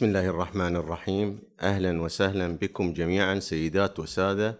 بسم 0.00 0.08
الله 0.08 0.28
الرحمن 0.28 0.76
الرحيم 0.76 1.42
أهلا 1.60 2.02
وسهلا 2.02 2.48
بكم 2.48 2.92
جميعا 2.92 3.38
سيدات 3.38 3.98
وساده 3.98 4.58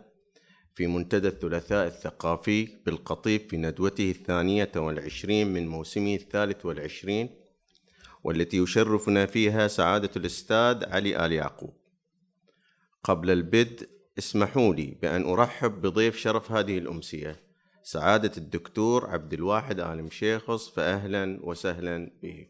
في 0.75 0.87
منتدى 0.87 1.29
الثلاثاء 1.29 1.87
الثقافي 1.87 2.69
بالقطيف 2.87 3.47
في 3.49 3.57
ندوته 3.57 4.11
الثانية 4.11 4.73
والعشرين 4.77 5.53
من 5.53 5.69
موسمه 5.69 6.15
الثالث 6.15 6.67
والعشرين 6.67 7.31
والتي 8.25 8.57
يشرفنا 8.57 9.27
فيها 9.27 9.69
سعاده 9.69 10.11
الاستاذ 10.17 10.85
علي 10.85 11.27
ال 11.27 11.33
يعقوب 11.33 11.75
قبل 13.05 13.31
البدء 13.31 13.89
اسمحوا 14.19 14.75
لي 14.75 14.97
بان 15.03 15.23
ارحب 15.25 15.83
بضيف 15.83 16.17
شرف 16.17 16.53
هذه 16.53 16.79
الامسيه 16.79 17.41
سعاده 17.83 18.33
الدكتور 18.37 19.11
عبد 19.11 19.33
الواحد 19.33 19.81
ال 19.81 20.05
مشيخص 20.05 20.69
فاهلا 20.69 21.41
وسهلا 21.43 22.11
به 22.23 22.47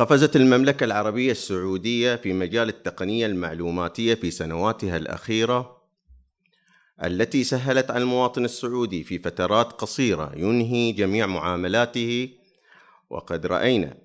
قفزت 0.00 0.36
المملكة 0.36 0.84
العربية 0.84 1.30
السعودية 1.30 2.16
في 2.16 2.32
مجال 2.32 2.68
التقنية 2.68 3.26
المعلوماتية 3.26 4.14
في 4.14 4.30
سنواتها 4.30 4.96
الأخيرة 4.96 5.82
التي 7.04 7.44
سهلت 7.44 7.90
على 7.90 8.02
المواطن 8.02 8.44
السعودي 8.44 9.04
في 9.04 9.18
فترات 9.18 9.72
قصيرة. 9.72 10.32
ينهي 10.36 10.92
جميع 10.92 11.26
معاملاته. 11.26 12.30
وقد 13.10 13.46
رأينا 13.46 13.96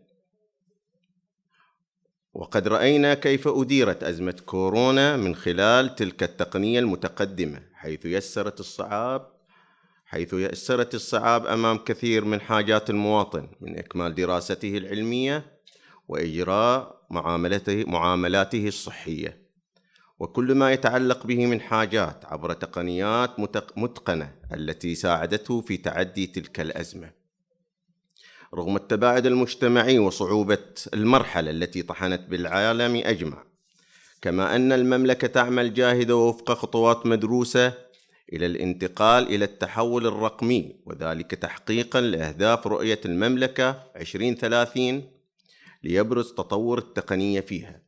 وقد 2.33 2.67
رأينا 2.67 3.13
كيف 3.13 3.47
أديرت 3.47 4.03
أزمة 4.03 4.35
كورونا 4.45 5.17
من 5.17 5.35
خلال 5.35 5.95
تلك 5.95 6.23
التقنية 6.23 6.79
المتقدمة 6.79 7.61
حيث 7.73 8.05
يسرت 8.05 8.59
الصعاب 8.59 9.31
حيث 10.05 10.33
يسرت 10.33 10.95
الصعاب 10.95 11.45
أمام 11.45 11.77
كثير 11.77 12.25
من 12.25 12.41
حاجات 12.41 12.89
المواطن 12.89 13.47
من 13.61 13.77
إكمال 13.77 14.15
دراسته 14.15 14.77
العلمية 14.77 15.54
وإجراء 16.07 17.05
معاملته 17.09 17.83
معاملاته 17.87 18.67
الصحية. 18.67 19.45
وكل 20.19 20.55
ما 20.55 20.71
يتعلق 20.71 21.27
به 21.27 21.45
من 21.45 21.61
حاجات 21.61 22.25
عبر 22.25 22.53
تقنيات 22.53 23.39
متقنة 23.77 24.35
التي 24.53 24.95
ساعدته 24.95 25.61
في 25.61 25.77
تعدي 25.77 26.27
تلك 26.27 26.59
الأزمة. 26.59 27.25
رغم 28.53 28.75
التباعد 28.75 29.25
المجتمعي 29.25 29.99
وصعوبة 29.99 30.67
المرحلة 30.93 31.51
التي 31.51 31.81
طحنت 31.81 32.21
بالعالم 32.29 33.01
أجمع 33.05 33.43
كما 34.21 34.55
أن 34.55 34.71
المملكة 34.71 35.27
تعمل 35.27 35.73
جاهدة 35.73 36.15
وفق 36.15 36.53
خطوات 36.53 37.05
مدروسة 37.05 37.73
إلى 38.33 38.45
الانتقال 38.45 39.27
إلى 39.27 39.45
التحول 39.45 40.07
الرقمي 40.07 40.75
وذلك 40.85 41.31
تحقيقا 41.31 42.01
لأهداف 42.01 42.67
رؤية 42.67 42.99
المملكة 43.05 43.83
2030 43.95 45.03
ليبرز 45.85 46.31
تطور 46.31 46.77
التقنية 46.77 47.41
فيها. 47.41 47.81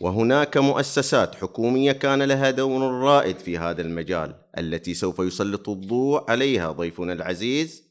وهناك 0.00 0.56
مؤسسات 0.56 1.34
حكومية 1.34 1.92
كان 1.92 2.22
لها 2.22 2.50
دور 2.50 2.80
رائد 2.92 3.38
في 3.38 3.58
هذا 3.58 3.82
المجال 3.82 4.34
التي 4.58 4.94
سوف 4.94 5.18
يسلط 5.18 5.68
الضوء 5.68 6.30
عليها 6.30 6.72
ضيفنا 6.72 7.12
العزيز 7.12 7.82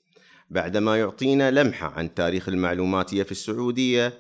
بعدما 0.50 1.00
يعطينا 1.00 1.52
لمحة 1.52 1.88
عن 1.88 2.14
تاريخ 2.14 2.50
المعلوماتيه 2.50 3.24
في 3.24 3.32
السعودية 3.32 4.14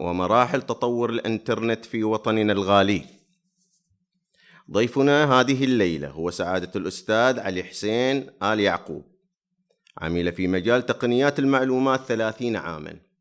ومراحل 0.00 0.62
تطور 0.62 1.10
الإنترنت 1.10 1.84
في 1.84 2.04
وطننا 2.04 2.52
الغالي. 2.52 3.04
ضيفنا 4.70 5.40
هذه 5.40 5.64
الليلة 5.64 6.08
هو 6.08 6.30
سعادة 6.30 6.70
الأستاذ 6.76 7.40
علي 7.40 7.62
حسين 7.62 8.30
آل 8.42 8.60
يعقوب. 8.60 9.04
عمل 9.98 10.32
في 10.32 10.48
مجال 10.48 10.86
تقنيات 10.86 11.38
المعلومات 11.38 12.00
ثلاثين 12.00 12.56
عاما. 12.56 13.11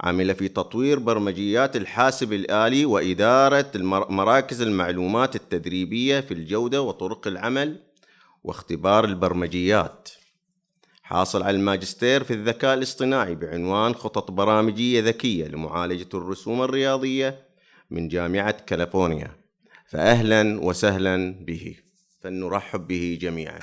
عمل 0.00 0.34
في 0.34 0.48
تطوير 0.48 0.98
برمجيات 0.98 1.76
الحاسب 1.76 2.32
الآلي 2.32 2.84
وإدارة 2.84 3.70
مراكز 4.08 4.62
المعلومات 4.62 5.36
التدريبية 5.36 6.20
في 6.20 6.34
الجودة 6.34 6.82
وطرق 6.82 7.26
العمل 7.26 7.82
واختبار 8.44 9.04
البرمجيات. 9.04 10.08
حاصل 11.02 11.42
على 11.42 11.56
الماجستير 11.56 12.24
في 12.24 12.34
الذكاء 12.34 12.74
الاصطناعي 12.74 13.34
بعنوان 13.34 13.94
خطط 13.94 14.30
برامجية 14.30 15.00
ذكية 15.00 15.46
لمعالجة 15.46 16.08
الرسوم 16.14 16.62
الرياضية 16.62 17.46
من 17.90 18.08
جامعة 18.08 18.50
كاليفورنيا. 18.50 19.30
فأهلا 19.86 20.60
وسهلا 20.60 21.44
به. 21.44 21.76
فلنرحب 22.20 22.86
به 22.86 23.18
جميعا. 23.20 23.58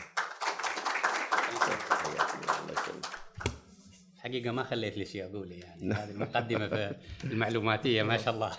حقيقة 4.23 4.51
ما 4.51 4.63
خليت 4.63 4.97
لي 4.97 5.05
شيء 5.05 5.25
أقوله 5.25 5.55
يعني. 5.55 5.93
هذه 5.93 6.11
المقدمة 6.11 6.67
في 6.67 6.95
المعلوماتية 7.23 8.03
ما 8.03 8.17
شاء 8.17 8.33
الله. 8.33 8.57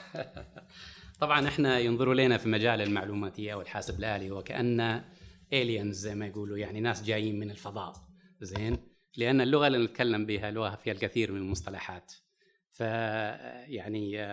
طبعا 1.21 1.49
إحنا 1.49 1.79
ينظروا 1.79 2.15
لنا 2.15 2.39
في 2.39 2.49
مجال 2.49 2.81
المعلوماتية 2.81 3.55
والحاسب 3.55 3.99
الآلي 3.99 4.31
وكان 4.31 5.05
الينز 5.53 5.97
زي 5.97 6.15
ما 6.15 6.27
يقولوا 6.27 6.59
يعني 6.59 6.81
ناس 6.81 7.03
جايين 7.03 7.39
من 7.39 7.51
الفضاء. 7.51 7.95
زين؟ 8.41 8.79
لأن 9.17 9.41
اللغة 9.41 9.67
اللي 9.67 9.79
نتكلم 9.79 10.27
بها 10.27 10.51
لغة 10.51 10.75
فيها 10.77 10.93
الكثير 10.93 11.33
من 11.33 11.39
المصطلحات. 11.39 12.13
ف 12.71 12.81
يعني 12.81 14.27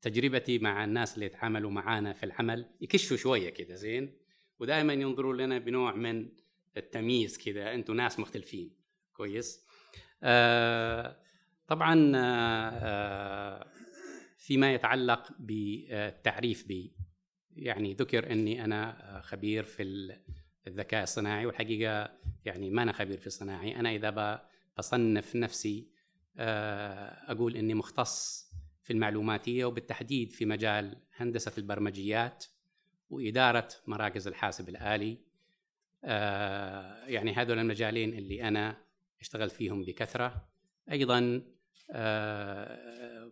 تجربتي 0.00 0.58
مع 0.58 0.84
الناس 0.84 1.14
اللي 1.14 1.26
يتعاملوا 1.26 1.70
معانا 1.70 2.12
في 2.12 2.26
العمل 2.26 2.66
يكشفوا 2.80 3.16
شوية 3.16 3.50
كذا 3.50 3.74
زين؟ 3.74 4.18
ودائما 4.58 4.92
ينظروا 4.92 5.34
لنا 5.34 5.58
بنوع 5.58 5.94
من 5.94 6.28
التمييز 6.76 7.38
كذا 7.38 7.74
أنتم 7.74 7.94
ناس 7.94 8.18
مختلفين. 8.18 8.76
كويس؟ 9.12 9.65
طبعا 11.68 12.12
آه، 12.16 13.66
فيما 14.36 14.74
يتعلق 14.74 15.32
بالتعريف 15.38 16.66
بي 16.66 16.92
يعني 17.56 17.94
ذكر 17.94 18.32
إني 18.32 18.64
أنا 18.64 19.20
خبير 19.24 19.64
في 19.64 19.82
الذكاء 20.66 21.02
الصناعي 21.02 21.46
والحقيقة 21.46 22.12
يعني 22.44 22.70
ما 22.70 22.82
أنا 22.82 22.92
خبير 22.92 23.18
في 23.18 23.26
الصناعي. 23.26 23.76
أنا 23.76 23.94
إذا 23.94 24.40
بصنف 24.78 25.36
نفسي 25.36 25.88
آه، 26.38 27.32
أقول 27.32 27.56
إني 27.56 27.74
مختص 27.74 28.46
في 28.82 28.92
المعلوماتية 28.92 29.64
وبالتحديد 29.64 30.32
في 30.32 30.46
مجال 30.46 30.96
هندسة 31.16 31.52
البرمجيات 31.58 32.44
وإدارة 33.10 33.68
مراكز 33.86 34.28
الحاسب 34.28 34.68
الآلي. 34.68 35.26
يعني 37.06 37.32
هذول 37.32 37.58
المجالين 37.58 38.18
اللي 38.18 38.42
أنا 38.48 38.85
اشتغلت 39.20 39.52
فيهم 39.52 39.84
بكثرة. 39.84 40.48
أيضا 40.90 41.42
آه، 41.90 43.30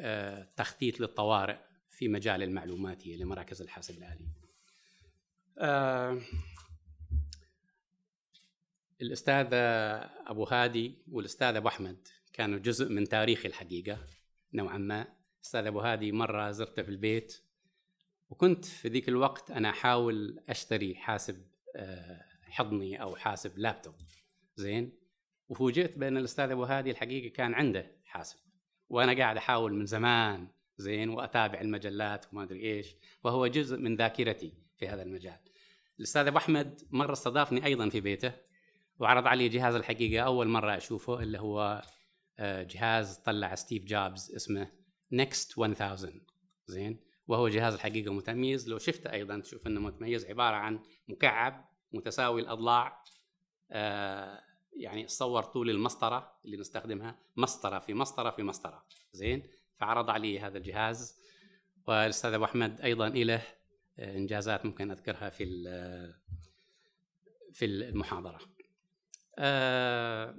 آه، 0.00 0.48
تخطيط 0.56 1.00
للطوارئ 1.00 1.58
في 1.90 2.08
مجال 2.08 2.42
المعلوماتي 2.42 3.16
لمراكز 3.16 3.62
الحاسب 3.62 3.98
الآلي. 3.98 4.28
آه، 5.58 6.20
الأستاذ 9.00 9.48
أبو 10.26 10.44
هادي 10.44 10.98
والأستاذ 11.10 11.56
أبو 11.56 11.68
أحمد 11.68 12.08
كانوا 12.32 12.58
جزء 12.58 12.88
من 12.88 13.08
تاريخي 13.08 13.48
الحقيقة 13.48 14.06
نوعا 14.54 14.78
ما. 14.78 15.06
أستاذ 15.44 15.66
أبو 15.66 15.80
هادي 15.80 16.12
مرة 16.12 16.50
زرته 16.50 16.82
في 16.82 16.88
البيت 16.88 17.42
وكنت 18.30 18.64
في 18.64 18.88
ذيك 18.88 19.08
الوقت 19.08 19.50
أنا 19.50 19.70
أحاول 19.70 20.44
أشتري 20.48 20.94
حاسب 20.94 21.46
حضني 22.42 23.02
أو 23.02 23.16
حاسب 23.16 23.58
لابتوب. 23.58 23.94
زين؟ 24.56 25.05
وفوجئت 25.48 25.98
بأن 25.98 26.16
الأستاذ 26.16 26.50
أبو 26.50 26.64
هادي 26.64 26.90
الحقيقة 26.90 27.32
كان 27.34 27.54
عنده 27.54 27.92
حاسب. 28.04 28.36
وأنا 28.88 29.12
قاعد 29.18 29.36
أحاول 29.36 29.74
من 29.74 29.86
زمان 29.86 30.48
زين 30.76 31.08
وأتابع 31.08 31.60
المجلات 31.60 32.26
وما 32.32 32.42
أدري 32.42 32.62
إيش 32.62 32.96
وهو 33.24 33.46
جزء 33.46 33.76
من 33.76 33.96
ذاكرتي 33.96 34.52
في 34.76 34.88
هذا 34.88 35.02
المجال. 35.02 35.38
الأستاذ 35.98 36.26
أبو 36.26 36.38
أحمد 36.38 36.82
مرة 36.90 37.12
استضافني 37.12 37.64
أيضا 37.64 37.88
في 37.88 38.00
بيته 38.00 38.32
وعرض 38.98 39.26
علي 39.26 39.48
جهاز 39.48 39.74
الحقيقة 39.74 40.24
أول 40.24 40.48
مرة 40.48 40.76
أشوفه 40.76 41.22
اللي 41.22 41.38
هو 41.38 41.82
آه، 42.38 42.62
جهاز 42.62 43.16
طلع 43.16 43.54
ستيف 43.54 43.84
جوبز 43.84 44.32
اسمه 44.36 44.72
NeXT 45.12 45.58
1000 45.58 45.82
زين؟ 46.66 47.00
وهو 47.28 47.48
جهاز 47.48 47.74
الحقيقة 47.74 48.12
متميز. 48.12 48.68
لو 48.68 48.78
شفته 48.78 49.12
أيضا 49.12 49.40
تشوف 49.40 49.66
إنه 49.66 49.80
متميز 49.80 50.26
عبارة 50.26 50.56
عن 50.56 50.80
مكعب 51.08 51.68
متساوي 51.92 52.40
الأضلاع 52.40 53.04
آه، 53.70 54.42
يعني 54.76 55.08
صور 55.08 55.42
طول 55.42 55.70
المسطرة 55.70 56.38
اللي 56.44 56.56
نستخدمها 56.56 57.18
مسطرة 57.36 57.78
في 57.78 57.94
مسطرة 57.94 58.30
في 58.30 58.42
مسطرة. 58.42 58.84
زين؟ 59.12 59.42
فعرض 59.78 60.10
علي 60.10 60.40
هذا 60.40 60.58
الجهاز. 60.58 61.20
والأستاذ 61.86 62.32
أبو 62.32 62.44
أحمد 62.44 62.80
أيضا 62.80 63.08
له 63.08 63.42
إنجازات 63.98 64.66
ممكن 64.66 64.90
أذكرها 64.90 65.28
في 65.30 65.44
في 67.52 67.64
المحاضرة. 67.64 68.40
آه، 69.38 70.36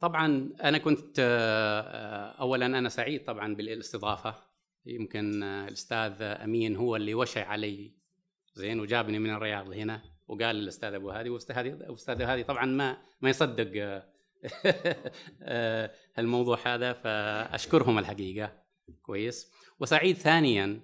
طبعا 0.00 0.50
أنا 0.62 0.78
كنت 0.78 1.16
آه، 1.18 2.30
اولا 2.40 2.66
أنا 2.66 2.88
سعيد 2.88 3.24
طبعا 3.24 3.54
بالاستضافة. 3.54 4.34
يمكن 4.86 5.42
الأستاذ 5.42 6.22
أمين 6.22 6.76
هو 6.76 6.96
اللي 6.96 7.14
وشى 7.14 7.40
علي. 7.40 7.92
زين؟ 8.54 8.80
وجابني 8.80 9.18
من 9.18 9.30
الرياض 9.30 9.72
هنا. 9.72 10.15
وقال 10.28 10.56
للاستاذ 10.56 10.94
أبو 10.94 11.10
هادي 11.10 11.30
والاستاذ 11.30 12.22
هادي 12.22 12.44
طبعا 12.44 12.66
ما 12.66 12.98
ما 13.20 13.30
يصدق 13.30 13.70
آه، 13.76 14.06
آه، 15.42 15.92
الموضوع 16.18 16.58
هذا 16.64 16.92
فأشكرهم 16.92 17.98
الحقيقة. 17.98 18.52
كويس. 19.02 19.52
وسعيد 19.80 20.16
ثانيا 20.16 20.80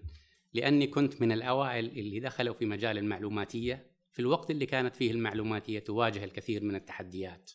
لأني 0.55 0.87
كنت 0.87 1.23
من 1.23 1.33
الأوائل 1.33 1.87
اللي 1.87 2.21
دخلوا 2.21 2.55
في 2.55 2.67
مجال 2.67 2.99
المعلوماتية 2.99 3.93
في 4.11 4.19
الوقت 4.19 4.51
اللي 4.51 4.67
كانت 4.67 4.95
فيه 4.95 5.11
المعلوماتية 5.11 5.79
تواجه 5.79 6.25
الكثير 6.25 6.65
من 6.65 6.75
التحديات 6.75 7.51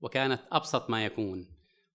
وكانت 0.00 0.40
أبسط 0.52 0.90
ما 0.90 1.04
يكون. 1.04 1.48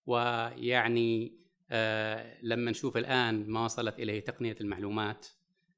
ويعني 0.06 1.38
آه 1.70 2.38
لما 2.42 2.70
نشوف 2.70 2.96
الآن 2.96 3.48
ما 3.48 3.64
وصلت 3.64 3.98
إليه 3.98 4.20
تقنية 4.20 4.56
المعلومات 4.60 5.26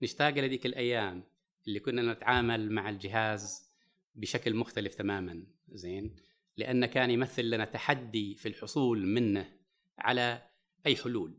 نشتاق 0.03 0.31
لذيك 0.31 0.67
الأيام 0.67 1.25
اللي 1.67 1.81
كنا 1.81 2.13
نتعامل 2.13 2.73
مع 2.73 2.89
الجهاز 2.91 3.71
بشكل 4.15 4.55
مختلف 4.55 4.95
تماما 4.95 5.47
زين؟ 5.73 6.17
لأن 6.57 6.87
كان 6.87 7.11
يمثل 7.11 7.51
لنا 7.51 7.65
تحدي 7.65 8.35
في 8.35 8.49
الحصول 8.49 9.07
منه 9.07 9.53
على 9.99 10.43
أي 10.87 10.97
حلول. 10.97 11.39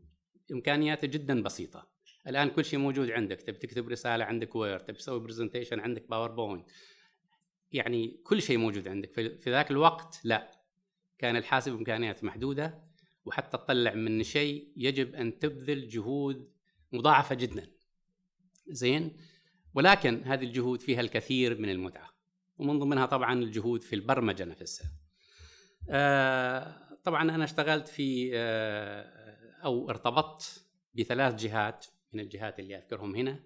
إمكانياته 0.52 1.08
جدا 1.08 1.42
بسيطة. 1.42 1.90
الآن 2.26 2.48
كل 2.50 2.64
شيء 2.64 2.78
موجود 2.78 3.10
عندك. 3.10 3.42
تبي 3.42 3.58
تكتب 3.58 3.88
رسالة 3.88 4.24
عندك 4.24 4.56
Word 4.56 4.78
تبي 4.78 4.98
تسوي 4.98 5.20
presentation 5.20 5.80
عندك 5.80 6.08
PowerPoint 6.08 6.66
يعني 7.72 8.20
كل 8.24 8.42
شيء 8.42 8.58
موجود 8.58 8.88
عندك. 8.88 9.12
في 9.12 9.50
ذاك 9.50 9.70
الوقت 9.70 10.20
لا. 10.24 10.58
كان 11.18 11.36
الحاسب 11.36 11.72
إمكانيات 11.72 12.24
محدودة 12.24 12.84
وحتى 13.24 13.58
تطلع 13.58 13.94
من 13.94 14.22
شيء 14.22 14.72
يجب 14.76 15.14
أن 15.14 15.38
تبذل 15.38 15.88
جهود 15.88 16.52
مضاعفة 16.92 17.34
جدا. 17.34 17.66
زين؟ 18.68 19.16
ولكن 19.74 20.22
هذه 20.24 20.44
الجهود 20.44 20.80
فيها 20.82 21.00
الكثير 21.00 21.58
من 21.60 21.70
المتعة 21.70 22.10
ومن 22.58 22.78
ضمنها 22.78 23.06
طبعا 23.06 23.32
الجهود 23.32 23.82
في 23.82 23.94
البرمجة 23.94 24.44
نفسها. 24.44 24.90
آه، 25.90 26.76
طبعا 27.04 27.22
أنا 27.22 27.44
اشتغلت 27.44 27.88
في 27.88 28.30
آه، 28.34 29.28
أو 29.64 29.90
ارتبطت 29.90 30.64
بثلاث 30.94 31.34
جهات 31.34 31.86
من 32.12 32.20
الجهات 32.20 32.58
اللي 32.58 32.76
أذكرهم 32.76 33.14
هنا. 33.14 33.40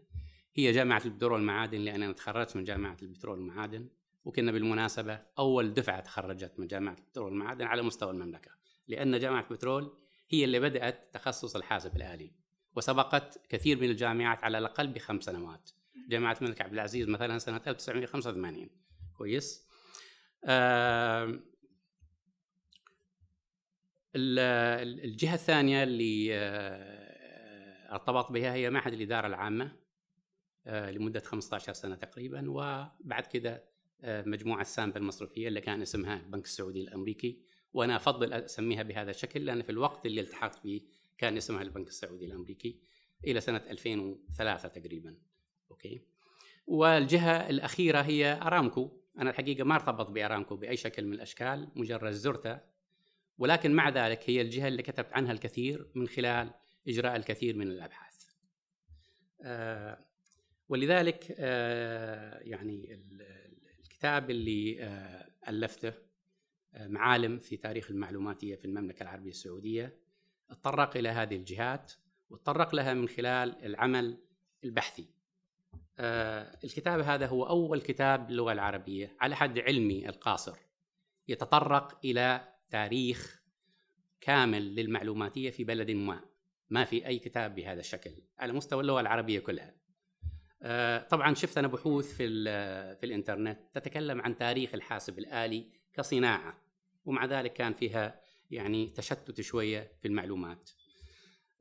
هي 0.54 0.72
جامعة 0.72 1.02
البترول 1.04 1.32
والمعادن 1.32 1.78
لأن 1.78 2.02
أنا 2.02 2.12
تخرجت 2.12 2.56
من 2.56 2.64
جامعة 2.64 2.96
البترول 3.02 3.38
والمعادن 3.38 3.88
وكنا 4.24 4.52
بالمناسبة 4.52 5.20
أول 5.38 5.74
دفعة 5.74 6.00
تخرجت 6.00 6.52
من 6.58 6.66
جامعة 6.66 6.96
البترول 6.98 7.26
والمعادن 7.26 7.64
على 7.64 7.82
مستوى 7.82 8.10
المملكة 8.10 8.50
لأن 8.88 9.18
جامعة 9.18 9.46
البترول 9.50 9.92
هي 10.30 10.44
اللي 10.44 10.60
بدأت 10.60 11.14
تخصص 11.14 11.56
الحاسب 11.56 11.96
الآلي 11.96 12.32
وسبقت 12.76 13.40
كثير 13.48 13.80
من 13.80 13.90
الجامعات 13.90 14.44
على 14.44 14.58
الأقل 14.58 14.86
بخمس 14.86 15.24
سنوات. 15.24 15.70
جامعة 16.08 16.36
الملك 16.42 16.62
عبد 16.62 16.72
العزيز 16.72 17.08
مثلا 17.08 17.38
سنة 17.38 17.60
1985 17.66 18.70
كويس. 19.14 19.68
آه 20.44 21.40
الجهة 24.14 25.34
الثانية 25.34 25.82
اللي 25.82 26.28
آه، 26.34 27.94
ارتبط 27.94 28.32
بها 28.32 28.54
هي 28.54 28.70
معهد 28.70 28.92
الإدارة 28.92 29.26
العامة 29.26 29.76
آه، 30.66 30.90
لمدة 30.90 31.20
15 31.20 31.72
سنة 31.72 31.94
تقريبا. 31.94 32.50
وبعد 32.50 33.26
كده 33.32 33.64
آه، 34.00 34.22
مجموعة 34.26 34.62
سامبل 34.62 34.96
المصرفية 34.96 35.48
اللي 35.48 35.60
كان 35.60 35.82
اسمها 35.82 36.16
البنك 36.16 36.44
السعودي 36.44 36.80
الأمريكي. 36.80 37.42
وأنا 37.72 37.96
أفضل 37.96 38.32
أسميها 38.32 38.82
بهذا 38.82 39.10
الشكل 39.10 39.44
لأن 39.44 39.62
في 39.62 39.72
الوقت 39.72 40.06
اللي 40.06 40.20
التحقت 40.20 40.54
فيه 40.54 40.82
كان 41.18 41.36
اسمها 41.36 41.62
البنك 41.62 41.88
السعودي 41.88 42.24
الأمريكي 42.24 42.80
إلى 43.24 43.40
سنة 43.40 43.62
2003 43.70 44.68
تقريبا. 44.68 45.16
أوكي؟ 45.72 46.02
والجهة 46.66 47.50
الأخيرة 47.50 48.00
هي 48.00 48.40
أرامكو. 48.42 48.90
أنا 49.18 49.30
الحقيقة 49.30 49.64
ما 49.64 49.74
ارتبط 49.74 50.10
بأرامكو 50.10 50.56
بأي 50.56 50.76
شكل 50.76 51.04
من 51.04 51.12
الأشكال 51.12 51.68
مجرد 51.76 52.12
زرته. 52.12 52.60
ولكن 53.38 53.72
مع 53.72 53.88
ذلك 53.88 54.30
هي 54.30 54.40
الجهة 54.40 54.68
اللي 54.68 54.82
كتبت 54.82 55.12
عنها 55.12 55.32
الكثير 55.32 55.90
من 55.94 56.08
خلال 56.08 56.50
إجراء 56.88 57.16
الكثير 57.16 57.56
من 57.56 57.66
الأبحاث. 57.68 58.24
آه، 59.42 59.98
ولذلك 60.68 61.34
آه، 61.38 62.38
يعني 62.38 63.02
الكتاب 63.80 64.30
اللي 64.30 64.82
آه، 64.82 65.30
ألفته 65.48 65.92
معالم 66.74 67.38
في 67.38 67.56
تاريخ 67.56 67.90
المعلوماتية 67.90 68.56
في 68.56 68.64
المملكة 68.64 69.02
العربية 69.02 69.30
السعودية 69.30 69.98
تطرق 70.48 70.96
إلى 70.96 71.08
هذه 71.08 71.36
الجهات 71.36 71.92
وتطرق 72.30 72.74
لها 72.74 72.94
من 72.94 73.08
خلال 73.08 73.64
العمل 73.64 74.18
البحثي. 74.64 75.21
الكتاب 75.98 77.00
هذا 77.00 77.26
هو 77.26 77.46
أول 77.46 77.80
كتاب 77.80 78.26
باللغة 78.26 78.52
العربية 78.52 79.16
على 79.20 79.36
حد 79.36 79.58
علمي 79.58 80.08
القاصر. 80.08 80.58
يتطرق 81.28 81.98
إلى 82.04 82.48
تاريخ 82.70 83.42
كامل 84.20 84.74
للمعلوماتية 84.74 85.50
في 85.50 85.64
بلد 85.64 85.90
ما. 85.90 86.20
ما 86.70 86.84
في 86.84 87.06
أي 87.06 87.18
كتاب 87.18 87.54
بهذا 87.54 87.80
الشكل 87.80 88.10
على 88.38 88.52
مستوى 88.52 88.80
اللغة 88.80 89.00
العربية 89.00 89.40
كلها. 89.40 89.74
آه، 90.62 90.98
طبعا 90.98 91.34
شفت 91.34 91.58
أنا 91.58 91.68
بحوث 91.68 92.16
في 92.16 92.26
في 92.96 93.06
الإنترنت 93.06 93.58
تتكلم 93.74 94.20
عن 94.20 94.36
تاريخ 94.36 94.74
الحاسب 94.74 95.18
الآلي 95.18 95.66
كصناعة 95.94 96.58
ومع 97.04 97.24
ذلك 97.24 97.52
كان 97.52 97.72
فيها 97.72 98.20
يعني 98.50 98.86
تشتت 98.86 99.40
شوية 99.40 99.92
في 100.02 100.08
المعلومات. 100.08 100.70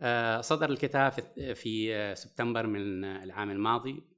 آه، 0.01 0.41
صدر 0.41 0.69
الكتاب 0.69 1.11
في 1.53 2.15
سبتمبر 2.15 2.67
من 2.67 3.03
العام 3.03 3.51
الماضي. 3.51 4.10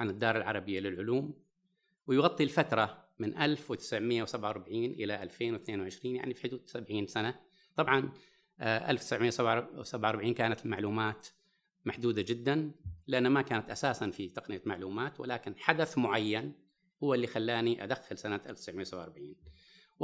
عن 0.00 0.10
الدار 0.10 0.36
العربية 0.36 0.80
للعلوم 0.80 1.34
ويغطي 2.06 2.44
الفترة 2.44 3.04
من 3.18 3.36
1947 3.36 4.84
إلى 4.84 5.22
2022 5.22 6.16
يعني 6.16 6.34
في 6.34 6.42
حدود 6.42 6.62
70 6.66 7.06
سنة. 7.06 7.34
طبعا 7.76 8.12
1947 8.60 10.28
آه، 10.28 10.34
كانت 10.34 10.64
المعلومات 10.64 11.28
محدودة 11.84 12.22
جدا 12.22 12.70
لأن 13.06 13.26
ما 13.26 13.42
كانت 13.42 13.70
أساسا 13.70 14.10
في 14.10 14.28
تقنية 14.28 14.62
معلومات 14.66 15.20
ولكن 15.20 15.54
حدث 15.58 15.98
معين 15.98 16.52
هو 17.02 17.14
اللي 17.14 17.26
خلاني 17.26 17.84
أدخل 17.84 18.18
سنة 18.18 18.40
1947 18.46 19.34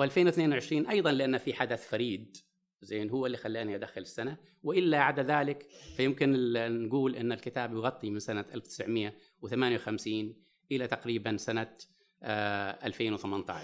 و2022 0.00 0.90
أيضا 0.90 1.12
لأن 1.12 1.38
في 1.38 1.54
حدث 1.54 1.88
فريد 1.88 2.36
زين 2.82 3.10
هو 3.10 3.26
اللي 3.26 3.36
خلاني 3.36 3.74
أدخل 3.74 4.00
السنة. 4.00 4.36
وإلا 4.62 5.02
عدا 5.02 5.22
ذلك 5.22 5.66
فيمكن 5.96 6.52
نقول 6.86 7.16
إن 7.16 7.32
الكتاب 7.32 7.72
يغطي 7.72 8.10
من 8.10 8.18
سنة 8.18 8.44
1958 8.54 10.34
إلى 10.72 10.86
تقريبا 10.86 11.36
سنة 11.36 11.76
2018 12.22 13.62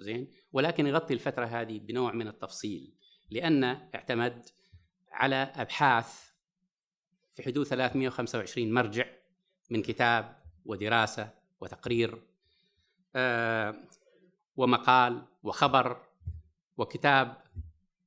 آه، 0.00 0.02
زين؟ 0.02 0.30
ولكن 0.52 0.86
يغطي 0.86 1.14
الفترة 1.14 1.44
هذه 1.44 1.78
بنوع 1.78 2.12
من 2.12 2.28
التفصيل 2.28 2.94
لأن 3.30 3.64
اعتمد 3.64 4.46
على 5.12 5.36
أبحاث 5.36 6.30
في 7.32 7.42
حدود 7.42 7.66
325 7.66 8.72
مرجع 8.72 9.06
من 9.70 9.82
كتاب 9.82 10.36
ودراسة 10.64 11.30
وتقرير 11.60 12.22
آه، 13.16 13.74
ومقال 14.56 15.22
وخبر 15.42 16.02
وكتاب 16.76 17.36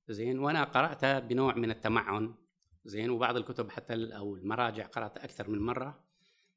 زين؟ 0.10 0.40
وأنا 0.40 0.64
قراته 0.64 1.20
بنوع 1.20 1.56
من 1.56 1.72
التمعن 1.72 2.34
زين؟ 2.86 3.10
وبعض 3.10 3.38
الكتب 3.38 3.70
حتى 3.70 3.94
أو 3.94 4.36
المراجع 4.36 4.86
قراتها 4.86 5.24
أكثر 5.24 5.50
من 5.50 5.60
مرة. 5.60 6.00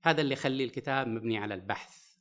هذا 0.02 0.21
اللي 0.21 0.33
يخلي 0.33 0.64
الكتاب 0.64 1.07
مبني 1.07 1.38
على 1.38 1.54
البحث. 1.54 2.14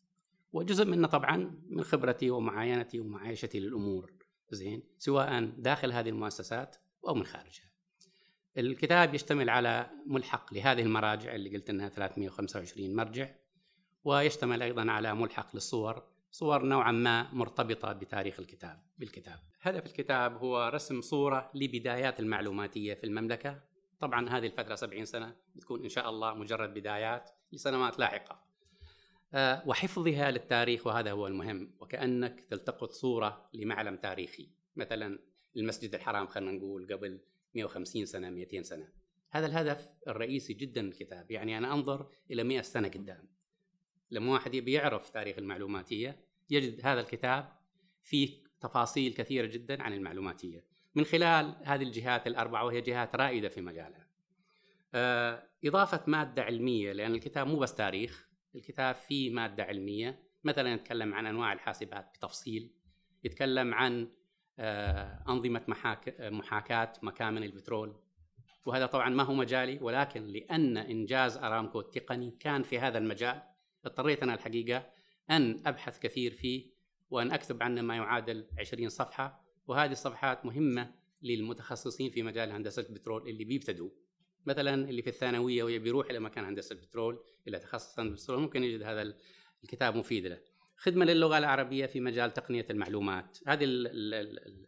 وجزء 0.54 0.86
منه 0.86 1.08
طبعا 1.08 1.62
من 1.70 1.84
خبرتي 1.84 2.30
ومعاينتي 2.30 3.00
ومعايشتي 3.00 3.60
للأمور 3.60 4.14
زين؟ 4.52 4.84
سواء 4.98 5.46
داخل 5.46 5.92
هذه 5.92 6.10
المؤسسات 6.10 6.76
أو 7.08 7.14
من 7.14 7.26
خارجها. 7.26 7.70
الكتاب 8.58 9.16
يشتمل 9.16 9.50
على 9.50 9.90
ملحق 10.06 10.54
لهذه 10.54 10.82
المراجع 10.82 11.36
اللي 11.36 11.58
قلت 11.58 11.70
إنها 11.70 11.90
325 11.90 12.96
مرجع 12.96 13.30
ويشتمل 14.04 14.64
أيضا 14.64 14.92
على 14.92 15.16
ملحق 15.16 15.56
للصور 15.56 16.04
صور 16.32 16.64
نوعا 16.64 16.92
ما 16.92 17.34
مرتبطة 17.34 17.94
بتاريخ 17.94 18.40
الكتاب 18.40 18.80
بالكتاب. 18.98 19.40
هدف 19.62 19.86
الكتاب 19.86 20.38
هو 20.38 20.72
رسم 20.74 21.02
صورة 21.02 21.52
لبدايات 21.56 22.20
المعلوماتية 22.20 22.94
في 22.94 23.04
المملكة. 23.04 23.60
طبعا 24.00 24.30
هذه 24.30 24.46
الفترة 24.46 24.76
70 24.76 25.06
سنة 25.06 25.36
بتكون 25.56 25.84
إن 25.84 25.90
شاء 25.90 26.10
الله 26.10 26.34
مجرد 26.34 26.74
بدايات 26.74 27.30
لسنوات 27.52 28.00
لاحقة. 28.00 28.50
آه، 29.34 29.64
وحفظها 29.66 30.32
للتاريخ 30.32 30.88
وهذا 30.88 31.12
هو 31.12 31.28
المهم 31.28 31.72
وكأنك 31.80 32.40
تلتقط 32.50 32.92
صورة 32.92 33.50
لمعلم 33.54 33.96
تاريخي 33.96 34.50
مثلا 34.76 35.20
المسجد 35.58 35.96
الحرام 35.96 36.28
خلينا 36.28 36.52
نقول 36.52 36.94
قبل 36.94 37.20
150 37.56 38.06
سنة 38.06 38.30
200 38.30 38.62
سنة 38.64 38.88
هذا 39.30 39.46
الهدف 39.46 39.90
الرئيسي 40.08 40.54
جدا 40.54 40.82
من 40.82 40.88
الكتاب 40.90 41.32
يعني 41.32 41.58
أنا 41.58 41.74
أنظر 41.74 42.08
إلى 42.32 42.44
100 42.44 42.62
سنة 42.62 42.88
قدام 42.88 43.28
لما 44.12 44.32
واحد 44.34 44.54
يبي 44.54 44.72
يعرف 44.72 45.10
تاريخ 45.10 45.38
المعلوماتية 45.38 46.20
يجد 46.50 46.82
هذا 46.84 47.00
الكتاب 47.00 47.54
فيه 48.04 48.44
تفاصيل 48.62 49.14
كثيرة 49.14 49.46
جدا 49.46 49.84
عن 49.84 49.94
المعلوماتية. 49.94 50.64
من 50.96 51.04
خلال 51.04 51.56
هذه 51.64 51.84
الجهات 51.84 52.28
الأربعة 52.28 52.66
وهي 52.66 52.82
جهات 52.82 53.16
رائدة 53.16 53.50
في 53.50 53.62
مجالها. 53.62 54.08
آه، 54.94 55.44
إضافة 55.66 56.04
مادة 56.08 56.44
علمية 56.44 56.92
لأن 56.92 57.16
الكتاب 57.16 57.48
مو 57.48 57.60
بس 57.60 57.74
تاريخ 57.74 58.30
الكتاب 58.56 58.96
فيه 58.96 59.30
مادة 59.30 59.64
علمية. 59.64 60.20
مثلا 60.44 60.74
يتكلم 60.74 61.14
عن 61.14 61.26
أنواع 61.26 61.54
الحاسبات 61.54 62.12
بتفصيل 62.16 62.72
يتكلم 63.24 63.74
عن 63.74 64.08
آه، 64.60 65.24
أنظمة 65.30 65.62
محاك... 65.68 66.16
محاكاة 66.20 66.94
مكامن 67.02 67.44
البترول. 67.44 67.96
وهذا 68.66 68.86
طبعا 68.86 69.10
ما 69.10 69.24
هو 69.24 69.34
مجالي 69.34 69.80
ولكن 69.82 70.28
لأن 70.28 70.78
إنجاز 70.78 71.38
أرامكو 71.38 71.80
التقني 71.80 72.32
كان 72.40 72.64
في 72.64 72.80
هذا 72.80 72.98
المجال 72.98 73.42
اضطريت 73.86 74.24
أنا 74.24 74.34
الحقيقة 74.34 74.90
أن 75.30 75.62
أبحث 75.66 76.00
كثير 76.00 76.34
فيه 76.34 76.72
وأن 77.10 77.32
أكتب 77.32 77.64
عنه 77.64 77.82
ما 77.82 77.96
يعادل 77.96 78.46
20 78.60 78.90
صفحة 78.90 79.46
وهذه 79.68 79.92
الصفحات 79.92 80.46
مهمة 80.46 80.92
للمتخصصين 81.22 82.10
في 82.10 82.24
مجال 82.24 82.52
هندسة 82.52 82.86
البترول 82.90 83.30
اللي 83.30 83.44
بيبتدوا. 83.44 83.90
مثلا 84.46 84.90
اللي 84.90 85.02
في 85.02 85.10
الثانوية 85.10 85.64
ويبي 85.64 85.90
يروح 85.90 86.10
إلى 86.10 86.20
مكان 86.20 86.46
هندسة 86.46 86.74
البترول 86.74 87.24
إلى 87.48 87.60
تخصص 87.60 88.00
هندسة 88.00 88.20
البترول 88.20 88.42
ممكن 88.42 88.64
يجد 88.64 88.84
هذا 88.84 89.14
الكتاب 89.64 89.96
مفيد 89.96 90.26
له. 90.26 90.40
خدمة 90.76 91.06
للغة 91.06 91.38
العربية 91.38 91.86
في 91.86 92.00
مجال 92.00 92.34
تقنية 92.34 92.66
المعلومات. 92.70 93.38
هذه 93.48 93.64
ال 93.64 93.88
ال 93.88 94.40
ال 94.40 94.68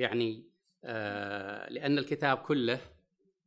يعني 0.00 0.44
آه 0.84 1.70
لأن 1.70 1.98
الكتاب 1.98 2.38
كله 2.38 2.80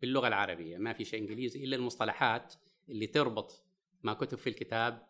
باللغة 0.02 0.28
العربية 0.28 0.78
ما 0.78 0.94
في 0.94 1.06
شيء 1.06 1.20
إنجليزي 1.20 1.64
إلا 1.64 1.76
المصطلحات 1.76 2.54
اللي 2.90 3.08
تربط 3.08 3.67
ما 4.04 4.14
كتب 4.14 4.38
في 4.38 4.50
الكتاب 4.50 5.08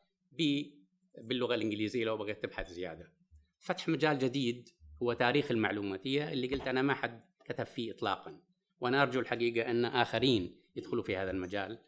باللغة 1.18 1.56
الإنجليزية 1.56 2.06
لو 2.06 2.18
بغيت 2.18 2.44
تبحث 2.44 2.72
زيادة. 2.72 3.12
فتح 3.60 3.90
مجال 3.90 4.20
جديد 4.20 4.70
هو 5.04 5.14
تاريخ 5.14 5.52
المعلوماتية 5.52 6.34
اللي 6.34 6.48
قلت 6.48 6.68
أنا 6.68 6.82
ما 6.82 6.94
حد 6.94 7.22
كتب 7.46 7.64
فيه 7.64 7.92
اطلاقا. 7.92 8.40
وأنا 8.80 9.02
أرجو 9.02 9.20
الحقيقة 9.20 9.72
أن 9.72 9.86
آخرين 9.86 10.62
يدخلوا 10.76 11.04
في 11.04 11.18
هذا 11.18 11.32
المجال. 11.32 11.80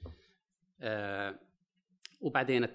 آه 0.82 1.40
وبعدين 2.22 2.68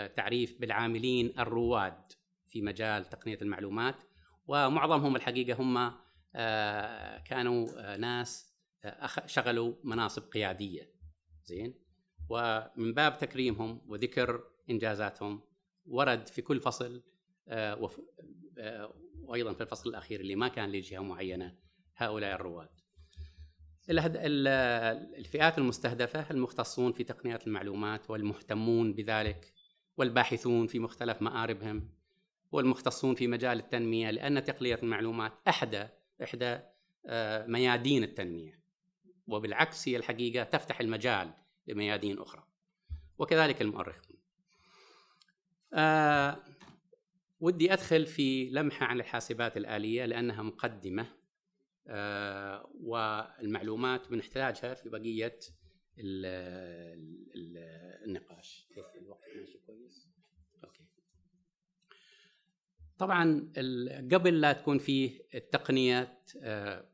التعريف 0.00 0.60
بالعاملين 0.60 1.38
الرواد 1.38 2.12
في 2.48 2.62
مجال 2.62 3.04
تقنية 3.04 3.38
المعلومات. 3.42 3.96
ومعظمهم 4.46 5.16
الحقيقة 5.16 5.60
هم 5.60 5.92
آه 6.34 7.18
كانوا 7.18 7.68
آه 7.78 7.96
ناس 7.96 8.54
آه 8.84 9.26
شغلوا 9.26 9.74
مناصب 9.84 10.22
قيادية. 10.22 10.90
زين؟ 11.44 11.89
ومن 12.30 12.94
باب 12.94 13.18
تكريمهم 13.18 13.80
وذكر 13.88 14.44
إنجازاتهم 14.70 15.40
ورد 15.86 16.26
في 16.26 16.42
كل 16.42 16.60
فصل 16.60 17.02
آه، 17.48 17.90
آه، 18.58 18.94
وأيضا 19.22 19.52
في 19.52 19.60
الفصل 19.60 19.90
الأخير 19.90 20.20
اللي 20.20 20.34
ما 20.34 20.48
كان 20.48 20.72
لجهه 20.72 21.00
معينة 21.00 21.56
هؤلاء 21.96 22.34
الرواد. 22.34 22.68
الفئات 25.18 25.58
المستهدفة 25.58 26.30
المختصون 26.30 26.92
في 26.92 27.04
تقنية 27.04 27.38
المعلومات 27.46 28.10
والمهتمون 28.10 28.92
بذلك 28.94 29.52
والباحثون 29.96 30.66
في 30.66 30.78
مختلف 30.78 31.22
مآربهم 31.22 31.90
والمختصون 32.52 33.14
في 33.14 33.26
مجال 33.26 33.58
التنمية 33.58 34.10
لأن 34.10 34.44
تقنية 34.44 34.78
المعلومات 34.82 35.32
احدى 35.48 35.86
إحدى 36.22 36.58
آه، 37.06 37.46
ميادين 37.46 38.02
التنمية 38.02 38.60
وبالعكس 39.26 39.88
هي 39.88 39.96
الحقيقة 39.96 40.44
تفتح 40.44 40.80
المجال 40.80 41.32
لميادين 41.70 42.18
أخرى. 42.18 42.46
وكذلك 43.18 43.62
المؤرخون. 43.62 44.16
آه 45.74 46.38
ودي 47.40 47.72
أدخل 47.72 48.06
في 48.06 48.50
لمحه 48.50 48.86
عن 48.86 49.00
الحاسبات 49.00 49.56
الآلية 49.56 50.04
لأنها 50.04 50.42
مقدمة. 50.42 51.06
آه 51.86 52.70
والمعلومات 52.80 54.08
بنحتاجها 54.08 54.74
في 54.74 54.88
بقية 54.88 55.38
ال 55.98 56.26
ال 57.34 57.58
النقاش. 58.04 58.68
كيف 58.74 58.84
الوقت؟ 59.02 59.20
ماشي 59.36 59.58
كويس. 59.66 60.08
أوكي. 60.64 60.84
طبعا 62.98 63.52
قبل 64.12 64.40
لا 64.40 64.52
تكون 64.52 64.78
فيه 64.78 65.22
التقنيات 65.34 66.32
آه 66.42 66.89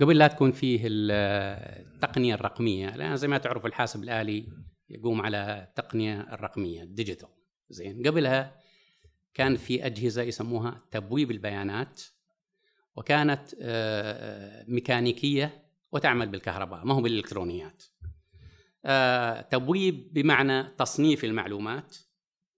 قبل 0.00 0.18
لا 0.18 0.26
تكون 0.26 0.52
فيه 0.52 0.80
التقنية 0.84 2.34
الرقمية 2.34 2.96
لأن 2.96 3.16
زي 3.16 3.28
ما 3.28 3.38
تعرف 3.38 3.66
الحاسب 3.66 4.02
الآلي 4.02 4.48
يقوم 4.88 5.20
على 5.20 5.66
التقنية 5.68 6.20
الرقمية 6.20 6.82
الديجيتال 6.82 7.28
زين 7.70 8.06
قبلها 8.06 8.60
كان 9.34 9.56
في 9.56 9.86
أجهزة 9.86 10.22
يسموها 10.22 10.82
تبويب 10.90 11.30
البيانات 11.30 12.02
وكانت 12.96 13.54
آه، 13.60 14.64
ميكانيكية 14.68 15.64
وتعمل 15.92 16.28
بالكهرباء 16.28 16.84
ما 16.84 16.94
هو 16.94 17.02
بالإلكترونيات. 17.02 17.84
آه، 18.84 19.40
تبويب 19.40 20.12
بمعنى 20.12 20.62
تصنيف 20.62 21.24
المعلومات. 21.24 21.96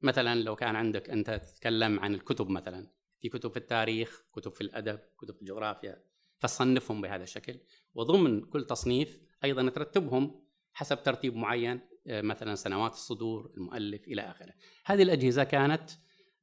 مثلا 0.03 0.41
لو 0.41 0.57
كان 0.57 0.77
عندك 0.77 1.11
أنت 1.11 1.31
تتكلم 1.31 2.01
عن 2.01 2.15
الكتب 2.15 2.49
مثلا 2.49 2.87
في 3.21 3.29
كتب 3.29 3.51
في 3.51 3.57
التاريخ 3.57 4.23
كتب 4.33 4.53
في 4.53 4.61
الأدب 4.61 4.99
كتب 5.19 5.35
في 5.35 5.43
الجغرافيا 5.43 6.03
فصنفهم 6.39 7.01
بهذا 7.01 7.23
الشكل. 7.23 7.61
وضمن 7.95 8.41
كل 8.41 8.67
تصنيف 8.67 9.21
أيضا 9.45 9.69
ترتبهم 9.69 10.47
حسب 10.73 11.03
ترتيب 11.03 11.37
معين 11.37 11.81
آه، 12.07 12.21
مثلا 12.21 12.55
سنوات 12.55 12.93
الصدور 12.93 13.51
المؤلف 13.57 14.09
إلى 14.09 14.23
آخره. 14.23 14.53
هذه 14.85 15.03
الأجهزة 15.03 15.45
كانت 15.45 15.91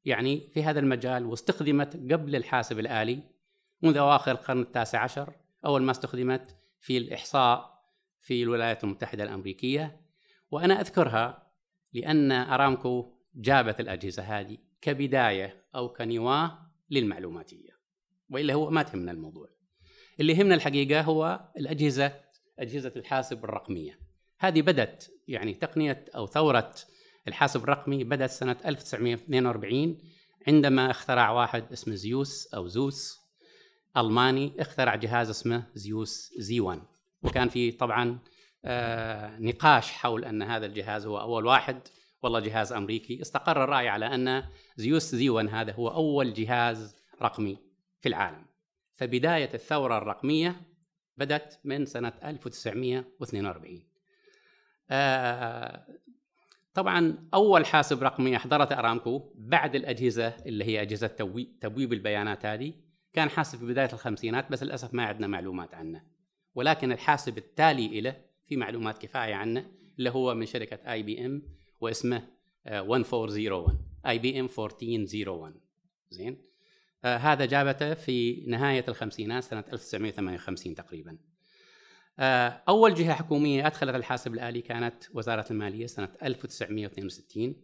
يعني 0.05 0.50
في 0.53 0.63
هذا 0.63 0.79
المجال 0.79 1.25
واستخدمت 1.25 1.95
قبل 2.13 2.35
الحاسب 2.35 2.79
الآلي 2.79 3.23
منذ 3.81 3.97
أواخر 3.97 4.31
القرن 4.31 4.62
التاسع 4.62 5.00
عشر. 5.00 5.33
أول 5.65 5.83
ما 5.83 5.91
استخدمت 5.91 6.57
في 6.79 6.97
الإحصاء 6.97 7.83
في 8.19 8.43
الولايات 8.43 8.83
المتحدة 8.83 9.23
الأمريكية. 9.23 10.01
وأنا 10.51 10.81
أذكرها 10.81 11.51
لأن 11.93 12.31
أرامكو 12.31 13.13
جابت 13.35 13.79
الأجهزة 13.79 14.23
هذه 14.23 14.57
كبداية 14.81 15.65
أو 15.75 15.89
كنواة 15.93 16.71
للمعلوماتية. 16.89 17.79
وإلا 18.29 18.53
هو 18.53 18.69
ما 18.69 18.83
تهمنا 18.83 19.12
الموضوع. 19.12 19.50
اللي 20.20 20.34
يهمنا 20.34 20.55
الحقيقة 20.55 21.01
هو 21.01 21.39
الأجهزة 21.58 22.12
أجهزة 22.60 22.91
الحاسب 22.96 23.43
الرقمية. 23.43 24.00
هذه 24.39 24.62
بدت 24.62 25.12
يعني 25.27 25.53
تقنية 25.53 26.05
أو 26.15 26.27
ثورة 26.27 26.75
الحاسب 27.27 27.63
الرقمي 27.63 28.03
بدأت 28.03 28.29
سنة 28.29 28.58
1942 28.65 29.98
عندما 30.48 30.91
اخترع 30.91 31.32
واحد 31.32 31.72
اسمه 31.72 31.96
زيوس 31.96 32.53
أو 32.53 32.67
زوس 32.67 33.20
ألماني 33.98 34.53
اخترع 34.60 34.96
جهاز 34.96 35.29
اسمه 35.29 35.63
زيوس 35.75 36.34
زي 36.38 36.60
1 36.60 36.82
وكان 37.24 37.50
في 37.50 37.72
طبعا 37.72 38.20
آه 38.65 39.38
نقاش 39.39 39.91
حول 39.91 40.25
أن 40.25 40.41
هذا 40.41 40.65
الجهاز 40.65 41.05
هو 41.05 41.20
أول 41.20 41.46
واحد. 41.46 41.79
والله 42.24 42.39
جهاز 42.39 42.74
أمريكي. 42.74 43.22
استقر 43.22 43.63
الرأي 43.63 43.89
على 43.89 44.05
أن 44.05 44.43
زيوس 44.75 45.15
زي 45.15 45.29
1 45.29 45.50
هذا 45.50 45.74
هو 45.74 45.88
أول 45.88 46.34
جهاز 46.34 46.96
رقمي 47.22 47.58
في 48.01 48.10
العالم. 48.10 48.46
فبداية 48.93 49.50
الثورة 49.53 49.97
الرقمية 49.97 50.62
بدأت 51.17 51.55
من 51.63 51.85
سنة 51.85 52.13
1942 52.23 53.83
آه، 54.89 55.88
طبعا 56.73 57.29
أول 57.33 57.65
حاسب 57.65 58.03
رقمي 58.03 58.35
أحضرت 58.35 58.71
أرامكو 58.71 59.33
بعد 59.35 59.75
الأجهزة 59.75 60.27
اللي 60.27 60.65
هي 60.65 60.81
أجهزة 60.81 61.07
تبويب 61.62 61.93
البيانات 61.93 62.45
هذه. 62.45 62.73
كان 63.13 63.29
حاسب 63.29 63.59
في 63.59 63.65
بداية 63.65 63.89
الخمسينات 63.93 64.51
بس 64.51 64.63
للأسف 64.63 64.93
ما 64.93 65.05
عندنا 65.05 65.27
معلومات 65.27 65.73
عنه. 65.73 66.03
ولكن 66.55 66.91
الحاسب 66.91 67.38
التالي 67.38 68.01
له 68.01 68.15
في 68.43 68.57
معلومات 68.57 68.97
كفاية 68.97 69.35
عنه 69.35 69.71
اللي 70.00 70.09
هو 70.09 70.35
من 70.35 70.45
شركة 70.45 70.91
اي 70.91 71.03
بي 71.03 71.25
ام 71.25 71.41
واسمه 71.81 72.27
1401 72.67 73.77
اي 74.07 74.19
بي 74.19 74.39
ام 74.39 74.45
1401 74.45 75.53
زين؟ 76.09 76.52
آه 77.05 77.17
هذا 77.17 77.45
جابته 77.45 77.93
في 77.93 78.43
نهاية 78.48 78.86
الخمسينات 78.88 79.43
سنة 79.43 79.63
1958 79.74 80.75
تقريبا. 80.75 81.17
آه، 82.19 82.63
أول 82.67 82.93
جهة 82.93 83.13
حكومية 83.13 83.67
أدخلت 83.67 83.95
الحاسب 83.95 84.33
الآلي 84.33 84.62
كانت 84.62 85.03
وزارة 85.13 85.45
المالية 85.51 85.86
سنة 85.86 86.10
1962 86.24 87.55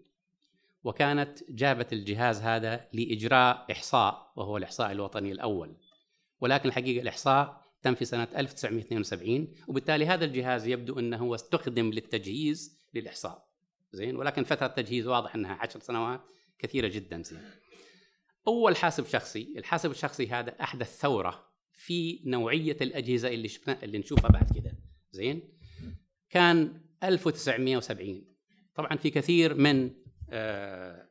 وكانت 0.83 1.39
جابت 1.49 1.93
الجهاز 1.93 2.41
هذا 2.41 2.87
لإجراء 2.93 3.65
إحصاء 3.71 4.31
وهو 4.35 4.57
الإحصاء 4.57 4.91
الوطني 4.91 5.31
الأول. 5.31 5.75
ولكن 6.41 6.69
الحقيقة 6.69 7.01
الإحصاء 7.01 7.69
تم 7.81 7.95
في 7.95 8.05
سنة 8.05 8.27
1972 8.37 9.47
وبالتالي 9.67 10.05
هذا 10.05 10.25
الجهاز 10.25 10.67
يبدو 10.67 10.99
أنه 10.99 11.17
هو 11.17 11.35
استخدم 11.35 11.89
للتجهيز 11.89 12.79
للإحصاء. 12.93 13.49
زين؟ 13.91 14.15
ولكن 14.15 14.43
فترة 14.43 14.67
تجهيز 14.67 15.07
واضح 15.07 15.35
أنها 15.35 15.53
عشر 15.53 15.79
سنوات 15.79 16.21
كثيرة 16.59 16.87
جدا 16.87 17.23
زين. 17.23 17.41
أول 18.49 18.75
حاسب 18.75 19.05
شخصي 19.05 19.53
الحاسب 19.57 19.91
الشخصي 19.91 20.27
هذا 20.27 20.55
أحدث 20.61 20.99
ثورة 20.99 21.49
في 21.73 22.21
نوعية 22.25 22.77
الأجهزة 22.81 23.27
اللي 23.27 23.47
شفنا 23.47 23.83
اللي 23.83 23.97
نشوفها 23.97 24.29
بعد 24.29 24.51
كده. 24.55 24.77
زين؟ 25.11 25.53
كان 26.29 26.81
1970 27.03 28.25
طبعا 28.75 28.97
في 28.97 29.09
كثير 29.09 29.53
من 29.53 29.91
آه 30.29 31.09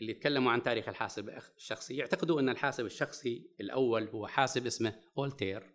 اللي 0.00 0.12
يتكلموا 0.12 0.52
عن 0.52 0.62
تاريخ 0.62 0.88
الحاسب 0.88 1.30
الشخصي 1.56 1.96
يعتقدوا 1.96 2.40
أن 2.40 2.48
الحاسب 2.48 2.86
الشخصي 2.86 3.50
الأول 3.60 4.08
هو 4.08 4.26
حاسب 4.26 4.66
اسمه 4.66 4.94
أولتير. 5.18 5.74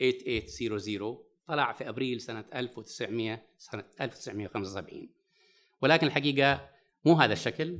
8800 0.00 1.24
طلع 1.46 1.72
في 1.72 1.88
أبريل 1.88 2.20
سنة 2.20 2.44
1900 2.54 3.42
سنة 3.58 3.84
1975 4.00 5.08
ولكن 5.82 6.06
الحقيقة 6.06 6.70
مو 7.04 7.14
هذا 7.14 7.32
الشكل. 7.32 7.78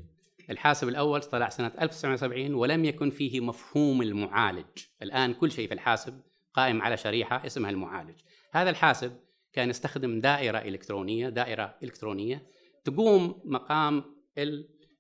الحاسب 0.51 0.89
الأول 0.89 1.23
طلع 1.23 1.49
سنة 1.49 1.73
1970 1.81 2.55
ولم 2.55 2.85
يكن 2.85 3.11
فيه 3.11 3.41
مفهوم 3.41 4.03
المعالج. 4.03 4.67
الآن 5.03 5.35
كل 5.35 5.53
شيء 5.53 5.69
في 5.69 5.75
الحاسب 5.75 6.21
قائم 6.55 6.83
على 6.83 6.97
شريحة 6.97 7.47
اسمها 7.47 7.71
المعالج. 7.71 8.21
هذا 8.53 8.71
الحاسب 8.71 9.17
كان 9.53 9.71
يستخدم 9.71 10.21
دائرة 10.21 10.59
إلكترونية 10.59 11.29
دائرة 11.29 11.75
إلكترونية 11.83 12.47
تقوم 12.85 13.43
مقام 13.45 14.05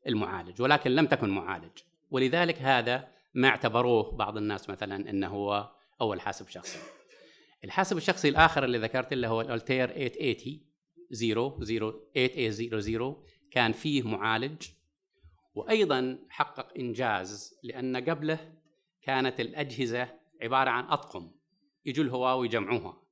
المعالج 0.06 0.62
ولكن 0.62 0.90
لم 0.90 1.06
تكن 1.06 1.28
معالج. 1.28 1.78
ولذلك 2.10 2.62
هذا 2.62 3.08
ما 3.34 3.48
اعتبروه 3.48 4.16
بعض 4.16 4.36
الناس 4.36 4.70
مثلا 4.70 5.10
إنه 5.10 5.28
هو 5.28 5.70
أول 6.00 6.20
حاسب 6.20 6.48
شخصي. 6.48 6.78
الحاسب 7.64 7.96
الشخصي 7.96 8.28
الآخر 8.28 8.64
اللي 8.64 8.78
ذكرت 8.78 9.12
اللي 9.12 9.26
هو 9.26 9.40
الألتير 9.40 10.08
880 10.08 10.60
8800 11.12 13.16
كان 13.50 13.72
فيه 13.72 14.02
معالج 14.02 14.62
وأيضا 15.54 16.18
حقق 16.28 16.78
إنجاز 16.78 17.58
لأن 17.62 17.96
قبله 17.96 18.52
كانت 19.02 19.40
الأجهزة 19.40 20.08
عبارة 20.42 20.70
عن 20.70 20.84
أطقم 20.84 21.30
يجوا 21.86 22.04
الهواة 22.04 22.38
ويجمعوها. 22.38 23.02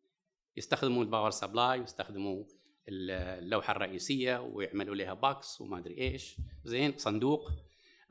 يستخدموا 0.57 1.03
ال 1.03 1.07
power 1.07 1.31
supply 1.31 1.81
ويستخدموا 1.81 2.45
اللوحة 2.89 3.71
الرئيسية 3.71 4.43
ويعملوا 4.43 4.95
لها 4.95 5.15
box 5.15 5.61
وما 5.61 5.79
أدري 5.79 5.99
إيش. 5.99 6.37
زين 6.65 6.95
صندوق. 6.97 7.51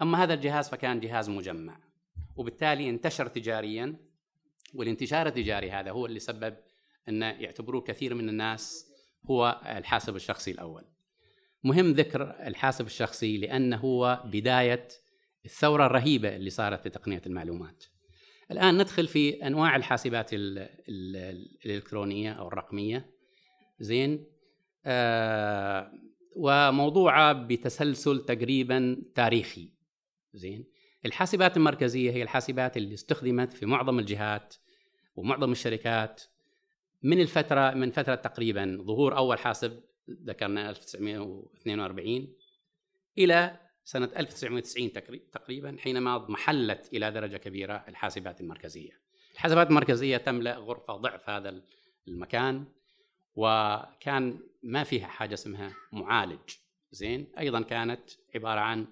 أما 0.01 0.23
هذا 0.23 0.33
الجهاز 0.33 0.69
فكان 0.69 0.99
جهاز 0.99 1.29
مجمع. 1.29 1.79
وبالتالي 2.35 2.89
انتشر 2.89 3.27
تجاريا 3.27 3.97
والانتشار 4.73 5.27
التجاري 5.27 5.71
هذا 5.71 5.91
هو 5.91 6.05
اللي 6.05 6.19
سبب 6.19 6.57
ان 7.09 7.21
يعتبروه 7.21 7.81
كثير 7.81 8.13
من 8.13 8.29
الناس 8.29 8.91
هو 9.25 9.61
الحاسب 9.65 10.15
الشخصي 10.15 10.51
الأول. 10.51 10.83
مهم 11.63 11.91
ذكر 11.91 12.35
الحاسب 12.47 12.85
الشخصي 12.85 13.37
لأنه 13.37 13.77
هو 13.77 14.23
بداية 14.25 14.87
الثورة 15.45 15.85
الرهيبة 15.85 16.35
اللي 16.35 16.49
صارت 16.49 16.81
في 16.81 16.89
تقنية 16.89 17.21
المعلومات. 17.25 17.83
الآن 18.51 18.77
ندخل 18.77 19.07
في 19.07 19.47
أنواع 19.47 19.75
الحاسبات 19.75 20.29
الإلكترونية 20.33 22.31
أو 22.31 22.47
الرقمية. 22.47 23.09
زين؟ 23.79 24.25
آه 24.85 25.91
وموضوعة 26.35 27.33
بتسلسل 27.33 28.25
تقريبا 28.25 29.03
تاريخي. 29.15 29.69
زين؟ 30.33 30.65
الحاسبات 31.05 31.57
المركزية 31.57 32.11
هي 32.11 32.23
الحاسبات 32.23 32.77
اللي 32.77 32.93
استخدمت 32.93 33.51
في 33.51 33.65
معظم 33.65 33.99
الجهات 33.99 34.55
ومعظم 35.15 35.51
الشركات 35.51 36.23
من 37.03 37.21
الفترة 37.21 37.71
من 37.71 37.91
فترة 37.91 38.15
تقريبا 38.15 38.77
ظهور 38.81 39.17
أول 39.17 39.39
حاسب 39.39 39.83
ذكرنا 40.09 40.69
1942 40.69 42.33
إلى 43.17 43.59
سنة 43.83 44.09
1990 44.17 44.93
تقريبا 45.31 45.77
حينما 45.79 46.15
اضمحلت 46.15 46.93
إلى 46.93 47.11
درجة 47.11 47.37
كبيرة 47.37 47.85
الحاسبات 47.87 48.41
المركزية. 48.41 48.99
الحاسبات 49.33 49.69
المركزية 49.69 50.17
تملأ 50.17 50.57
غرفة 50.57 50.95
ضعف 50.95 51.29
هذا 51.29 51.61
المكان 52.07 52.65
وكان 53.35 54.39
ما 54.63 54.83
فيها 54.83 55.07
حاجة 55.07 55.33
اسمها 55.33 55.73
معالج. 55.91 56.49
زين؟ 56.91 57.27
أيضا 57.39 57.61
كانت 57.61 58.01
عبارة 58.35 58.59
عن 58.59 58.87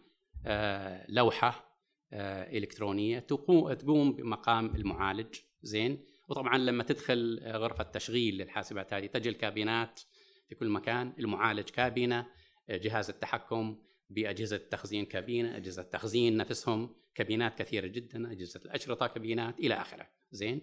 آه، 0.45 1.05
لوحة 1.10 1.77
آه، 2.13 2.57
إلكترونية 2.57 3.19
تقوم 3.19 4.13
بمقام 4.13 4.75
المعالج. 4.75 5.36
زين؟ 5.62 6.06
وطبعا 6.28 6.58
لما 6.58 6.84
تدخل 6.84 7.39
غرفة 7.45 7.84
تشغيل 7.84 8.38
للحاسبات 8.38 8.93
هذه 8.93 9.06
تجي 9.06 9.30
الكابينات 9.30 10.01
في 10.49 10.55
كل 10.55 10.69
مكان 10.69 11.13
المعالج 11.19 11.69
كابينة 11.69 12.27
آه، 12.69 12.77
جهاز 12.77 13.10
التحكم 13.10 13.77
بأجهزة 14.10 14.55
التخزين 14.55 15.05
كابينة 15.05 15.58
أجهزة 15.58 15.81
التخزين 15.81 16.38
نفسهم 16.38 16.95
كابينات 17.15 17.58
كثيرة 17.58 17.88
جدا 17.88 18.31
أجهزة 18.31 18.60
الأشرطة 18.65 19.08
كابينات 19.08 19.60
إلى 19.60 19.73
آخره. 19.73 20.08
زين؟ 20.31 20.62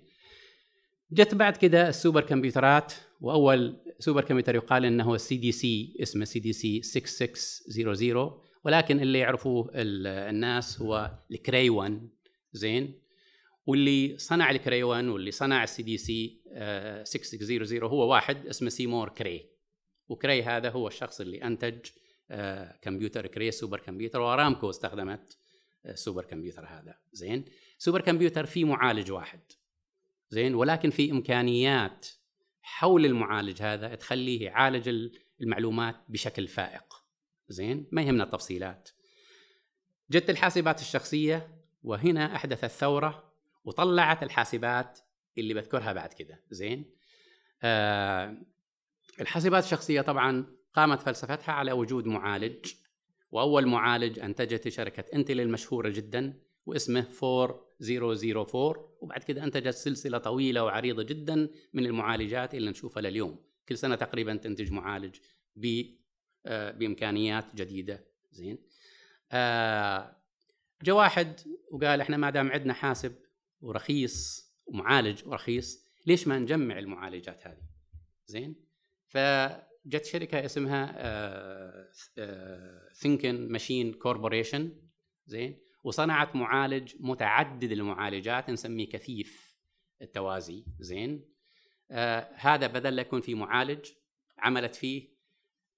جت 1.12 1.34
بعد 1.34 1.56
كده 1.56 1.88
السوبر 1.88 2.20
كمبيوترات 2.20 2.92
وأول 3.20 3.76
super 3.98 4.24
computer 4.24 4.54
يقال 4.54 4.84
إنه 4.84 5.14
ال 5.14 5.37
CDC 5.37 5.96
اسمه 6.02 6.24
CDC 6.24 6.82
6600 6.82 8.42
ولكن 8.64 9.00
اللي 9.00 9.18
يعرفوه 9.18 9.70
الناس 9.74 10.80
هو 10.80 11.18
ال 11.30 11.38
Cray 11.38 11.70
1 11.70 12.08
زين؟ 12.52 13.02
واللي 13.66 14.18
صنع 14.18 14.50
ال 14.50 14.57
Cray 14.57 14.82
1 14.82 15.04
واللي 15.04 15.30
صنع 15.30 15.64
ال 15.64 15.82
CDC 15.82 16.42
6600 17.04 17.82
هو 17.82 18.10
واحد 18.12 18.46
اسمه 18.46 18.68
سيمور 18.68 19.08
كري. 19.08 19.51
وكري 20.08 20.42
هذا 20.42 20.70
هو 20.70 20.88
الشخص 20.88 21.20
اللي 21.20 21.44
أنتج 21.44 21.90
آه، 22.30 22.78
كمبيوتر 22.82 23.26
Cray 23.26 23.50
super 23.50 23.80
computer 23.80 24.20
وارامكو 24.20 24.70
استخدمت 24.70 25.38
ال 25.87 25.93
super 25.93 26.24
computer 26.24 26.66
هذا. 26.66 26.98
زين؟ 27.12 27.44
super 27.78 28.00
computer 28.00 28.46
فيه 28.46 28.64
معالج 28.64 29.12
واحد. 29.12 29.40
زين؟ 30.28 30.54
ولكن 30.54 30.90
في 30.90 31.10
إمكانيات 31.10 32.08
حول 32.62 33.06
المعالج 33.06 33.62
هذا 33.62 33.94
تخليه 33.94 34.44
يعالج 34.44 35.10
المعلومات 35.40 35.96
بشكل 36.08 36.48
فائق. 36.48 37.04
زين؟ 37.48 37.88
ما 37.92 38.02
يهمنا 38.02 38.24
التفصيلات. 38.24 38.88
جت 40.10 40.30
الحاسبات 40.30 40.80
الشخصية 40.80 41.64
وهنا 41.82 42.36
أحدثت 42.36 42.66
ثوره 42.66 43.32
وطلعت 43.64 44.22
الحاسبات 44.22 44.98
اللي 45.38 45.54
بذكرها 45.54 45.92
بعد 45.92 46.12
كده. 46.12 46.42
زين؟ 46.50 46.94
آه 47.62 48.36
الحاسبات 49.20 49.64
الشخصية 49.64 50.01
طبعا 50.01 50.46
قامت 50.75 51.01
فلسفتها 51.03 51.53
على 51.53 51.72
وجود 51.72 52.07
معالج 52.07 52.72
وأول 53.31 53.66
معالج 53.66 54.18
انتجته 54.18 54.70
شركه 54.70 55.05
إنتل 55.14 55.40
المشهورة 55.40 55.88
جدا 55.88 56.42
واسمه 56.66 57.07
4004 57.22 58.92
وبعد 59.01 59.22
كده 59.22 59.44
أنتجت 59.44 59.75
سلسلة 59.75 60.18
طويلة 60.18 60.64
وعريضة 60.64 61.03
جدا 61.03 61.48
من 61.72 61.87
المعالجات 61.87 62.55
اللي 62.55 62.70
نشوفها 62.70 63.01
لليوم. 63.01 63.38
كل 63.68 63.79
سنة 63.79 63.94
تقريبا 63.94 64.37
تنتج 64.37 64.72
معالج 64.72 65.16
آه، 66.46 66.70
بإمكانيات 66.70 67.55
جديدة. 67.55 68.05
زين. 68.31 68.59
آه، 69.33 70.16
جاء 70.83 70.96
واحد 70.96 71.40
وقال 71.70 72.01
إحنا 72.01 72.16
ما 72.16 72.31
دام 72.31 72.53
عندنا 72.53 72.72
حاسب 72.72 73.14
ورخيص 73.61 74.48
ومعالج 74.66 75.27
ورخيص 75.27 75.87
ليش 76.07 76.29
ما 76.29 76.38
نجمع 76.38 76.79
المعالجات 76.79 77.46
هذه؟ 77.46 77.62
زين. 78.27 78.71
فجت 79.12 80.05
شركة 80.05 80.44
اسمها 80.44 80.92
ثينكن 82.92 83.48
ماشين 83.53 83.92
كوربوريشن 83.92 84.72
زين 85.27 85.59
وصنعت 85.85 86.37
معالج 86.37 86.94
متعدد 87.01 87.72
المعالجات 87.72 88.51
نسميه 88.51 88.88
كثيف 88.88 89.59
التوازي 90.03 90.64
زين. 90.79 91.33
آه 91.90 92.29
هذا 92.35 92.66
بدل 92.66 92.98
يكون 92.98 93.20
في 93.20 93.35
معالج 93.35 93.90
عملت 94.38 94.75
فيه 94.75 95.09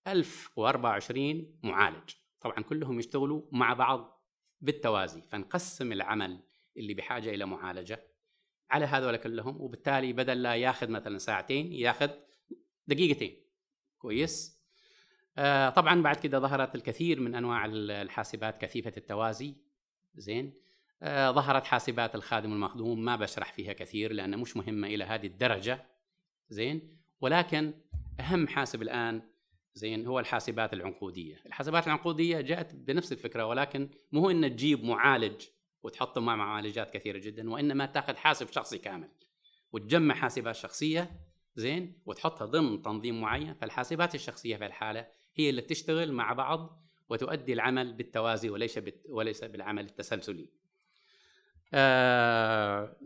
1024 0.06 1.58
معالج. 1.62 2.10
طبعا 2.40 2.60
كلهم 2.60 2.98
يشتغلوا 2.98 3.42
مع 3.52 3.72
بعض 3.72 4.24
بالتوازي 4.60 5.22
فنقسم 5.22 5.92
العمل 5.92 6.40
اللي 6.76 6.94
بحاجة 6.94 7.30
إلى 7.30 7.46
معالجة 7.46 8.06
على 8.70 8.84
هذول 8.84 9.16
كلهم 9.16 9.60
وبالتالي 9.60 10.12
بدل 10.12 10.42
لا 10.42 10.54
ياخذ 10.54 10.90
مثلا 10.90 11.18
ساعتين 11.18 11.72
ياخذ 11.72 12.10
دقيقتين. 12.86 13.36
كويس. 13.98 14.60
آه 15.38 15.70
طبعا 15.70 16.02
بعد 16.02 16.16
كده 16.16 16.38
ظهرت 16.38 16.74
الكثير 16.74 17.20
من 17.20 17.34
أنواع 17.34 17.64
الحاسبات 17.66 18.60
كثيفة 18.60 18.92
التوازي. 18.96 19.54
زين. 20.14 20.54
آه 21.02 21.30
ظهرت 21.30 21.64
حاسبات 21.64 22.14
الخادم 22.14 22.52
المخدوم 22.52 23.04
ما 23.04 23.16
بشرح 23.16 23.52
فيها 23.52 23.72
كثير 23.72 24.12
لانها 24.12 24.38
مش 24.38 24.56
مهمة 24.56 24.86
إلى 24.86 25.04
هذه 25.04 25.26
الدرجة. 25.26 25.86
زين. 26.48 26.98
ولكن 27.20 27.74
أهم 28.20 28.48
حاسب 28.48 28.82
الآن 28.82 29.22
زين 29.74 30.06
هو 30.06 30.20
الحاسبات 30.20 30.72
العنقودية، 30.72 31.42
الحاسبات 31.46 31.86
العنقودية 31.86 32.40
جاءت 32.40 32.74
بنفس 32.74 33.12
الفكرة 33.12 33.46
ولكن 33.46 33.88
مو 34.12 34.20
هو 34.20 34.30
إن 34.30 34.50
تجيب 34.50 34.84
معالج 34.84 35.44
وتحطه 35.82 36.20
مع 36.20 36.36
معالجات 36.36 36.94
كثيرة 36.94 37.18
جدا 37.18 37.50
وإنما 37.50 37.86
تأخذ 37.86 38.16
حاسب 38.16 38.52
شخصي 38.52 38.78
كامل 38.78 39.08
وتجمع 39.72 40.14
حاسبات 40.14 40.54
شخصية 40.54 41.20
زين؟ 41.56 42.02
وتحطها 42.06 42.44
ضمن 42.44 42.82
تنظيم 42.82 43.20
معين 43.20 43.54
فالحاسبات 43.54 44.14
الشخصية 44.14 44.56
في 44.56 44.66
الحالة 44.66 45.06
هي 45.34 45.50
اللي 45.50 45.62
تشتغل 45.62 46.12
مع 46.12 46.32
بعض 46.32 46.84
وتؤدي 47.08 47.52
العمل 47.52 47.92
بالتوازي 47.92 48.50
وليس 48.50 48.80
وليس 49.08 49.44
بالعمل 49.44 49.84
التسلسلي. 49.84 50.48
آه 51.74 52.96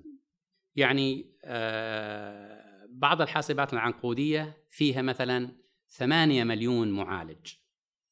يعني 0.77 1.33
آه 1.45 2.87
بعض 2.89 3.23
الحاسبات 3.23 3.73
العنقودية 3.73 4.65
فيها 4.69 5.03
مثلا 5.03 5.53
ثمانية 5.89 6.45
مليون 6.45 6.91
معالج. 6.93 7.55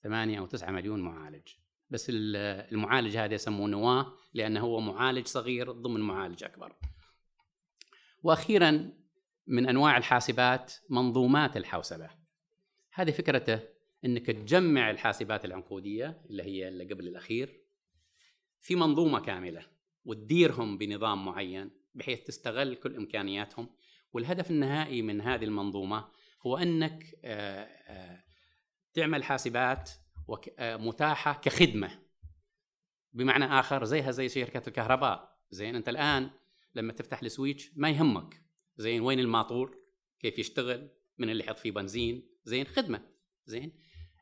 ثمانية 0.03 0.39
أو 0.39 0.47
تسعة 0.47 0.71
مليون 0.71 1.01
معالج. 1.01 1.49
بس 1.91 2.07
المعالج 2.11 3.17
هذا 3.17 3.35
يسموه 3.35 3.69
نواة 3.69 4.13
لأنه 4.35 4.61
هو 4.61 4.81
معالج 4.81 5.27
صغير 5.27 5.73
ضمن 5.73 6.01
معالج 6.01 6.45
أكبر. 6.45 6.77
وأخيرا 8.23 8.93
من 9.47 9.69
أنواع 9.69 9.97
الحاسبات 9.97 10.73
منظومات 10.91 11.57
الحوسبة. 11.57 12.11
هذه 12.93 13.11
فكرته 13.11 13.61
أنك 14.05 14.27
تجمع 14.27 14.91
الحاسبات 14.91 15.45
العنقودية 15.45 16.23
اللي 16.31 16.43
هي 16.43 16.69
اللي 16.69 16.85
قبل 16.85 17.09
الأخير 17.09 17.61
في 18.61 18.75
منظومة 18.75 19.21
كاملة 19.21 19.67
وتديرهم 20.05 20.79
بنظام 20.79 21.25
معين 21.25 21.71
بحيث 21.95 22.23
تستغل 22.23 22.75
كل 22.75 22.97
إمكانياتهم. 22.97 23.69
والهدف 24.13 24.51
النهائي 24.51 25.03
من 25.03 25.21
هذه 25.21 25.45
المنظومة 25.45 26.09
هو 26.47 26.57
إنك 26.57 27.15
آه، 27.25 27.65
آه، 27.65 28.25
تعمل 28.95 29.25
حاسبات 29.25 29.91
آه، 30.59 30.77
متاحة 30.77 31.33
كخدمة. 31.33 31.91
بمعنى 33.13 33.45
آخر 33.45 33.85
زيها 33.85 34.11
زي 34.11 34.29
شركة 34.29 34.63
الكهرباء. 34.69 35.37
زين 35.51 35.75
أنت 35.77 35.89
الآن 35.89 36.31
لما 36.75 36.93
تفتح 36.93 37.23
السويتش 37.23 37.71
ما 37.77 37.91
يهمك. 37.91 38.46
زين 38.77 39.01
وين 39.01 39.19
الماطور؟ 39.21 39.79
كيف 40.21 40.39
يشتغل؟ 40.39 40.89
من 41.19 41.31
اللي 41.31 41.45
يحط 41.45 41.59
فيه 41.59 41.71
بنزين؟ 41.71 42.29
زين 42.45 42.67
خدمة. 42.67 43.01
زين. 43.47 43.73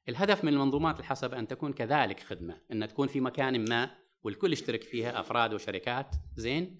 الهدف 0.08 0.44
من 0.44 0.52
المنظومات 0.52 1.00
الحسب 1.00 1.34
أن 1.34 1.48
تكون 1.48 1.72
كذلك 1.72 2.20
خدمة 2.20 2.60
أن 2.72 2.88
تكون 2.88 3.08
في 3.08 3.20
مكان 3.20 3.68
ما 3.68 3.90
والكل 4.22 4.52
يشترك 4.52 4.82
فيها 4.82 5.20
أفراد 5.20 5.54
وشركات. 5.54 6.16
زين. 6.36 6.76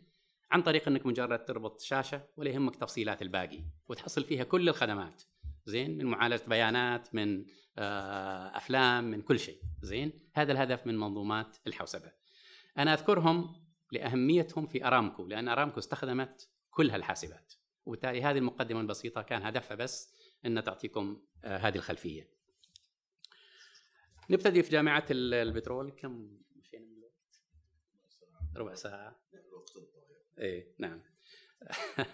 عن 0.51 0.63
طريق 0.63 0.89
أنك 0.89 1.07
مجرد 1.07 1.45
تربط 1.45 1.81
شاشة 1.81 2.23
ولا 2.37 2.51
يهمك 2.51 2.77
تفصيلات 2.77 3.23
الباقي 3.23 3.61
وتحصل 3.89 4.25
فيها 4.25 4.45
كل 4.45 4.69
الخدمات. 4.69 5.23
زين. 5.67 5.99
من 5.99 6.05
معالجة 6.05 6.45
بيانات 6.47 7.15
من 7.15 7.47
آه، 7.79 8.57
أفلام 8.57 9.05
من 9.05 9.23
كل 9.23 9.39
شيء. 9.39 9.61
زين. 9.83 10.13
هذا 10.35 10.53
الهدف 10.53 10.87
من 10.87 10.99
منظومات 10.99 11.57
الحوسبة. 11.67 12.13
أنا 12.79 12.95
أذكرهم 12.95 13.65
لأهميتهم 13.93 14.67
في 14.67 14.87
أرامكو 14.87 15.27
لأن 15.27 15.49
أرامكو 15.49 15.79
استخدمت 15.79 16.49
كل 16.71 16.91
هالحاسبات. 16.91 17.55
وبالتالي 17.87 18.23
هذه 18.23 18.39
المقدمة 18.39 18.81
البسيطة 18.81 19.23
كان 19.23 19.43
هدفها 19.43 19.75
بس 19.75 20.15
إن 20.47 20.65
تعطيكم 20.65 21.23
آه، 21.45 21.57
هذه 21.57 21.77
الخلفية. 21.77 22.29
نبتدي 24.31 24.63
في 24.63 24.71
جامعة 24.71 25.05
البترول. 25.11 25.91
كم 25.91 26.39
مشينا 26.57 26.87
من 26.87 26.97
الوقت؟ 26.97 27.41
ربع 28.57 28.75
ساعة. 28.75 29.17
إيه 30.39 30.75
نعم. 30.79 31.01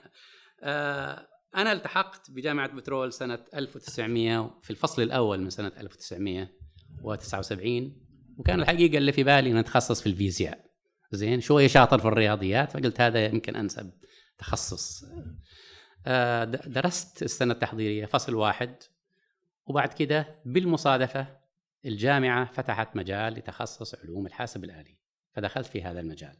آه، 0.62 1.28
أنا 1.54 1.72
التحقت 1.72 2.30
بجامعة 2.30 2.74
بترول 2.74 3.12
سنة 3.12 3.44
1900 3.54 4.58
في 4.62 4.70
الفصل 4.70 5.02
الأول 5.02 5.40
من 5.40 5.50
سنة 5.50 5.72
1979 5.78 8.06
وكان 8.38 8.60
الحقيقة 8.60 8.98
اللي 8.98 9.12
في 9.12 9.24
بالي 9.24 9.50
ان 9.50 9.56
أتخصص 9.56 10.00
في 10.00 10.08
الفيزياء. 10.08 10.70
زين 11.12 11.40
شوية 11.40 11.66
شاطر 11.66 11.98
في 11.98 12.08
الرياضيات 12.08 12.70
فقلت 12.70 13.00
هذا 13.00 13.24
يمكن 13.24 13.56
أنسب 13.56 13.90
تخصص. 14.40 15.04
آه، 16.06 16.44
درست 16.44 17.22
السنة 17.22 17.52
التحضيرية 17.52 18.06
فصل 18.06 18.34
واحد 18.34 18.76
وبعد 19.66 19.92
كده 19.92 20.40
بالمصادفة 20.44 21.26
الجامعة 21.84 22.52
فتحت 22.52 22.96
مجال 22.96 23.32
لتخصص 23.32 23.94
علوم 23.94 24.26
الحاسب 24.26 24.64
الآلي 24.64 24.98
فدخلت 25.32 25.66
في 25.66 25.82
هذا 25.82 26.00
المجال. 26.00 26.36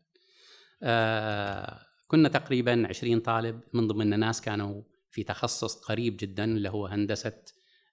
آه، 0.82 1.86
كنا 2.08 2.28
تقريبا 2.28 2.86
20 2.88 3.20
طالب 3.20 3.60
من 3.72 3.88
ضمننا 3.88 4.16
ناس 4.16 4.40
كانوا 4.40 4.82
في 5.10 5.24
تخصص 5.24 5.76
قريب 5.76 6.16
جدا 6.20 6.44
اللي 6.44 6.68
هو 6.68 6.86
هندسة 6.86 7.42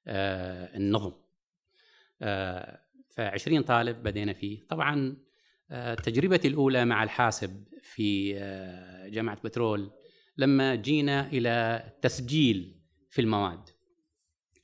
آه، 0.07 0.77
النظم. 0.77 1.13
ف 3.09 3.19
20 3.19 3.63
طالب 3.63 4.03
بدينا 4.03 4.33
فيه. 4.33 4.67
طبعا 4.67 5.17
تجربتي 6.03 6.47
الأولى 6.47 6.85
مع 6.85 7.03
الحاسب 7.03 7.63
في 7.81 8.33
جامعة 9.11 9.41
بترول 9.43 9.91
لما 10.37 10.75
جينا 10.75 11.27
إلى 11.27 11.83
تسجيل 12.01 12.81
في 13.09 13.21
المواد. 13.21 13.69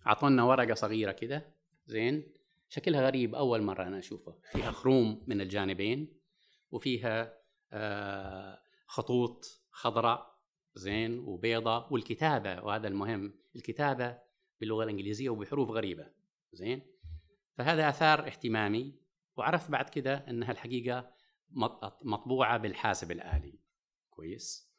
أعطونا 0.07 0.43
ورقة 0.43 0.73
صغيرة 0.73 1.11
كده 1.11 1.55
زين. 1.85 2.33
شكلها 2.69 3.05
غريب 3.05 3.35
أول 3.35 3.61
مرة 3.61 3.83
أنا 3.83 3.99
أشوفه. 3.99 4.35
فيها 4.51 4.71
خروم 4.71 5.23
من 5.27 5.41
الجانبين 5.41 6.19
وفيها 6.71 7.33
آه 7.71 8.59
خطوط 8.87 9.61
خضراء 9.71 10.39
زين 10.75 11.19
وبيضاء 11.19 11.93
والكتابة 11.93 12.63
وهذا 12.63 12.87
المهم 12.87 13.33
الكتابة 13.55 14.17
باللغة 14.59 14.83
الإنجليزية 14.83 15.29
وبحروف 15.29 15.69
غريبة 15.69 16.05
زين. 16.53 16.81
فهذا 17.57 17.89
آثار 17.89 18.27
اهتمامي. 18.27 19.02
وعرفت 19.37 19.71
بعد 19.71 19.89
كده 19.89 20.25
إنها 20.29 20.51
الحقيقة 20.51 21.11
مطبوعة 22.03 22.57
بالحاسب 22.57 23.11
الآلي. 23.11 23.59
كويس. 24.09 24.73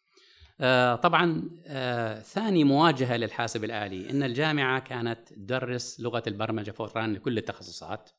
آه، 0.61 0.95
طبعا 0.95 1.51
آه، 1.67 2.21
ثاني 2.21 2.65
مواجهة 2.65 3.17
للحاسب 3.17 3.65
الآلي 3.65 4.11
إن 4.11 4.23
الجامعة 4.23 4.81
كانت 4.81 5.29
تدرس 5.29 6.01
لغة 6.01 6.23
البرمجة 6.27 6.71
فوران 6.71 7.13
لكل 7.13 7.39
التخصصات 7.39 8.11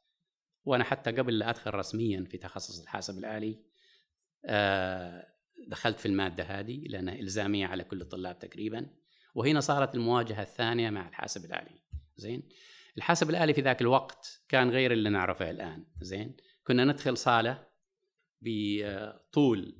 وأنا 0.65 0.83
حتى 0.83 1.11
قبل 1.11 1.39
لا 1.39 1.49
أدخل 1.49 1.73
رسميا 1.73 2.25
في 2.31 2.37
تخصص 2.37 2.81
الحاسب 2.81 3.17
الآلي 3.17 3.59
آه، 4.45 5.27
دخلت 5.67 5.99
في 5.99 6.05
المادة 6.05 6.43
هذه 6.43 6.87
لأنها 6.87 7.15
إلزامية 7.15 7.67
على 7.67 7.83
كل 7.83 8.01
الطلاب 8.01 8.39
تقريبا 8.39 8.89
وهنا 9.35 9.59
صارت 9.59 9.95
المواجهة 9.95 10.41
الثانية 10.41 10.89
مع 10.89 11.07
الحاسب 11.07 11.45
الآلي. 11.45 11.81
زين؟ 12.17 12.49
الحاسب 12.97 13.29
الآلي 13.29 13.53
في 13.53 13.61
ذاك 13.61 13.81
الوقت 13.81 14.43
كان 14.49 14.69
غير 14.69 14.91
اللي 14.91 15.09
نعرفه 15.09 15.49
الآن 15.49 15.85
زين؟ 16.01 16.37
كنا 16.63 16.85
ندخل 16.85 17.17
صالة 17.17 17.67
بطول 18.41 19.77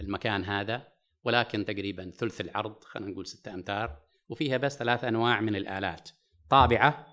المكان 0.00 0.44
هذا 0.44 0.92
ولكن 1.24 1.64
تقريبا 1.64 2.10
ثلث 2.10 2.40
العرض 2.40 2.84
خلينا 2.84 3.10
نقول 3.10 3.26
ستة 3.26 3.54
أمتار 3.54 4.02
وفيها 4.28 4.56
بس 4.56 4.76
ثلاث 4.76 5.04
أنواع 5.04 5.40
من 5.40 5.56
الآلات. 5.56 6.10
طابعة 6.50 7.06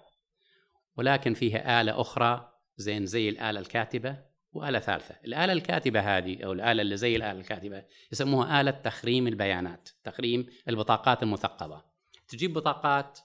ولكن 0.97 1.33
فيها 1.33 1.81
آلة 1.81 2.01
أخرى 2.01 2.53
زين؟ 2.77 3.05
زي 3.05 3.29
الآلة 3.29 3.59
الكاتبة 3.59 4.17
وآلة 4.51 4.79
ثالثة. 4.79 5.15
الآلة 5.25 5.53
الكاتبة 5.53 5.99
هذه 5.99 6.43
أو 6.43 6.53
الآلة 6.53 6.81
اللي 6.81 6.97
زي 6.97 7.15
الآلة 7.15 7.39
الكاتبة 7.39 7.85
يسموها 8.11 8.61
آلة 8.61 8.71
تخريم 8.71 9.27
البيانات 9.27 9.89
تخريم 10.03 10.47
البطاقات 10.67 11.23
المثقبة 11.23 11.83
تجيب 12.27 12.53
بطاقات 12.53 13.19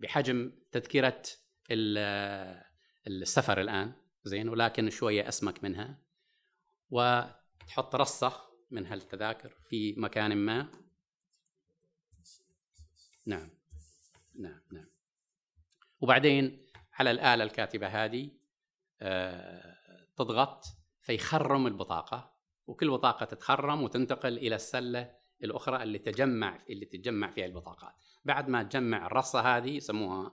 بحجم 0.00 0.52
تذكرة 0.72 1.22
السفر 3.06 3.60
الآن 3.60 3.92
زين 4.24 4.48
ولكن 4.48 4.90
شوية 4.90 5.28
أسمك 5.28 5.64
منها. 5.64 5.98
تحط 7.66 7.94
رصة 7.94 8.48
من 8.70 8.86
هالتذاكر 8.86 9.48
في 9.68 9.94
مكان 9.96 10.36
ما. 10.36 10.68
نعم 13.26 13.50
نعم 14.34 14.60
نعم. 14.72 14.86
وبعدين 16.00 16.66
على 16.92 17.10
الآلة 17.10 17.44
الكاتبة 17.44 17.86
هذه 17.86 18.30
آه، 19.00 19.76
تضغط 20.16 20.64
فيخرم 21.00 21.66
البطاقة 21.66 22.34
وكل 22.66 22.90
بطاقة 22.90 23.26
تتخرم 23.26 23.82
وتنتقل 23.82 24.38
إلى 24.38 24.54
السلة 24.54 25.16
الأخرى 25.44 25.82
اللي 25.82 25.98
تجمع 25.98 26.58
اللي 26.70 26.86
تتجمع 26.86 27.30
فيها 27.30 27.46
البطاقات. 27.46 27.94
بعد 28.28 28.48
ما 28.48 28.62
تجمع 28.62 29.06
الرصة 29.06 29.40
هذه 29.40 29.70
يسموها 29.70 30.32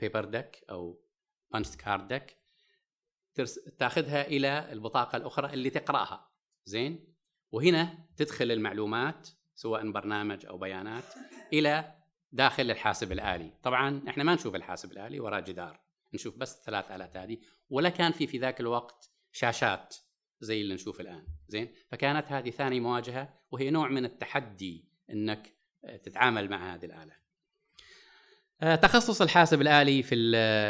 paper 0.00 0.24
آه، 0.24 0.30
deck 0.30 0.64
أو 0.70 1.02
punch 1.52 1.76
card 1.76 2.08
deck 2.08 2.36
تاخذها 3.78 4.26
إلى 4.26 4.72
البطاقة 4.72 5.16
الأخرى 5.16 5.52
اللي 5.52 5.70
تقرأها. 5.70 6.30
زين؟ 6.64 7.14
وهنا 7.50 8.08
تدخل 8.16 8.50
المعلومات 8.50 9.28
سواء 9.54 9.90
برنامج 9.90 10.46
أو 10.46 10.58
بيانات 10.58 11.04
إلى 11.52 11.94
داخل 12.32 12.70
الحاسب 12.70 13.12
الآلي. 13.12 13.52
طبعا 13.62 14.02
إحنا 14.08 14.24
ما 14.24 14.34
نشوف 14.34 14.54
الحاسب 14.54 14.92
الآلي 14.92 15.20
وراء 15.20 15.40
جدار. 15.40 15.80
نشوف 16.14 16.36
بس 16.36 16.58
الثلاث 16.58 16.90
آلات 16.90 17.16
هذه. 17.16 17.38
ولا 17.70 17.88
كان 17.88 18.12
في 18.12 18.26
في 18.26 18.38
ذاك 18.38 18.60
الوقت 18.60 19.10
شاشات 19.32 19.96
زي 20.40 20.60
اللي 20.60 20.74
نشوف 20.74 21.00
الآن. 21.00 21.26
زين؟ 21.48 21.74
فكانت 21.88 22.32
هذه 22.32 22.50
ثاني 22.50 22.80
مواجهة 22.80 23.34
وهي 23.50 23.70
نوع 23.70 23.88
من 23.88 24.04
التحدي 24.04 24.88
إنك 25.10 25.56
تتعامل 26.02 26.50
مع 26.50 26.74
هذه 26.74 26.84
الآلة. 26.84 27.12
آه، 27.12 27.21
تخصص 28.62 29.22
الحاسب 29.22 29.60
الآلي 29.60 30.02
في 30.02 30.16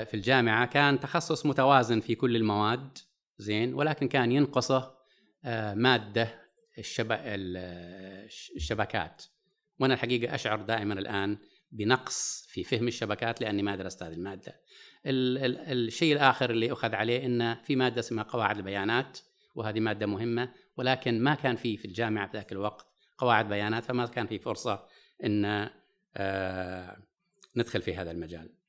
في 0.07 0.15
الجامعة 0.15 0.67
كان 0.67 1.01
تخصص 1.01 1.47
متوازن 1.47 2.01
في 2.01 2.15
كل 2.15 2.37
المواد 2.37 2.99
زين 3.39 3.75
ولكن 3.75 4.09
كان 4.09 4.33
ينقصه 4.33 4.95
آه، 5.45 5.75
مادة 5.75 6.43
الشبكات 8.57 9.23
وأنا 9.79 9.95
الحقيقة 9.95 10.35
أشعر 10.35 10.61
دائما 10.61 10.95
الآن 10.95 11.39
بنقص 11.73 12.47
في 12.49 12.65
فهم 12.65 12.89
الشبكات 12.89 13.41
لأني 13.41 13.63
ما 13.63 13.77
درست 13.77 14.03
هذه 14.03 14.13
المادة. 14.13 14.61
الشيء 15.07 16.13
الآخر 16.13 16.51
اللي 16.51 16.73
أخذ 16.73 16.95
عليه 16.95 17.27
إن 17.27 17.55
في 17.65 17.77
مادة 17.77 18.01
اسمها 18.01 18.25
قواعد 18.25 18.57
البيانات 18.57 19.19
وهذه 19.55 19.81
مادة 19.81 20.07
مهمة 20.07 20.53
ولكن 20.77 21.23
ما 21.23 21.35
كان 21.35 21.57
في 21.57 21.77
في 21.77 21.85
الجامعة 21.85 22.27
في 22.27 22.37
ذاك 22.37 22.53
الوقت 22.53 22.87
قواعد 23.19 23.49
بيانات 23.49 23.85
فما 23.85 24.07
كان 24.07 24.27
في 24.27 24.39
فرصة 24.39 24.87
إن 25.25 25.71
آه، 26.17 26.97
ندخل 27.57 27.83
في 27.83 27.97
هذا 27.97 28.11
المجال. 28.11 28.63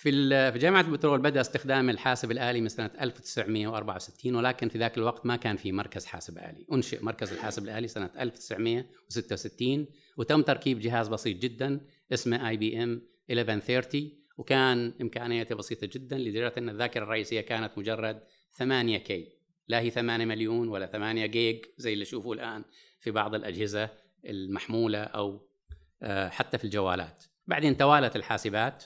في 0.00 0.52
في 0.52 0.58
جامعة 0.58 0.80
البترول 0.80 1.20
بدأ 1.20 1.40
استخدام 1.40 1.90
الحاسب 1.90 2.30
الآلي 2.30 2.60
من 2.60 2.68
سنة 2.68 2.90
1964 3.00 4.34
ولكن 4.34 4.68
في 4.68 4.78
ذاك 4.78 4.98
الوقت 4.98 5.26
ما 5.26 5.36
كان 5.36 5.56
في 5.56 5.72
مركز 5.72 6.06
حاسب 6.06 6.38
آلي، 6.38 6.66
أنشئ 6.72 7.04
مركز 7.04 7.32
الحاسب 7.32 7.64
الآلي 7.64 7.88
سنة 7.88 8.10
1966 8.18 9.86
وتم 10.16 10.42
تركيب 10.42 10.78
جهاز 10.78 11.08
بسيط 11.08 11.36
جدا 11.36 11.80
اسمه 12.12 12.48
IBM 12.48 13.02
1130 13.30 14.10
وكان 14.38 14.94
إمكانياته 15.00 15.54
بسيطة 15.54 15.86
جدا 15.92 16.18
لدرجة 16.18 16.54
أن 16.58 16.68
الذاكرة 16.68 17.02
الرئيسية 17.02 17.40
كانت 17.40 17.78
مجرد 17.78 18.22
8 18.52 18.98
K 18.98 19.39
لا 19.70 19.80
هي 19.80 19.90
8 19.90 20.24
مليون 20.24 20.68
ولا 20.68 20.86
8 20.86 21.26
جيج 21.26 21.64
زي 21.76 21.92
اللي 21.92 22.04
شوفوا 22.04 22.34
الآن 22.34 22.64
في 23.00 23.10
بعض 23.10 23.34
الأجهزة 23.34 23.90
المحمولة 24.24 24.98
أو 25.02 25.46
آه، 26.02 26.28
حتى 26.28 26.58
في 26.58 26.64
الجوالات. 26.64 27.24
بعدين 27.46 27.76
توالت 27.76 28.16
الحاسبات 28.16 28.84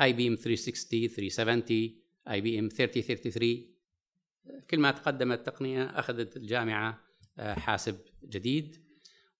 اي 0.00 0.12
بي 0.12 0.28
ام 0.28 0.34
360 0.34 1.08
370 1.08 1.62
اي 2.30 2.40
بي 2.40 2.58
ام 2.58 2.68
3033 2.68 3.66
كل 4.70 4.78
ما 4.78 4.90
تقدمت 4.90 5.38
التقنيه 5.38 5.84
أخذت 5.84 6.36
الجامعة 6.36 7.00
آه، 7.38 7.54
حاسب 7.54 7.98
جديد. 8.24 8.76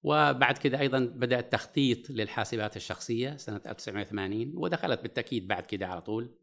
وبعد 0.03 0.59
كده 0.59 0.81
أيضا 0.81 0.99
بدا 0.99 1.39
التخطيط 1.39 2.11
للحاسبات 2.11 2.77
الشخصية 2.77 3.37
سنة 3.37 3.61
1980 3.67 4.53
ودخلت 4.57 5.01
بالتأكيد 5.01 5.49
بعد 5.49 5.67
كده 5.67 5.87
على 5.87 6.03
طول. 6.03 6.35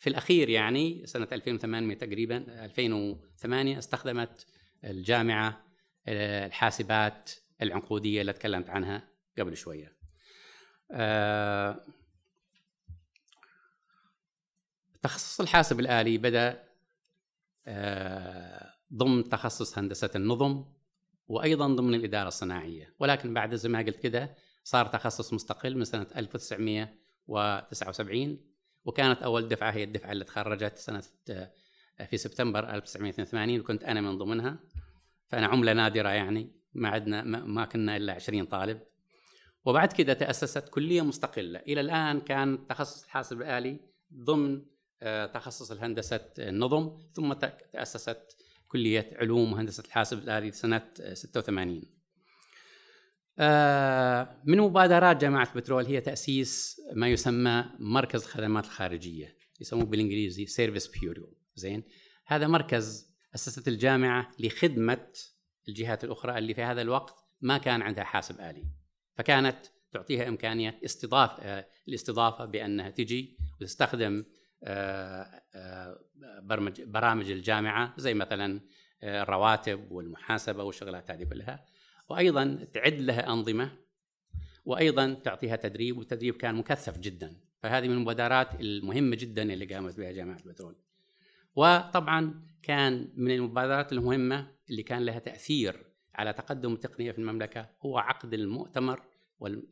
وفي 0.00 0.10
الأخير 0.10 0.48
يعني 0.48 1.06
سنة 1.06 1.28
2008 1.32 1.94
تقريبا 1.94 2.64
2008 2.64 3.78
استخدمت 3.78 4.46
الجامعة 4.84 5.64
آه، 6.06 6.46
الحاسبات 6.46 7.30
العنقودية 7.62 8.20
اللي 8.20 8.32
تكلمت 8.32 8.70
عنها 8.70 9.08
قبل 9.38 9.56
شوية. 9.56 9.96
آه، 10.92 11.80
تخصص 15.02 15.40
الحاسب 15.40 15.80
الآلي 15.80 16.18
بدأ 16.18 16.64
آه، 17.66 18.74
ضمن 18.94 19.28
تخصص 19.28 19.78
هندسة 19.78 20.10
النظم 20.16 20.64
وأيضا 21.28 21.68
ضمن 21.68 21.94
الإدارة 21.94 22.28
الصناعية 22.28 22.94
ولكن 22.98 23.34
بعد 23.34 23.54
زي 23.54 23.68
ما 23.68 23.78
قلت 23.78 23.96
كده 23.96 24.34
صار 24.64 24.86
تخصص 24.86 25.32
مستقل 25.32 25.76
من 25.76 25.84
سنة 25.84 26.06
1979 26.16 28.49
وكانت 28.84 29.22
أول 29.22 29.48
دفعة 29.48 29.70
هي 29.70 29.84
الدفعة 29.84 30.12
اللي 30.12 30.24
تخرجت 30.24 30.76
سنة 30.76 31.02
في 32.06 32.16
سبتمبر 32.16 32.74
1982 32.74 33.60
وكنت 33.60 33.84
أنا 33.84 34.00
من 34.00 34.18
ضمنها. 34.18 34.58
فأنا 35.28 35.46
عملة 35.46 35.72
نادرة 35.72 36.08
يعني 36.08 36.52
ما 36.74 36.88
عندنا 36.88 37.22
ما 37.22 37.64
كنا 37.64 37.96
إلا 37.96 38.12
20 38.12 38.44
طالب. 38.44 38.80
وبعد 39.64 39.92
كده 39.92 40.12
تأسست 40.12 40.68
كلية 40.68 41.02
مستقلة. 41.02 41.58
إلى 41.58 41.80
الآن 41.80 42.20
كان 42.20 42.66
تخصص 42.66 43.04
الحاسب 43.04 43.42
الآلي 43.42 43.80
ضمن 44.14 44.62
آه، 45.02 45.26
تخصص 45.26 45.70
الهندسة 45.70 46.20
النظم 46.38 46.98
ثم 47.12 47.32
تأسست 47.72 48.36
كلية 48.68 49.10
علوم 49.16 49.52
وهندسة 49.52 49.84
الحاسب 49.86 50.18
الآلي 50.18 50.50
سنة 50.50 50.82
86 51.12 51.76
آه، 51.76 51.99
من 54.44 54.58
مبادرات 54.58 55.20
جامعة 55.20 55.54
بترول 55.54 55.86
هي 55.86 56.00
تأسيس 56.00 56.80
ما 56.94 57.08
يسمى 57.08 57.64
مركز 57.78 58.22
الخدمات 58.22 58.64
الخارجية 58.64 59.36
يسموه 59.60 59.84
بالإنجليزي 59.84 60.46
service 60.46 60.86
bureau 60.86 61.36
زين؟ 61.54 61.82
هذا 62.26 62.46
مركز 62.46 63.10
أسست 63.34 63.68
الجامعة 63.68 64.30
لخدمة 64.38 65.06
الجهات 65.68 66.04
الأخرى 66.04 66.38
اللي 66.38 66.54
في 66.54 66.62
هذا 66.62 66.82
الوقت 66.82 67.14
ما 67.40 67.58
كان 67.58 67.82
عندها 67.82 68.04
حاسب 68.04 68.40
آلي. 68.40 68.64
فكانت 69.14 69.66
تعطيها 69.92 70.28
إمكانية 70.28 70.80
استضافه 70.84 71.42
آه، 71.42 71.66
الاستضافة 71.88 72.44
بأنها 72.44 72.90
تجي 72.90 73.38
وتستخدم 73.60 74.24
آه، 74.64 75.42
آه، 75.54 76.00
برامج 76.86 77.30
الجامعة 77.30 77.94
زي 77.96 78.14
مثلا 78.14 78.60
الرواتب 79.02 79.92
والمحاسبة 79.92 80.62
والشغلات 80.64 81.10
هذه 81.10 81.24
كلها. 81.24 81.64
وأيضا 82.10 82.66
تعد 82.72 83.00
لها 83.00 83.32
أنظمة 83.32 83.72
وأيضا 84.64 85.14
تعطيها 85.14 85.56
تدريب 85.56 85.98
والتدريب 85.98 86.36
كان 86.36 86.54
مكثف 86.54 86.98
جدا. 86.98 87.36
فهذه 87.62 87.88
من 87.88 87.94
المبادرات 87.94 88.60
المهمة 88.60 89.16
جدا 89.16 89.42
اللي 89.42 89.64
قامت 89.74 89.96
بها 89.96 90.12
جامعة 90.12 90.38
البترول. 90.46 90.76
وطبعا 91.56 92.42
كان 92.62 93.08
من 93.16 93.30
المبادرات 93.30 93.92
المهمة 93.92 94.50
اللي 94.70 94.82
كان 94.82 95.02
لها 95.02 95.18
تأثير 95.18 95.84
على 96.14 96.32
تقدم 96.32 96.72
التقنية 96.72 97.12
في 97.12 97.18
المملكة 97.18 97.66
هو 97.82 97.98
عقد 97.98 98.34
المؤتمر 98.34 99.02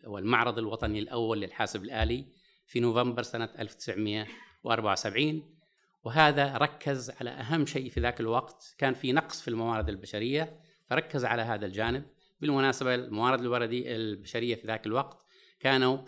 والمعرض 0.07 0.59
الوطني 0.59 0.99
الأول 0.99 1.41
للحاسب 1.41 1.85
الآلي 1.85 2.27
في 2.67 2.81
نوفمبر 2.81 3.23
سنة 3.23 3.49
1974 3.59 5.55
وهذا 6.05 6.57
ركز 6.57 7.11
على 7.11 7.31
أهم 7.31 7.67
شيء 7.67 7.91
في 7.91 8.01
ذاك 8.01 8.21
الوقت 8.21 8.75
كان 8.79 8.95
في 8.95 9.13
نقص 9.13 9.41
في 9.41 9.49
الموارد 9.49 9.89
البشرية 9.89 10.61
فركز 10.87 11.25
على 11.25 11.43
هذا 11.43 11.67
الجانب. 11.67 12.05
بالمناسبة 12.41 12.95
الموارد 12.95 13.73
البشرية 13.73 14.55
في 14.55 14.67
ذاك 14.67 14.87
الوقت 14.87 15.27
كانوا 15.61 15.99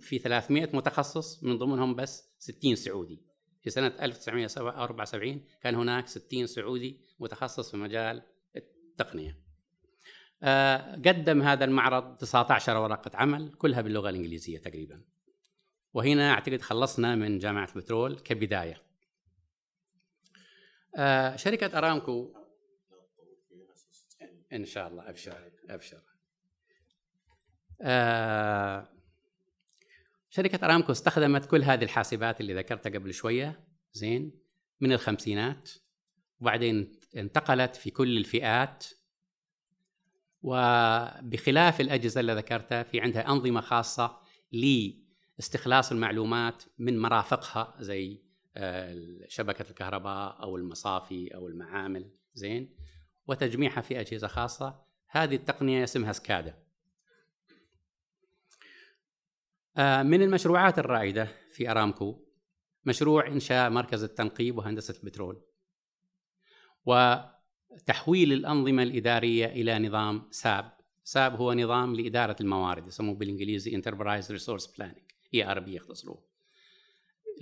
في 0.00 0.18
300 0.18 0.68
متخصص 0.72 1.44
من 1.44 1.58
ضمنهم 1.58 1.94
بس 1.94 2.34
60 2.38 2.74
سعودي. 2.74 3.22
في 3.62 3.70
سنة 3.70 3.92
1974 4.02 5.44
كان 5.62 5.74
هناك 5.74 6.08
60 6.08 6.46
سعودي 6.46 7.00
متخصص 7.20 7.70
في 7.70 7.76
مجال 7.76 8.22
التقنية. 8.56 9.38
آه، 10.42 10.92
قدم 10.94 11.42
هذا 11.42 11.64
المعرض 11.64 12.16
19 12.16 12.76
ورقة 12.76 13.10
عمل 13.14 13.52
كلها 13.52 13.80
باللغة 13.80 14.10
الإنجليزية 14.10 14.58
تقريبا. 14.58 15.04
وهنا 15.94 16.30
أعتقد 16.30 16.60
خلصنا 16.60 17.14
من 17.14 17.38
جامعة 17.38 17.68
البترول 17.76 18.18
كبداية. 18.18 18.82
آه، 20.96 21.36
شركة 21.36 21.78
أرامكو 21.78 22.37
إن 24.52 24.64
شاء 24.64 24.88
الله 24.88 25.08
أبشر 25.08 25.50
أبشر. 25.70 26.00
آه، 27.82 28.88
شركة 30.30 30.64
أرامكو 30.64 30.92
استخدمت 30.92 31.46
كل 31.46 31.62
هذه 31.62 31.84
الحاسبات 31.84 32.40
اللي 32.40 32.54
ذكرتها 32.54 32.90
قبل 32.90 33.14
شوية 33.14 33.60
زين 33.92 34.32
من 34.80 34.92
الخمسينات 34.92 35.70
وبعدين 36.40 36.92
انتقلت 37.16 37.76
في 37.76 37.90
كل 37.90 38.18
الفئات 38.18 38.86
وبخلاف 40.42 41.80
الأجهزة 41.80 42.20
اللي 42.20 42.34
ذكرتها 42.34 42.82
في 42.82 43.00
عندها 43.00 43.28
أنظمة 43.28 43.60
خاصة 43.60 44.20
لاستخلاص 44.52 45.92
المعلومات 45.92 46.62
من 46.78 46.98
مرافقها 46.98 47.74
زي 47.80 48.22
آه، 48.56 49.18
شبكة 49.28 49.70
الكهرباء 49.70 50.42
أو 50.42 50.56
المصافي 50.56 51.34
أو 51.34 51.48
المعامل 51.48 52.10
زين. 52.34 52.77
وتجميعها 53.28 53.80
في 53.80 54.00
أجهزة 54.00 54.26
خاصة. 54.26 54.80
هذه 55.08 55.34
التقنية 55.34 55.84
اسمها 55.84 56.12
سكادا. 56.12 56.54
آه، 59.76 60.02
من 60.02 60.22
المشروعات 60.22 60.78
الرائدة 60.78 61.28
في 61.50 61.70
أرامكو 61.70 62.18
مشروع 62.84 63.26
إنشاء 63.26 63.70
مركز 63.70 64.02
التنقيب 64.02 64.58
وهندسة 64.58 64.94
البترول 65.02 65.42
وتحويل 66.86 68.32
الأنظمة 68.32 68.82
الإدارية 68.82 69.46
إلى 69.46 69.78
نظام 69.78 70.28
ساب. 70.30 70.72
ساب 71.04 71.36
هو 71.36 71.52
نظام 71.52 71.94
لإدارة 71.94 72.36
الموارد 72.40 72.86
يسموه 72.86 73.14
بالإنجليزي 73.14 73.82
Enterprise 73.82 74.24
Resource 74.24 74.66
Planning 74.66 75.08
ERP 75.36 75.68
يختصروه. 75.68 76.22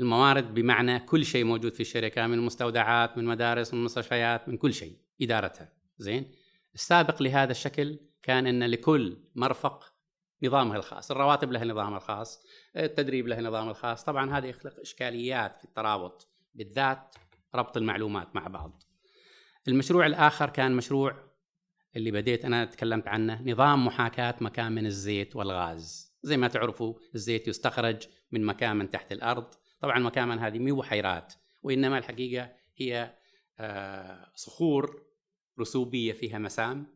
الموارد 0.00 0.54
بمعنى 0.54 1.00
كل 1.00 1.24
شيء 1.24 1.44
موجود 1.44 1.74
في 1.74 1.80
الشركة 1.80 2.26
من 2.26 2.38
مستودعات 2.38 3.18
من 3.18 3.24
مدارس 3.24 3.74
من 3.74 3.84
مستشفيات 3.84 4.48
من 4.48 4.56
كل 4.56 4.74
شيء 4.74 4.96
إدارتها. 5.22 5.75
زين؟ 5.98 6.32
السابق 6.74 7.22
لهذا 7.22 7.50
الشكل 7.50 7.98
كان 8.22 8.46
أن 8.46 8.64
لكل 8.64 9.18
مرفق 9.34 9.92
نظامها 10.42 10.76
الخاص. 10.76 11.10
الرواتب 11.10 11.52
لها 11.52 11.64
نظامها 11.64 11.96
الخاص 11.96 12.44
التدريب 12.76 13.26
له 13.26 13.40
نظامه 13.40 13.70
الخاص. 13.70 14.04
طبعا 14.04 14.38
هذا 14.38 14.46
يخلق 14.46 14.80
إشكاليات 14.80 15.56
في 15.56 15.64
الترابط 15.64 16.28
بالذات 16.54 17.14
ربط 17.54 17.76
المعلومات 17.76 18.36
مع 18.36 18.46
بعض. 18.46 18.82
المشروع 19.68 20.06
الآخر 20.06 20.50
كان 20.50 20.76
مشروع 20.76 21.26
اللي 21.96 22.10
بديت 22.10 22.44
أنا 22.44 22.64
تكلمت 22.64 23.08
عنه 23.08 23.42
نظام 23.42 23.86
محاكاة 23.86 24.34
مكامن 24.40 24.86
الزيت 24.86 25.36
والغاز. 25.36 26.16
زي 26.22 26.36
ما 26.36 26.48
تعرفوا 26.48 26.94
الزيت 27.14 27.48
يستخرج 27.48 28.08
من 28.32 28.44
مكامن 28.44 28.90
تحت 28.90 29.12
الأرض. 29.12 29.54
طبعا 29.80 29.98
المكامن 29.98 30.38
هذه 30.38 30.58
مو 30.58 30.76
بحيرات 30.76 31.34
وإنما 31.62 31.98
الحقيقة 31.98 32.52
هي 32.76 33.14
آه، 33.58 34.32
صخور 34.34 35.05
رسوبية 35.60 36.12
فيها 36.12 36.38
مسام 36.38 36.86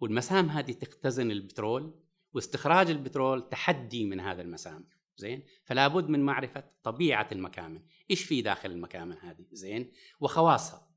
والمسام 0.00 0.48
هذه 0.48 0.72
تختزن 0.72 1.30
البترول 1.30 1.94
واستخراج 2.32 2.90
البترول 2.90 3.48
تحدي 3.48 4.04
من 4.04 4.20
هذا 4.20 4.42
المسام 4.42 4.88
زين؟ 5.18 5.42
فلا 5.64 5.88
بد 5.88 6.08
من 6.08 6.20
معرفة 6.20 6.64
طبيعة 6.82 7.28
المكامن. 7.32 7.82
إيش 8.10 8.24
في 8.24 8.42
داخل 8.42 8.70
المكامن 8.70 9.16
هذه؟ 9.20 9.46
زين؟ 9.52 9.92
وخواصها. 10.20 10.88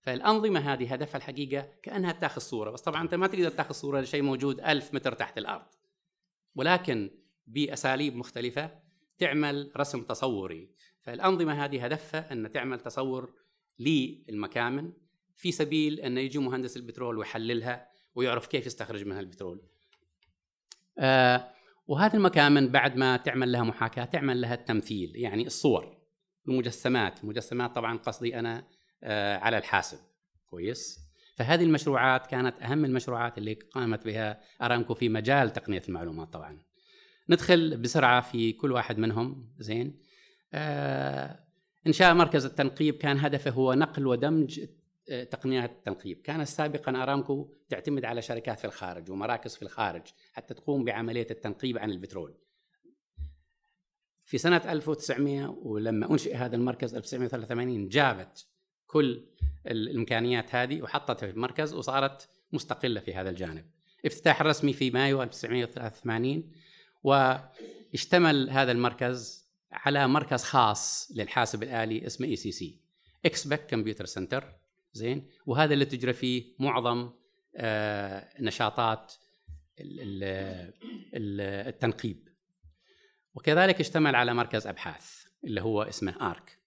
فالأنظمة 0.00 0.60
هذه 0.60 0.92
هدفها 0.92 1.16
الحقيقة 1.16 1.68
كأنها 1.82 2.12
تاخذ 2.12 2.40
صورة 2.40 2.70
بس 2.70 2.80
طبعا 2.80 3.02
أنت 3.02 3.14
ما 3.14 3.26
تقدر 3.26 3.50
تاخذ 3.50 3.74
صورة 3.74 4.00
لشيء 4.00 4.22
موجود 4.22 4.60
ألف 4.60 4.94
متر 4.94 5.12
تحت 5.12 5.38
الأرض. 5.38 5.66
ولكن 6.54 7.10
بأساليب 7.46 8.16
مختلفة 8.16 8.80
تعمل 9.18 9.72
رسم 9.76 10.02
تصوري. 10.02 10.70
فالأنظمة 11.00 11.64
هذه 11.64 11.84
هدفها 11.84 12.32
أن 12.32 12.52
تعمل 12.52 12.80
تصور 12.80 13.34
للمكامن 13.78 14.92
في 15.40 15.52
سبيل 15.52 16.00
أن 16.00 16.18
يجي 16.18 16.38
مهندس 16.38 16.76
البترول 16.76 17.18
ويحللها 17.18 17.88
ويعرف 18.14 18.46
كيف 18.46 18.66
يستخرج 18.66 19.04
منها 19.04 19.20
البترول. 19.20 19.62
آه، 20.98 21.50
وهذه 21.86 22.14
المكامن 22.14 22.68
بعد 22.68 22.96
ما 22.96 23.16
تعمل 23.16 23.52
لها 23.52 23.62
محاكاة 23.62 24.04
تعمل 24.04 24.40
لها 24.40 24.54
التمثيل 24.54 25.12
يعني 25.16 25.46
الصور 25.46 25.96
المجسمات 26.48 27.24
المجسمات 27.24 27.74
طبعا 27.74 27.96
قصدي 27.98 28.38
أنا 28.38 28.64
آه، 29.02 29.36
على 29.36 29.58
الحاسب. 29.58 29.98
كويس؟ 30.50 30.98
فهذه 31.36 31.62
المشروعات 31.62 32.26
كانت 32.26 32.62
أهم 32.62 32.84
المشروعات 32.84 33.38
اللي 33.38 33.54
قامت 33.54 34.04
بها 34.04 34.40
أرامكو 34.62 34.94
في 34.94 35.08
مجال 35.08 35.52
تقنية 35.52 35.82
المعلومات 35.88 36.32
طبعا. 36.32 36.62
ندخل 37.28 37.76
بسرعة 37.76 38.20
في 38.20 38.52
كل 38.52 38.72
واحد 38.72 38.98
منهم 38.98 39.54
زين. 39.58 40.02
آه 40.54 41.40
انشاء 41.86 42.14
مركز 42.14 42.44
التنقيب 42.44 42.94
كان 42.94 43.18
هدفه 43.18 43.50
هو 43.50 43.74
نقل 43.74 44.06
ودمج 44.06 44.60
تقنيات 45.30 45.70
التنقيب. 45.70 46.20
كان 46.20 46.44
سابقا 46.44 47.02
أرامكو 47.02 47.54
تعتمد 47.68 48.04
على 48.04 48.22
شركات 48.22 48.58
في 48.58 48.64
الخارج 48.64 49.10
ومراكز 49.10 49.56
في 49.56 49.62
الخارج 49.62 50.02
حتى 50.32 50.54
تقوم 50.54 50.84
بعملية 50.84 51.26
التنقيب 51.30 51.78
عن 51.78 51.90
البترول. 51.90 52.34
في 54.24 54.38
سنة 54.38 54.62
1900 54.72 55.46
ولما 55.46 56.10
أنشئ 56.10 56.34
هذا 56.34 56.56
المركز 56.56 56.94
1983 56.94 57.88
جابت 57.88 58.46
كل 58.86 59.26
الإمكانيات 59.66 60.54
هذه 60.54 60.82
وحطتها 60.82 61.26
في 61.26 61.32
المركز 61.32 61.74
وصارت 61.74 62.28
مستقلة 62.52 63.00
في 63.00 63.14
هذا 63.14 63.30
الجانب. 63.30 63.64
افتتاح 64.06 64.42
رسمي 64.42 64.72
في 64.72 64.90
مايو 64.90 65.22
1983 65.22 66.52
واشتمل 67.02 68.50
هذا 68.50 68.72
المركز 68.72 69.48
على 69.72 70.08
مركز 70.08 70.42
خاص 70.42 71.12
للحاسب 71.16 71.62
الآلي 71.62 72.06
اسمه 72.06 72.26
ECC 72.26 72.80
EXPEC 73.24 73.66
Computer 73.66 74.04
Center. 74.04 74.59
زين؟ 74.92 75.28
وهذا 75.46 75.74
اللي 75.74 75.84
تجرى 75.84 76.12
فيه 76.12 76.54
معظم 76.58 77.10
آه 77.56 78.28
نشاطات 78.40 79.12
التنقيب. 81.14 82.28
وكذلك 83.34 83.80
اشتمل 83.80 84.14
على 84.14 84.34
مركز 84.34 84.66
أبحاث 84.66 85.24
اللي 85.44 85.60
هو 85.60 85.82
اسمه 85.82 86.30
ARC. 86.30 86.58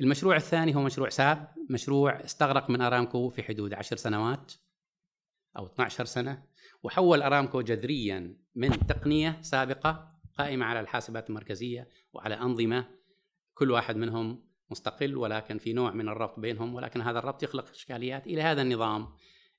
المشروع 0.00 0.36
الثاني 0.36 0.76
هو 0.76 0.82
مشروع 0.82 1.08
SAP. 1.08 1.54
مشروع 1.70 2.24
استغرق 2.24 2.70
من 2.70 2.80
أرامكو 2.80 3.28
في 3.28 3.42
حدود 3.42 3.74
عشر 3.74 3.96
سنوات 3.96 4.52
أو 5.56 5.66
12 5.66 6.04
سنة 6.04 6.42
وحول 6.82 7.22
أرامكو 7.22 7.60
جذريا 7.60 8.36
من 8.54 8.86
تقنية 8.86 9.38
سابقة 9.42 10.08
قائمة 10.38 10.66
على 10.66 10.80
الحاسبات 10.80 11.30
المركزية 11.30 11.88
وعلى 12.12 12.34
أنظمة 12.34 12.88
كل 13.54 13.70
واحد 13.70 13.96
منهم 13.96 14.49
مستقل 14.70 15.16
ولكن 15.16 15.58
في 15.58 15.72
نوع 15.72 15.90
من 15.90 16.08
الربط 16.08 16.40
بينهم 16.40 16.74
ولكن 16.74 17.00
هذا 17.00 17.18
الربط 17.18 17.42
يخلق 17.42 17.70
إشكاليات 17.70 18.26
إلى 18.26 18.42
هذا 18.42 18.62
النظام 18.62 19.08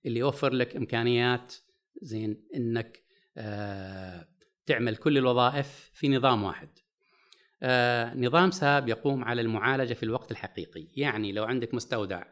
اللي 0.06 0.20
يوفر 0.20 0.54
لك 0.54 0.76
إمكانيات 0.76 1.56
زين 2.02 2.44
إنك 2.56 3.04
آه 3.38 4.28
تعمل 4.66 4.96
كل 4.96 5.18
الوظائف 5.18 5.92
في 5.94 6.10
نظام 6.10 6.44
واحد. 6.44 6.70
آه 7.64 8.14
نظام 8.14 8.52
ساب 8.52 8.90
يقوم 8.90 9.24
على 9.24 9.42
المعالجة 9.42 9.94
في 9.94 10.04
الوقت 10.04 10.32
الحقيقي. 10.32 10.88
يعني 10.96 11.32
لو 11.32 11.44
عندك 11.44 11.74
مستودع 11.74 12.24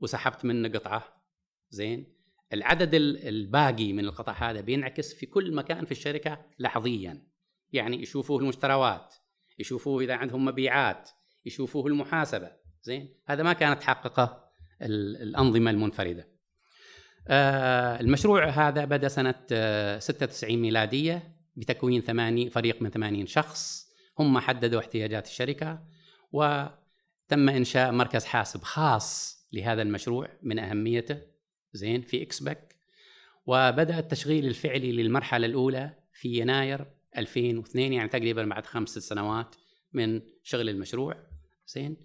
وسحبت 0.00 0.44
منه 0.44 0.68
قطعة 0.68 1.22
زين 1.70 2.14
العدد 2.52 2.94
الباقي 2.94 3.92
من 3.92 4.04
القطع 4.04 4.32
هذا 4.32 4.60
بينعكس 4.60 5.14
في 5.14 5.26
كل 5.26 5.54
مكان 5.54 5.84
في 5.84 5.92
الشركة 5.92 6.46
لحظيا. 6.58 7.22
يعني 7.72 8.02
يشوفوه 8.02 8.40
المشتروات 8.40 9.14
يشوفوه 9.58 10.02
إذا 10.02 10.14
عندهم 10.14 10.44
مبيعات 10.44 11.10
يشوفوه 11.46 11.86
المحاسبة. 11.86 12.50
زين؟ 12.82 13.14
هذا 13.26 13.42
ما 13.42 13.52
كانت 13.52 13.80
تحققه 13.80 14.44
الأنظمة 14.82 15.70
المنفردة. 15.70 16.28
آه 17.28 18.00
المشروع 18.00 18.48
هذا 18.48 18.84
بدأ 18.84 19.08
سنة 19.08 19.34
آه 19.52 19.98
96 19.98 20.56
ميلادية 20.56 21.34
بتكوين 21.56 22.00
ثماني 22.00 22.50
فريق 22.50 22.82
من 22.82 22.90
ثمانين 22.90 23.26
شخص. 23.26 23.88
هم 24.18 24.38
حددوا 24.38 24.80
احتياجات 24.80 25.26
الشركة 25.26 25.84
وتم 26.32 27.48
إنشاء 27.48 27.92
مركز 27.92 28.24
حاسب 28.24 28.62
خاص 28.62 29.38
لهذا 29.52 29.82
المشروع 29.82 30.28
من 30.42 30.58
أهميته. 30.58 31.18
زين؟ 31.72 32.02
في 32.02 32.22
إكسبك. 32.22 32.74
وبدأ 33.46 33.98
التشغيل 33.98 34.46
الفعلي 34.46 34.92
للمرحلة 34.92 35.46
الأولى 35.46 35.90
في 36.12 36.38
يناير 36.38 36.86
2002 37.18 37.92
يعني 37.92 38.08
تقريبا 38.08 38.44
بعد 38.44 38.66
خمس 38.66 38.98
سنوات 38.98 39.54
من 39.92 40.20
شغل 40.42 40.68
المشروع. 40.68 41.33
زين؟ 41.66 41.96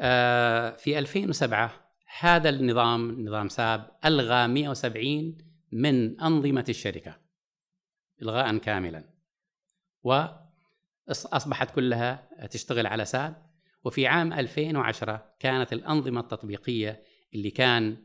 آه 0.00 0.76
في 0.76 0.98
2007 0.98 1.86
هذا 2.20 2.48
النظام 2.48 3.26
نظام 3.26 3.48
ساب 3.48 3.90
ألغى 4.04 4.46
170 4.46 5.38
من 5.72 6.20
أنظمة 6.20 6.64
الشركة 6.68 7.18
إلغاء 8.22 8.58
كاملا. 8.58 9.04
وأصبحت 10.02 11.74
كلها 11.74 12.28
تشتغل 12.50 12.86
على 12.86 13.04
ساب. 13.04 13.46
وفي 13.84 14.06
عام 14.06 14.32
2010 14.32 15.34
كانت 15.38 15.72
الأنظمة 15.72 16.20
التطبيقية 16.20 17.04
اللي 17.34 17.50
كان 17.50 17.96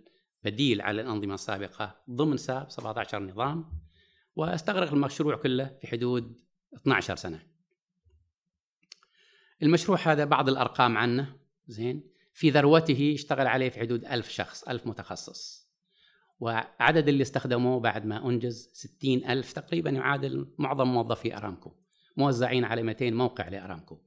بديل 0.43 0.81
على 0.81 1.01
الأنظمة 1.01 1.33
السابقة 1.33 2.01
ضمن 2.09 2.37
ساب 2.37 2.71
17 2.71 3.23
نظام. 3.23 3.81
واستغرق 4.35 4.93
المشروع 4.93 5.35
كله 5.35 5.77
في 5.81 5.87
حدود 5.87 6.41
12 6.75 7.15
سنة. 7.15 7.50
المشروع 9.63 9.99
هذا 9.99 10.25
بعض 10.25 10.49
الأرقام 10.49 10.97
عنه 10.97 11.35
زين 11.67 12.11
في 12.33 12.49
ذروته 12.49 13.11
اشتغل 13.15 13.47
عليه 13.47 13.69
في 13.69 13.79
حدود 13.79 14.05
ألف 14.05 14.29
شخص 14.29 14.63
ألف 14.63 14.87
متخصص. 14.87 15.71
وعدد 16.39 17.07
اللي 17.07 17.21
استخدموه 17.21 17.79
بعد 17.79 18.05
ما 18.05 18.29
أنجز 18.29 18.69
60 18.73 19.25
ألف 19.25 19.53
تقريبا 19.53 19.89
يعادل 19.89 20.53
معظم 20.57 20.87
موظفي 20.87 21.37
أرامكو 21.37 21.71
موزعين 22.17 22.63
على 22.63 22.83
200 22.83 23.11
موقع 23.11 23.47
لأرامكو. 23.47 23.97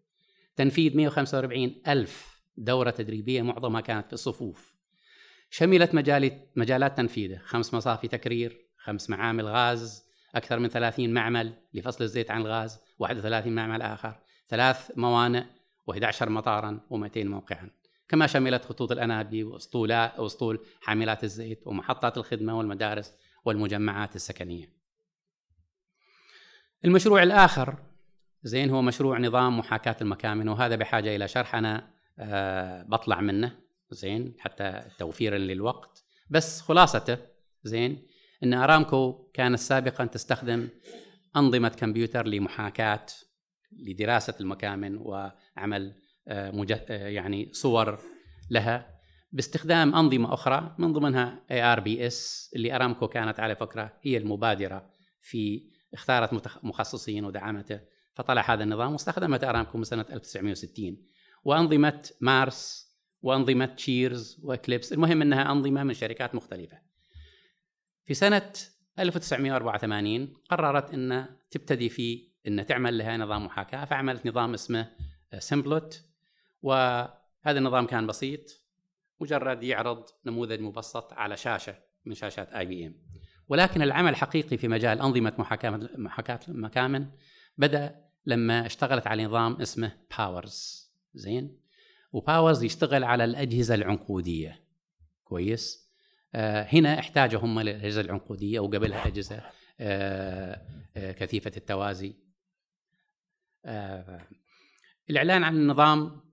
تنفيذ 0.57 0.97
145 0.97 1.83
ألف 1.89 2.43
دورة 2.57 2.91
تدريبية 2.91 3.43
معظمها 3.43 3.81
كانت 3.81 4.07
في 4.07 4.13
الصفوف. 4.13 4.75
شملت 5.51 5.95
مجال 5.95 6.41
مجالات 6.57 6.97
تنفيذه 6.97 7.39
خمس 7.45 7.75
مصافي 7.75 8.09
تكرير 8.09 8.67
خمس 8.79 9.11
معامل 9.11 9.47
غاز 9.47 10.05
أكثر 10.35 10.59
من 10.59 10.69
30 10.69 11.15
معمل 11.15 11.55
لفصل 11.75 12.05
الزيت 12.05 12.31
عن 12.31 12.41
الغاز 12.41 12.81
31 12.99 13.55
معمل 13.55 13.83
آخر. 13.83 14.24
ثلاث 14.47 14.91
موانئ 14.97 15.45
و11 15.91 16.23
مطارا 16.23 16.81
و200 16.91 17.17
موقعا. 17.17 17.71
كما 18.09 18.27
شملت 18.27 18.65
خطوط 18.65 18.93
الأنابي 18.93 19.45
وأسطولات 19.45 20.21
وأسطول 20.21 20.67
حاملات 20.81 21.25
الزيت 21.25 21.67
ومحطات 21.67 22.19
الخدمة 22.19 22.59
والمدارس 22.59 23.15
والمجمعات 23.45 24.17
السكنية. 24.17 24.73
المشروع 26.85 27.23
الآخر 27.23 27.77
زين 28.43 28.71
هو 28.71 28.83
مشروع 28.83 29.19
نظام 29.19 29.59
محاكاة 29.59 29.97
المكامن 30.01 30.49
وهذا 30.49 30.77
بحاجة 30.77 31.17
إلى 31.17 31.29
شرح. 31.29 31.55
أنا 31.55 31.95
آه، 32.19 32.83
بطلع 32.83 33.21
منه 33.21 33.59
زين 33.91 34.35
حتى 34.39 34.83
توفيرا 34.99 35.39
للوقت. 35.39 36.05
بس 36.31 36.61
خلاصته 36.61 37.19
زين 37.63 38.07
إن 38.43 38.55
أرامكو 38.55 39.31
كانت 39.35 39.59
سابقا 39.59 40.05
تستخدم 40.05 40.69
أنظمة 41.37 41.69
كمبيوتر 41.69 42.27
لمحاكاة 42.27 43.07
لدراسة 43.79 44.35
المكامن 44.41 44.97
وعمل 44.97 45.95
آه، 46.29 46.67
آه، 46.71 47.09
يعني 47.09 47.49
صور 47.53 47.99
لها. 48.51 48.95
باستخدام 49.33 49.95
أنظمة 49.95 50.35
أخرى 50.35 50.75
من 50.79 50.93
ضمنها 50.93 51.45
ERPS 51.51 52.51
اللي 52.57 52.77
أرامكو 52.77 53.09
كانت 53.09 53.41
على 53.41 53.57
فكرة 53.57 53.93
هي 54.03 54.17
المبادرة 54.17 54.91
في 55.21 55.71
اختارت 55.95 56.49
مخصصين 56.65 57.25
ودعمته 57.25 57.81
فطلع 58.15 58.55
هذا 58.55 58.65
النظام 58.65 58.93
واستخدمت 58.93 59.45
أرامكو 59.45 59.79
من 59.79 59.85
سنة 59.85 60.07
1960 60.13 60.97
وأنظمة 61.45 62.11
مارس 62.21 62.95
وأنظمة 63.23 63.67
CHEARS 63.67 64.41
و 64.43 64.49
Eclipse 64.49 64.93
المهم 64.93 65.23
إنها 65.23 65.53
أنظمة 65.53 65.83
من 65.85 65.95
شركات 65.95 66.35
مختلفة. 66.35 66.79
في 68.05 68.15
سنة 68.15 68.53
1984 68.99 70.35
قررت 70.51 70.95
إن 70.95 71.27
تبتدي 71.51 71.89
في 71.89 72.34
ان 72.47 72.67
تعمل 72.67 72.99
لها 72.99 73.17
نظام 73.17 73.45
محاكاة 73.45 73.85
فعملت 73.85 74.27
نظام 74.27 74.55
اسمه 74.55 74.91
SimPlot. 75.39 76.05
وهذا 76.63 77.59
النظام 77.59 77.87
كان 77.87 78.07
بسيط 78.07 78.65
مجرد 79.21 79.63
يعرض 79.63 80.05
نموذج 80.27 80.61
مبسط 80.61 81.13
على 81.13 81.37
شاشة 81.37 81.75
من 82.05 82.15
شاشات 82.15 82.53
IBM. 82.53 82.95
ولكن 83.49 83.83
العمل 83.83 84.11
الحقيقي 84.11 84.57
في 84.57 84.69
مجال 84.69 85.01
أنظمة 85.01 85.33
محاكاة 85.39 85.89
محاكاة 85.97 86.41
المكامن 86.49 87.07
بدأ 87.59 88.05
لما 88.27 88.67
اشتغلت 88.67 89.07
على 89.07 89.25
نظام 89.25 89.61
اسمه 89.61 89.93
POWERS 90.19 90.91
زين؟ 91.15 91.59
و 92.13 92.20
POWERS 92.20 92.63
يشتغل 92.63 93.05
على 93.05 93.25
الأجهزة 93.25 93.75
العنقودية. 93.75 94.61
كويس؟ 95.25 95.91
آه 96.35 96.63
هنا 96.63 96.99
احتاجوا 96.99 97.41
هم 97.41 97.61
للاجهزه 97.61 98.01
العنقودية 98.01 98.61
وقبلها 98.61 99.07
أجهزة 99.07 99.43
آه 99.81 100.61
آه 100.97 101.13
كثيفة 101.13 101.53
التوازي. 101.57 102.09
آه 102.09 102.24
الإعلان 105.11 105.45
عن 105.45 105.57
النظام 105.57 106.25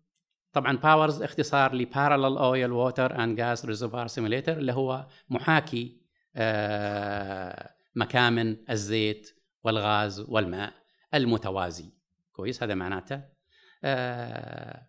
طبعا 0.54 0.78
POWERS 0.78 1.22
اختصار 1.22 1.76
ل 1.76 1.83
Parallel 1.83 2.38
Oil 2.38 2.72
Water 2.72 3.24
and 3.24 3.38
Gas 3.38 3.66
Reservoir 3.66 4.08
Simulator 4.08 4.58
اللي 4.58 4.74
هو 4.74 5.08
محاكي 5.30 6.02
آه، 6.36 7.76
مكامن 7.96 8.58
الزيت 8.70 9.40
والغاز 9.64 10.20
والماء 10.20 10.74
المتوازي. 11.14 11.86
كويس؟ 12.34 12.64
هذا 12.64 12.76
معناته. 12.76 13.22
آه 13.84 14.88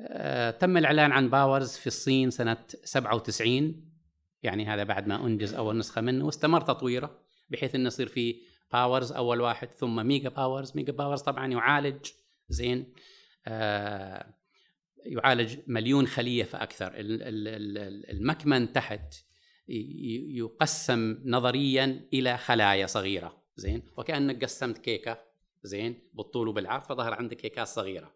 آه 0.00 0.50
تم 0.50 0.76
الإعلان 0.76 1.12
عن 1.12 1.30
POWERS 1.30 1.76
في 1.76 1.86
الصين 1.86 2.30
سنة 2.30 2.56
97 2.84 3.90
يعني 4.42 4.66
هذا 4.66 4.84
بعد 4.84 5.06
ما 5.06 5.26
أنجز 5.26 5.54
أول 5.54 5.78
نسخة 5.78 6.00
منه 6.00 6.24
واستمر 6.24 6.60
تطويره 6.60 7.18
بحيث 7.50 7.74
أنه 7.74 7.86
يصير 7.86 8.08
في 8.08 8.40
POWERS 8.74 9.12
أول 9.12 9.40
واحد 9.40 9.72
ثم 9.72 10.06
Mega 10.06 10.28
POWERS 10.28 10.76
Mega 10.76 10.92
POWERS 10.92 11.20
طبعا 11.20 11.46
يعالج 11.46 12.06
زين 12.48 12.92
آه 13.46 14.34
يعالج 15.04 15.58
مليون 15.66 16.06
خلية 16.06 16.44
فأكثر. 16.44 16.92
المكمن 16.94 18.72
تحت 18.72 19.14
يقسم 19.68 21.22
نظريا 21.24 22.08
إلى 22.12 22.38
خلايا 22.38 22.86
صغيرة. 22.86 23.42
زين؟ 23.56 23.82
وكأنك 23.96 24.44
قسمت 24.44 24.78
كيكة. 24.78 25.18
زين؟ 25.62 25.98
بالطول 26.14 26.48
وبالعرض 26.48 26.82
فظهر 26.82 27.14
عندك 27.14 27.36
كيكات 27.36 27.66
صغيرة. 27.66 28.14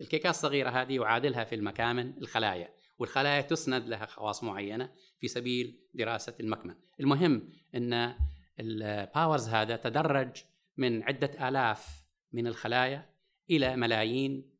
الكيكات 0.00 0.34
الصغيرة 0.34 0.70
هذه 0.70 0.94
يعادلها 0.94 1.44
في 1.44 1.54
المكامن 1.54 2.18
الخلايا 2.18 2.68
والخلايا 2.98 3.40
تسند 3.40 3.88
لها 3.88 4.06
خواص 4.06 4.44
معينة 4.44 4.90
في 5.20 5.28
سبيل 5.28 5.80
دراسة 5.94 6.34
المكمن. 6.40 6.74
المهم 7.00 7.48
أن 7.74 8.14
الباورز 8.60 9.48
هذا 9.48 9.76
تدرج 9.76 10.30
من 10.76 11.02
عدة 11.02 11.48
آلاف 11.48 12.04
من 12.32 12.46
الخلايا 12.46 13.10
إلى 13.50 13.76
ملايين 13.76 14.50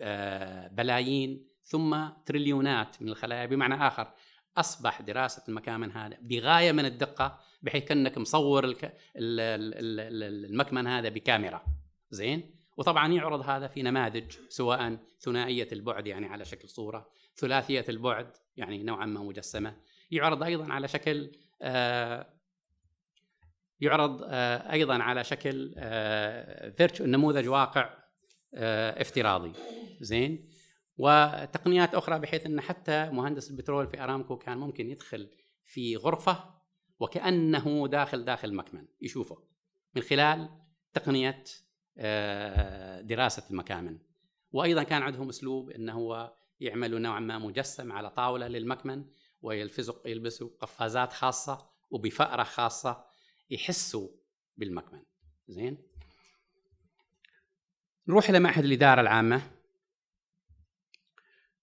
آه، 0.00 0.68
بلايين 0.68 1.46
ثم 1.62 2.08
تريليونات 2.26 3.02
من 3.02 3.08
الخلايا. 3.08 3.46
بمعنى 3.46 3.86
آخر 3.86 4.12
أصبح 4.56 5.02
دراسة 5.02 5.42
المكامن 5.48 5.92
هذا 5.92 6.16
بغاية 6.22 6.72
من 6.72 6.84
الدقة 6.84 7.40
بحيث 7.62 7.84
كأنك 7.84 8.18
مصور 8.18 8.76
المكمن 9.16 10.86
هذا 10.86 11.08
بكاميرا. 11.08 11.64
زين؟ 12.10 12.54
وطبعا 12.76 13.12
يعرض 13.12 13.40
هذا 13.40 13.66
في 13.66 13.82
نماذج 13.82 14.32
سواء 14.48 14.98
ثنائية 15.20 15.68
البعد 15.72 16.06
يعني 16.06 16.26
على 16.26 16.44
شكل 16.44 16.68
صورة 16.68 17.10
ثلاثية 17.36 17.84
البعد 17.88 18.36
يعني 18.56 18.82
نوعا 18.82 19.06
ما 19.06 19.20
مجسمة. 19.20 19.76
يعرض 20.10 20.42
أيضا 20.42 20.72
على 20.72 20.88
شكل 20.88 21.32
آه 21.62 22.33
يعرض 23.84 24.20
آه 24.24 24.72
أيضا 24.72 25.02
على 25.02 25.24
شكل 25.24 25.74
آه 25.78 26.88
نموذج 27.00 27.48
واقع 27.48 27.90
آه 28.54 29.00
افتراضي. 29.02 29.52
زين؟ 30.00 30.48
وتقنيات 30.96 31.94
أخرى 31.94 32.18
بحيث 32.18 32.46
إن 32.46 32.60
حتى 32.60 33.10
مهندس 33.10 33.50
البترول 33.50 33.86
في 33.86 34.00
أرامكو 34.04 34.36
كان 34.36 34.58
ممكن 34.58 34.90
يدخل 34.90 35.30
في 35.64 35.96
غرفة 35.96 36.54
وكأنه 37.00 37.88
داخل 37.88 38.24
داخل 38.24 38.54
مكمن 38.54 38.86
يشوفه 39.02 39.38
من 39.96 40.02
خلال 40.02 40.48
تقنية 40.92 41.44
دراسة 43.02 43.42
المكامن. 43.50 43.98
وأيضا 44.52 44.82
كان 44.82 45.02
عندهم 45.02 45.28
أسلوب 45.28 45.70
انه 45.70 45.92
هو 45.92 46.34
يعملوا 46.60 46.98
نوعا 46.98 47.20
ما 47.20 47.38
مجسم 47.38 47.92
على 47.92 48.10
طاولة 48.10 48.48
للمكمن 48.48 49.04
ويلفزوا 49.42 49.94
يلبسوا 50.06 50.48
قفازات 50.60 51.12
خاصة 51.12 51.66
وبفأرة 51.90 52.42
خاصة 52.42 53.04
يحسوا 53.50 54.08
بالمكمن. 54.56 55.02
زين؟ 55.48 55.78
نروح 58.08 58.28
إلى 58.28 58.40
معهد 58.40 58.64
الإدارة 58.64 59.00
العامة. 59.00 59.50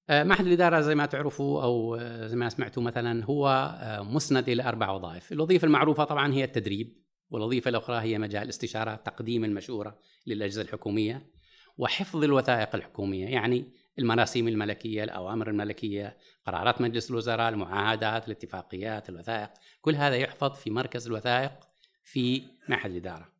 آه، 0.09 0.23
معهد 0.23 0.45
الإدارة 0.45 0.81
زي 0.81 0.95
ما 0.95 1.05
تعرفوا 1.05 1.63
أو 1.63 1.95
آه، 1.95 2.27
زي 2.27 2.35
ما 2.35 2.49
سمعتوا 2.49 2.83
مثلا 2.83 3.25
هو 3.25 3.47
آه، 3.81 4.01
مسند 4.01 4.49
إلى 4.49 4.63
أربع 4.63 4.91
وظائف. 4.91 5.31
الوظيفة 5.31 5.65
المعروفة 5.65 6.03
طبعا 6.03 6.33
هي 6.33 6.43
التدريب 6.43 7.01
والوظيفة 7.29 7.69
الأخرى 7.69 7.99
هي 8.01 8.17
مجال 8.17 8.43
الاستشارة 8.43 8.95
تقديم 8.95 9.45
المشورة 9.45 9.99
للأجهزة 10.27 10.61
الحكومية 10.61 11.31
وحفظ 11.77 12.23
الوثائق 12.23 12.75
الحكومية 12.75 13.27
يعني 13.27 13.73
المراسيم 13.99 14.47
الملكية 14.47 15.03
الأوامر 15.03 15.49
الملكية 15.49 16.17
قرارات 16.45 16.81
مجلس 16.81 17.11
الوزراء 17.11 17.49
المعاهدات 17.49 18.27
الاتفاقيات 18.27 19.09
الوثائق. 19.09 19.49
كل 19.81 19.95
هذا 19.95 20.15
يحفظ 20.15 20.55
في 20.55 20.69
مركز 20.69 21.07
الوثائق 21.07 21.70
في 22.11 22.43
معهد 22.69 22.91
الإدارة 22.91 23.31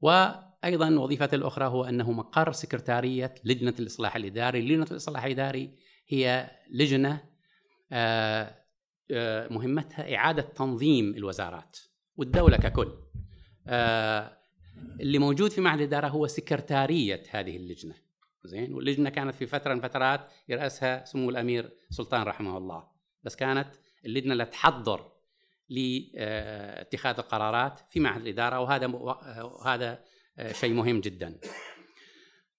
وأيضا 0.00 0.90
وظيفته 0.90 1.34
الأخرى 1.34 1.64
هو 1.64 1.84
أنه 1.84 2.12
مقر 2.12 2.52
سكرتارية 2.52 3.34
لجنة 3.44 3.74
الإصلاح 3.80 4.16
الإداري، 4.16 4.62
لجنة 4.62 4.86
الإصلاح 4.90 5.24
الإداري 5.24 5.70
هي 6.08 6.50
لجنة 6.70 7.24
آه، 7.92 8.54
آه، 9.10 9.48
مهمتها 9.52 10.14
إعادة 10.14 10.42
تنظيم 10.42 11.14
الوزارات 11.14 11.78
والدولة 12.16 12.56
ككل. 12.56 12.92
آه، 13.66 14.38
اللي 15.00 15.18
موجود 15.18 15.50
في 15.50 15.60
معهد 15.60 15.78
الإدارة 15.78 16.08
هو 16.08 16.26
سكرتارية 16.26 17.22
هذه 17.30 17.56
اللجنة. 17.56 17.94
زين 18.44 18.74
واللجنة 18.74 19.10
كانت 19.10 19.34
في 19.34 19.46
فترة 19.46 19.74
من 19.74 19.80
فترات 19.80 20.28
يرأسها 20.48 21.04
سمو 21.04 21.30
الأمير 21.30 21.70
سلطان 21.90 22.22
رحمه 22.22 22.58
الله 22.58 22.88
بس 23.22 23.36
كانت 23.36 23.68
اللجنة 24.04 24.32
اللي 24.32 24.44
تحضر 24.44 25.11
لاتخاذ 25.72 27.14
القرارات 27.18 27.80
في 27.90 28.00
معهد 28.00 28.20
الإدارة 28.20 28.60
وهذا 28.60 28.86
وهذا 29.42 30.04
شيء 30.52 30.72
مهم 30.72 31.00
جدا. 31.00 31.38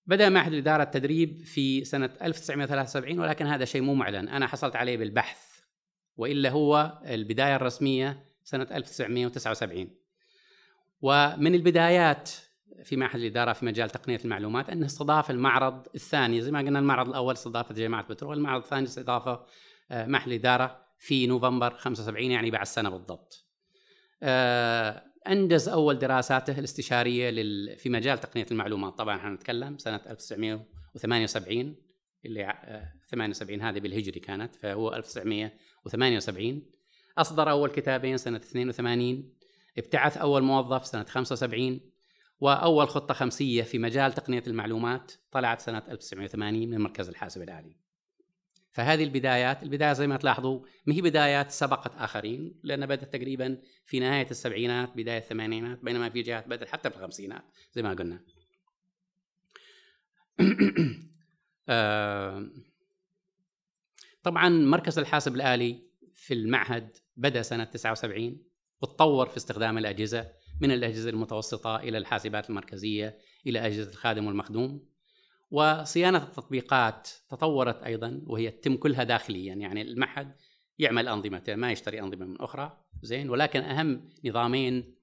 بدأ 0.06 0.30
معهد 0.30 0.54
الإدارة 0.54 0.84
التدريب 0.84 1.46
في 1.46 1.86
سنة 1.86 2.10
1973 2.22 3.20
ولكن 3.20 3.46
هذا 3.46 3.66
شيء 3.66 3.82
مو 3.82 3.94
معلن، 3.94 4.30
أنا 4.30 4.48
حصلت 4.48 4.76
عليه 4.76 4.98
بالبحث 4.98 5.54
وإلا 6.18 6.50
هو 6.50 7.02
البداية 7.06 7.56
الرسمية 7.56 8.26
سنة 8.44 8.68
1979. 8.72 9.90
ومن 11.02 11.56
البدايات 11.56 12.30
في 12.84 12.96
معهد 12.96 13.16
الإدارة 13.16 13.54
في 13.54 13.66
مجال 13.66 13.90
تقنية 13.90 14.20
المعلومات 14.26 14.70
أنه 14.70 14.86
استضاف 14.86 15.32
المعرض 15.32 15.88
الثاني 15.96 16.42
زي 16.42 16.52
ما 16.52 16.60
قلنا 16.60 16.80
المعرض 16.80 17.10
الأول 17.10 17.34
استضافة 17.34 17.76
جامعة 17.76 18.08
بترول، 18.08 18.38
المعرض 18.38 18.62
الثاني 18.62 18.84
استضافة 18.84 19.46
آه، 19.92 20.06
معهد 20.06 20.28
الإدارة 20.28 20.83
في 21.04 21.28
نوفمبر 21.28 21.78
75 21.78 22.32
يعني 22.32 22.52
بعد 22.52 22.66
سنة 22.66 22.90
بالضبط. 22.90 23.48
آه، 24.24 25.04
انجز 25.28 25.70
أول 25.70 26.00
دراساته 26.00 26.60
الاستشارية. 26.60 27.30
في 27.76 27.90
مجال 27.90 28.20
تقنية 28.20 28.46
المعلومات 28.52 28.98
طبعا 28.98 29.18
إحنا 29.18 29.30
نتكلم 29.30 29.78
سنة 29.78 30.02
1978 30.10 31.76
اللي 32.26 32.54
78 33.12 33.62
آه، 33.62 33.70
هذه 33.70 33.80
بالهجري 33.80 34.20
كانت 34.20 34.56
فهو 34.56 34.94
1978 34.94 36.72
أصدر 37.18 37.50
أول 37.50 37.70
كتابين 37.70 38.18
سنة 38.18 38.38
82 38.38 39.34
ابتعث 39.78 40.18
أول 40.18 40.44
موظف 40.44 40.86
سنة 40.86 41.04
75 41.04 41.80
وأول 42.40 42.90
خطة 42.90 43.14
خمسية 43.14 43.64
في 43.64 43.80
مجال 43.80 44.14
تقنية 44.14 44.44
المعلومات 44.48 45.12
طلعت 45.32 45.62
سنة 45.62 45.84
1980 45.90 46.70
من 46.70 46.78
مركز 46.78 47.10
الحاسب 47.10 47.42
الآلي 47.42 47.83
فهذه 48.74 49.04
البدايات 49.04 49.64
البداية 49.64 49.94
زي 49.94 50.08
ما 50.08 50.18
تلاحظوا 50.18 50.60
ما 50.86 50.94
هي 50.94 51.02
بدايات 51.02 51.52
سبقت 51.52 51.96
آخرين 51.96 52.60
لأنها 52.64 52.88
بدأت 52.88 53.16
تقريبا 53.16 53.62
في 53.86 54.00
نهاية 54.00 54.28
السبعينات 54.32 54.90
بداية 54.96 55.18
الثمانينات 55.18 55.80
بينما 55.84 56.10
في 56.10 56.22
جهات 56.22 56.48
بدأت 56.48 56.70
حتى 56.70 56.90
في 56.90 56.98
الخمسينات 56.98 57.44
زي 57.74 57.82
ما 57.82 57.94
قلنا. 57.94 58.24
آه، 61.70 62.50
طبعا 64.24 64.50
مركز 64.50 65.00
الحاسب 65.00 65.36
الآلي 65.36 65.84
في 66.14 66.34
المعهد 66.34 66.94
بدأ 67.18 67.42
سنة 67.42 67.64
79 67.64 68.38
وتطور 68.82 69.30
في 69.30 69.38
استخدام 69.38 69.78
الأجهزة 69.78 70.32
من 70.62 70.72
الأجهزة 70.72 71.10
المتوسطة 71.10 71.76
إلى 71.76 71.98
الحاسبات 71.98 72.50
المركزية 72.50 73.18
إلى 73.48 73.60
أجهزة 73.60 73.90
الخادم 73.90 74.28
والمخدوم. 74.28 74.93
وصيانة 75.54 76.24
التطبيقات 76.24 77.10
تطورت 77.30 77.84
أيضا 77.84 78.22
وهي 78.26 78.52
تتم 78.52 78.76
كلها 78.76 79.04
داخليا. 79.04 79.56
يعني 79.56 79.82
المعهد 79.82 80.36
يعمل 80.80 81.08
انظمته 81.08 81.56
ما 81.56 81.72
يشتري 81.72 82.00
أنظمة 82.00 82.26
من 82.26 82.42
أخرى. 82.42 82.78
زين. 83.02 83.30
ولكن 83.30 83.62
أهم 83.62 84.10
نظامين 84.26 84.96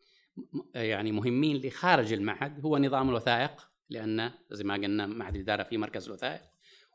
يعني 0.74 1.12
مهمين 1.12 1.57
لخارج 1.57 2.12
المعهد 2.12 2.61
هو 2.64 2.78
نظام 2.78 3.09
الوثائق 3.09 3.70
لأن 3.90 4.30
زي 4.51 4.64
ما 4.64 4.74
قلنا 4.74 5.07
معهد 5.07 5.34
الإدارة 5.34 5.62
في 5.62 5.78
مركز 5.78 6.07
الوثائق 6.07 6.40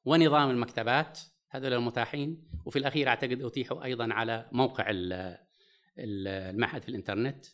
ونظام 0.06 0.50
المكتبات. 0.50 1.20
هذول 1.50 1.74
المتاحين. 1.74 2.44
وفي 2.66 2.80
الأخير 2.80 3.08
أعتقد 3.08 3.42
أتيحوا 3.42 3.84
أيضا 3.84 4.14
على 4.14 4.50
موقع 4.52 4.86
المعهد 5.98 6.82
في 6.82 6.90
الإنترنت 6.90 7.46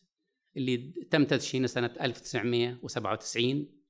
اللي 0.57 0.77
تم 1.11 1.25
تدشينه 1.25 1.67
سنة 1.67 1.91
1997 2.01 3.80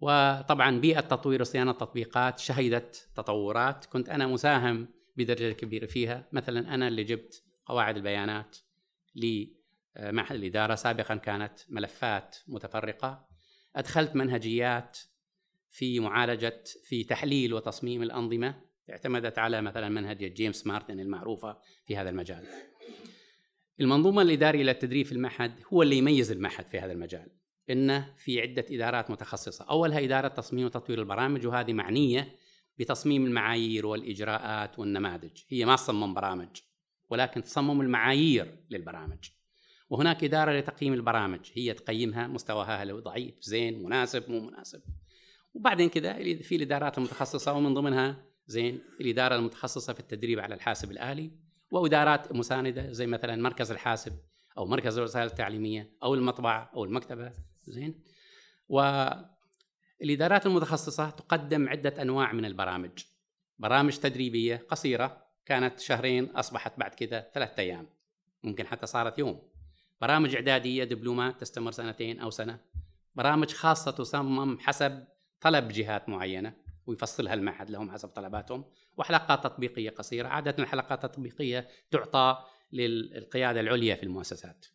وطبعا 0.00 0.80
بيئة 0.80 1.00
تطوير 1.00 1.40
وصيانة 1.40 1.70
التطبيقات 1.70 2.38
شهدت 2.38 3.08
تطورات. 3.14 3.86
كنت 3.86 4.08
أنا 4.08 4.26
مساهم 4.26 4.88
بدرجة 5.16 5.52
كبيرة 5.52 5.86
فيها. 5.86 6.28
مثلا 6.32 6.74
أنا 6.74 6.88
اللي 6.88 7.04
جبت 7.04 7.42
قواعد 7.66 7.96
البيانات 7.96 8.56
لمعهد 9.14 10.36
الإدارة. 10.36 10.74
سابقا 10.74 11.14
كانت 11.14 11.52
ملفات 11.68 12.36
متفرقة. 12.48 13.26
أدخلت 13.76 14.16
منهجيات 14.16 14.98
في 15.70 16.00
معالجة 16.00 16.64
في 16.84 17.04
تحليل 17.04 17.54
وتصميم 17.54 18.02
الأنظمة. 18.02 18.54
اعتمدت 18.90 19.38
على 19.38 19.62
مثلا 19.62 19.88
منهجية 19.88 20.28
جيمس 20.28 20.66
مارتن 20.66 21.00
المعروفة 21.00 21.58
في 21.86 21.96
هذا 21.96 22.10
المجال. 22.10 22.46
المنظومة 23.80 24.22
الإدارية 24.22 24.62
للتدريب 24.62 25.06
في 25.06 25.12
المعهد 25.12 25.52
هو 25.72 25.82
اللي 25.82 25.98
يميز 25.98 26.32
المعهد 26.32 26.66
في 26.66 26.80
هذا 26.80 26.92
المجال. 26.92 27.30
إنه 27.70 28.14
في 28.16 28.40
عدة 28.40 28.66
إدارات 28.70 29.10
متخصصة. 29.10 29.64
أولها 29.64 30.04
إدارة 30.04 30.28
تصميم 30.28 30.66
وتطوير 30.66 30.98
البرامج 30.98 31.46
وهذه 31.46 31.72
معنية 31.72 32.36
بتصميم 32.78 33.26
المعايير 33.26 33.86
والإجراءات 33.86 34.78
والنماذج. 34.78 35.42
هي 35.48 35.64
ما 35.64 35.76
تصمم 35.76 36.14
برامج 36.14 36.48
ولكن 37.10 37.42
تصمم 37.42 37.80
المعايير 37.80 38.64
للبرامج. 38.70 39.30
وهناك 39.90 40.24
إدارة 40.24 40.52
لتقييم 40.52 40.92
البرامج 40.92 41.50
هي 41.54 41.74
تقيمها 41.74 42.26
مستواها 42.26 42.82
هل 42.82 43.02
ضعيف 43.02 43.40
زين 43.40 43.82
مناسب 43.82 44.30
مو 44.30 44.40
مناسب. 44.40 44.82
وبعدين 45.54 45.88
كذا 45.88 46.12
في 46.42 46.56
الإدارات 46.56 46.98
المتخصصة 46.98 47.52
ومن 47.52 47.74
ضمنها 47.74 48.24
زين 48.46 48.80
الإدارة 49.00 49.36
المتخصصة 49.36 49.92
في 49.92 50.00
التدريب 50.00 50.40
على 50.40 50.54
الحاسب 50.54 50.90
الآلي 50.90 51.30
وإدارات 51.70 52.32
مساندة 52.32 52.92
زي 52.92 53.06
مثلا 53.06 53.36
مركز 53.36 53.70
الحاسب 53.70 54.12
أو 54.58 54.66
مركز 54.66 54.98
الوسائل 54.98 55.26
التعليمية 55.26 55.96
أو 56.02 56.14
المطبعة 56.14 56.70
أو 56.74 56.84
المكتبة. 56.84 57.32
زين؟ 57.66 58.04
والإدارات 58.68 60.46
المتخصصة 60.46 61.10
تقدم 61.10 61.68
عدة 61.68 62.02
أنواع 62.02 62.32
من 62.32 62.44
البرامج. 62.44 63.04
برامج 63.58 63.98
تدريبية 63.98 64.66
قصيرة 64.68 65.26
كانت 65.46 65.80
شهرين 65.80 66.24
أصبحت 66.36 66.78
بعد 66.78 66.94
كذا 66.94 67.30
ثلاثة 67.34 67.60
أيام. 67.60 67.86
ممكن 68.42 68.66
حتى 68.66 68.86
صارت 68.86 69.18
يوم. 69.18 69.42
برامج 70.00 70.34
إعدادية 70.34 70.84
دبلومات 70.84 71.40
تستمر 71.40 71.70
سنتين 71.70 72.20
أو 72.20 72.30
سنة. 72.30 72.60
برامج 73.14 73.52
خاصة 73.52 73.90
تصمم 73.90 74.58
حسب 74.58 75.04
طلب 75.40 75.68
جهات 75.68 76.08
معينة 76.08 76.54
ويفصلها 76.86 77.34
المعهد 77.34 77.70
لهم 77.70 77.90
حسب 77.90 78.08
طلباتهم. 78.08 78.64
وحلقات 78.96 79.44
تطبيقية 79.44 79.90
قصيرة. 79.90 80.28
عادة 80.28 80.62
الحلقات 80.62 81.04
التطبيقية 81.04 81.68
تعطى 81.90 82.44
للقيادة 82.72 83.60
العليا 83.60 83.94
في 83.94 84.02
المؤسسات. 84.02 84.66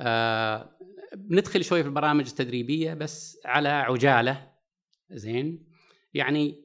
آه 0.00 0.76
بندخل 1.16 1.64
شوي 1.64 1.82
في 1.82 1.88
البرامج 1.88 2.26
التدريبية 2.28 2.94
بس 2.94 3.38
على 3.44 3.68
عجالة. 3.68 4.50
زين؟ 5.10 5.66
يعني 6.14 6.64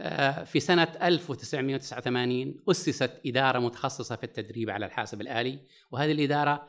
آه 0.00 0.44
في 0.44 0.60
سنة 0.60 0.88
1989 1.02 2.62
أسست 2.70 3.20
إدارة 3.26 3.58
متخصصة 3.58 4.16
في 4.16 4.24
التدريب 4.24 4.70
على 4.70 4.86
الحاسب 4.86 5.20
الآلي 5.20 5.58
وهذه 5.90 6.12
الإدارة 6.12 6.68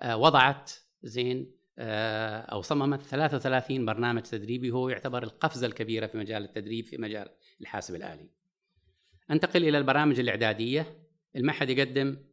آه 0.00 0.16
وضعت 0.16 0.72
زين 1.02 1.60
آه، 1.82 2.40
أو 2.40 2.62
صممت 2.62 3.00
33 3.00 3.86
برنامج 3.86 4.22
تدريبي 4.22 4.70
هو 4.70 4.88
يعتبر 4.88 5.22
القفزة 5.22 5.66
الكبيرة 5.66 6.06
في 6.06 6.18
مجال 6.18 6.44
التدريب 6.44 6.86
في 6.86 6.98
مجال 6.98 7.28
الحاسب 7.60 7.94
الآلي. 7.94 8.30
أنتقل 9.30 9.68
إلى 9.68 9.78
البرامج 9.78 10.20
الإعدادية. 10.20 10.86
المعهد 11.36 11.70
يقدم 11.70 12.08
آه، 12.08 12.29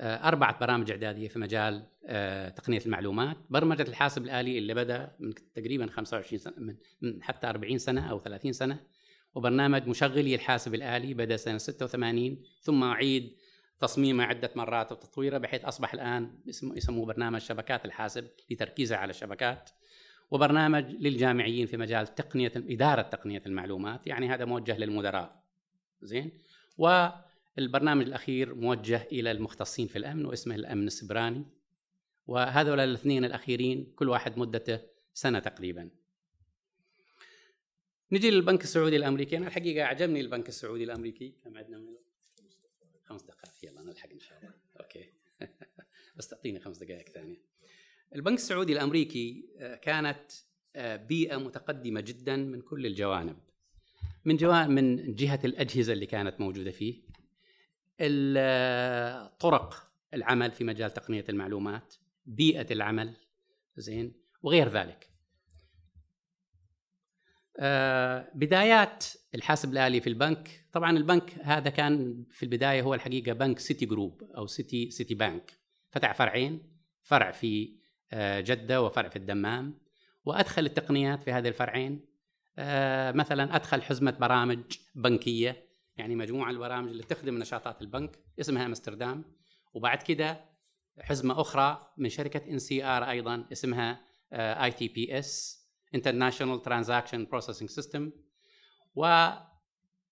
أربعة 0.00 0.58
برامج 0.58 0.90
إعدادية 0.90 1.28
في 1.28 1.38
مجال 1.38 1.86
آه، 2.06 2.48
تقنية 2.48 2.80
المعلومات. 2.86 3.36
برمجة 3.50 3.82
الحاسب 3.82 4.24
الآلي 4.24 4.58
اللي 4.58 4.74
بدأ 4.74 5.16
من 5.18 5.34
تقريبا 5.54 5.86
25 5.86 6.38
سنة 6.38 6.54
من 7.02 7.22
حتى 7.22 7.46
40 7.46 7.78
سنة 7.78 8.10
أو 8.10 8.20
30 8.20 8.52
سنة 8.52 8.80
وبرنامج 9.34 9.86
مشغلي 9.88 10.34
الحاسب 10.34 10.74
الآلي 10.74 11.14
بدأ 11.14 11.36
سنة 11.36 11.58
86 11.58 12.42
ثم 12.60 12.82
أعيد 12.84 13.36
تصميمه 13.78 14.24
عدة 14.24 14.50
مرات 14.56 14.92
وتطويره 14.92 15.38
بحيث 15.38 15.64
أصبح 15.64 15.94
الآن 15.94 16.38
يسموه 16.46 17.06
برنامج 17.06 17.40
شبكات 17.40 17.84
الحاسب 17.84 18.28
لتركيزه 18.50 18.96
على 18.96 19.10
الشبكات. 19.10 19.70
وبرنامج 20.30 20.84
للجامعيين 20.84 21.66
في 21.66 21.76
مجال 21.76 22.14
تقنية 22.14 22.52
إدارة 22.56 23.02
تقنية 23.02 23.42
المعلومات 23.46 24.06
يعني 24.06 24.28
هذا 24.28 24.44
موجه 24.44 24.78
للمدراء. 24.78 25.42
زين؟ 26.02 26.30
والبرنامج 27.58 28.06
الأخير 28.06 28.54
موجه 28.54 29.08
إلى 29.12 29.30
المختصين 29.30 29.86
في 29.86 29.98
الأمن 29.98 30.24
واسمه 30.24 30.54
الأمن 30.54 30.86
السبراني 30.86 31.46
وهذول 32.26 32.80
الاثنين 32.80 33.24
الأخيرين 33.24 33.92
كل 33.96 34.08
واحد 34.08 34.38
مدته 34.38 34.80
سنة 35.14 35.38
تقريبا. 35.38 35.90
نجي 38.12 38.30
للبنك 38.30 38.62
السعودي 38.62 38.96
الأمريكي. 38.96 39.36
أنا 39.36 39.46
الحقيقة 39.46 39.84
أعجبني 39.84 40.20
البنك 40.20 40.48
السعودي 40.48 40.84
الأمريكي. 40.84 41.34
كم 41.44 41.56
عندنا 41.56 41.78
من 41.78 41.96
خمس 43.04 43.22
دقائق. 43.22 43.52
يلا 43.62 43.82
نلحق 43.82 44.10
إن 44.10 44.20
شاء 44.20 44.38
الله. 44.38 44.54
أوكي. 44.80 45.04
بس 46.16 46.28
تعطيني 46.28 46.60
خمس 46.60 46.78
دقائق 46.78 47.08
ثانية. 47.08 47.36
البنك 48.14 48.38
السعودي 48.38 48.72
الأمريكي 48.72 49.48
آه، 49.58 49.74
كانت 49.74 50.32
آه، 50.76 50.96
بيئة 50.96 51.36
متقدمة 51.36 52.00
جدا 52.00 52.36
من 52.36 52.60
كل 52.60 52.86
الجوانب. 52.86 53.36
من 54.24 54.36
جوانب 54.36 54.70
من 54.70 55.14
جهة 55.14 55.40
الأجهزة 55.44 55.92
اللي 55.92 56.06
كانت 56.06 56.40
موجودة 56.40 56.70
فيه. 56.70 57.05
طرق 59.38 59.90
العمل 60.14 60.52
في 60.52 60.64
مجال 60.64 60.90
تقنية 60.90 61.24
المعلومات 61.28 61.94
بيئة 62.26 62.72
العمل 62.72 63.16
زين 63.76 64.12
وغير 64.42 64.68
ذلك. 64.68 65.10
آه، 67.58 68.30
بدايات 68.34 69.04
الحاسب 69.34 69.72
الآلي 69.72 70.00
في 70.00 70.06
البنك 70.06 70.64
طبعا 70.72 70.90
البنك 70.96 71.38
هذا 71.42 71.70
كان 71.70 72.24
في 72.30 72.42
البداية 72.42 72.82
هو 72.82 72.94
الحقيقة 72.94 73.32
بنك 73.32 73.58
Citigroup 73.58 74.22
أو 74.36 74.46
Citi 74.46 74.90
Citibank 74.90 75.52
فتح 75.90 76.14
فرعين 76.14 76.76
فرع 77.02 77.30
في 77.30 77.76
آه، 78.12 78.40
جدة 78.40 78.82
وفرع 78.82 79.08
في 79.08 79.16
الدمام. 79.16 79.78
وأدخل 80.24 80.66
التقنيات 80.66 81.22
في 81.22 81.32
هذه 81.32 81.48
الفرعين. 81.48 82.00
آه، 82.58 83.12
مثلا 83.12 83.56
أدخل 83.56 83.82
حزمة 83.82 84.10
برامج 84.10 84.62
بنكية. 84.94 85.65
يعني 85.96 86.16
مجموعة 86.16 86.50
البرامج 86.50 86.88
اللي 86.88 87.02
تخدم 87.02 87.38
نشاطات 87.38 87.82
البنك 87.82 88.18
اسمها 88.40 88.66
أمستردام. 88.66 89.24
وبعد 89.74 90.02
كده 90.02 90.44
حزمة 91.00 91.40
أخرى 91.40 91.92
من 91.96 92.08
شركة 92.08 92.50
NCR 92.50 93.10
أيضا 93.10 93.46
اسمها 93.52 94.00
ITPS 94.32 95.62
International 95.96 96.60
Transaction 96.68 97.26
Processing 97.34 97.68
System. 97.68 98.02
و 98.94 99.28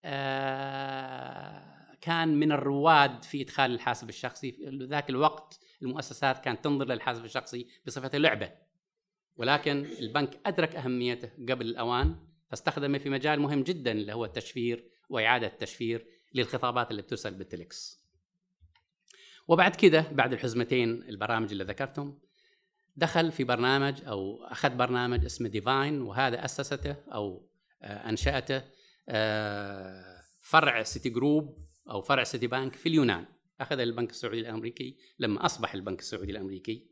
آه، 0.07 1.97
كان 2.01 2.29
من 2.29 2.53
الرواد 2.53 3.23
في 3.25 3.43
إدخال 3.43 3.75
الحاسب 3.75 4.09
الشخصي. 4.09 4.53
في 4.53 4.87
ذاك 4.91 5.11
الوقت 5.11 5.61
المؤسسات 5.83 6.45
كانت 6.45 6.65
تنظر 6.65 6.85
للحاسب 6.85 7.25
الشخصي 7.25 7.67
بصفة 7.87 8.19
لعبه 8.19 8.53
ولكن 9.37 9.87
البنك 10.01 10.41
أدرك 10.47 10.77
أهميته 10.77 11.31
قبل 11.49 11.67
الأوان 11.67 12.17
فاستخدمه 12.51 12.99
في 12.99 13.11
مجال 13.11 13.41
مهم 13.41 13.63
جدا 13.63 13.93
اللي 13.93 14.13
هو 14.13 14.25
التشفير 14.25 14.91
وإعادة 15.11 15.47
التشفير 15.47 16.07
للخطابات 16.35 16.91
اللي 16.91 17.03
بترسل 17.03 17.35
بالتلكس 17.35 18.05
وبعد 19.49 19.77
كده 19.77 20.05
بعد 20.13 20.33
الحزمتين 20.33 21.03
البرامج 21.03 21.53
اللي 21.53 21.65
ذكرتهم 21.65 22.19
دخل 22.97 23.33
في 23.33 23.45
برنامج 23.45 24.05
أو 24.05 24.45
أخذ 24.45 24.71
برنامج 24.71 25.25
اسمه 25.25 25.49
Define 25.49 26.03
وهذا 26.03 26.45
أسسته 26.45 26.97
أو 27.13 27.49
آه، 27.83 28.09
أنشأته 28.09 28.63
آه، 29.09 30.23
فرع 30.41 30.83
Citigroup 30.83 31.59
أو 31.91 32.03
فرع 32.03 32.25
Citibank 32.25 32.75
في 32.75 32.89
اليونان. 32.89 33.27
أخذ 33.61 33.79
البنك 33.79 34.11
السعودي 34.11 34.41
الأمريكي 34.41 34.99
لما 35.19 35.45
أصبح 35.45 35.75
البنك 35.75 36.01
السعودي 36.01 36.33
الأمريكي 36.33 36.91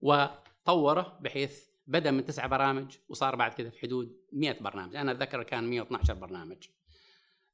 وطوره 0.00 1.18
بحيث 1.20 1.64
بدأ 1.86 2.10
من 2.10 2.24
تسع 2.24 2.46
برامج 2.46 2.96
وصار 3.08 3.36
بعد 3.36 3.54
كذا 3.54 3.70
في 3.70 3.80
حدود 3.80 4.16
100 4.32 4.60
برنامج. 4.60 4.96
أنا 4.96 5.12
أتذكر 5.12 5.42
كان 5.42 5.70
112 5.70 6.14
برنامج. 6.14 6.68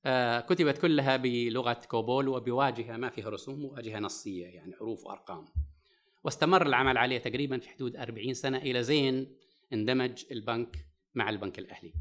آه، 0.06 0.40
كتبت 0.40 0.78
كلها 0.78 1.16
بلغة 1.16 1.80
COBOL 1.88 2.28
وبواجهة 2.28 2.96
ما 2.96 3.10
فيها 3.10 3.30
رسوم 3.30 3.64
واجهه 3.64 3.98
نصية 3.98 4.46
يعني 4.46 4.74
حروف 4.74 5.06
وأرقام 5.06 5.44
واستمر 6.24 6.66
العمل 6.66 6.98
عليه 6.98 7.18
تقريبا 7.18 7.58
في 7.58 7.68
حدود 7.68 7.96
40 7.96 8.34
سنة 8.34 8.58
إلى 8.58 8.82
زين 8.82 9.36
اندمج 9.72 10.24
البنك 10.30 10.86
مع 11.14 11.30
البنك 11.30 11.58
الأهلي. 11.58 11.92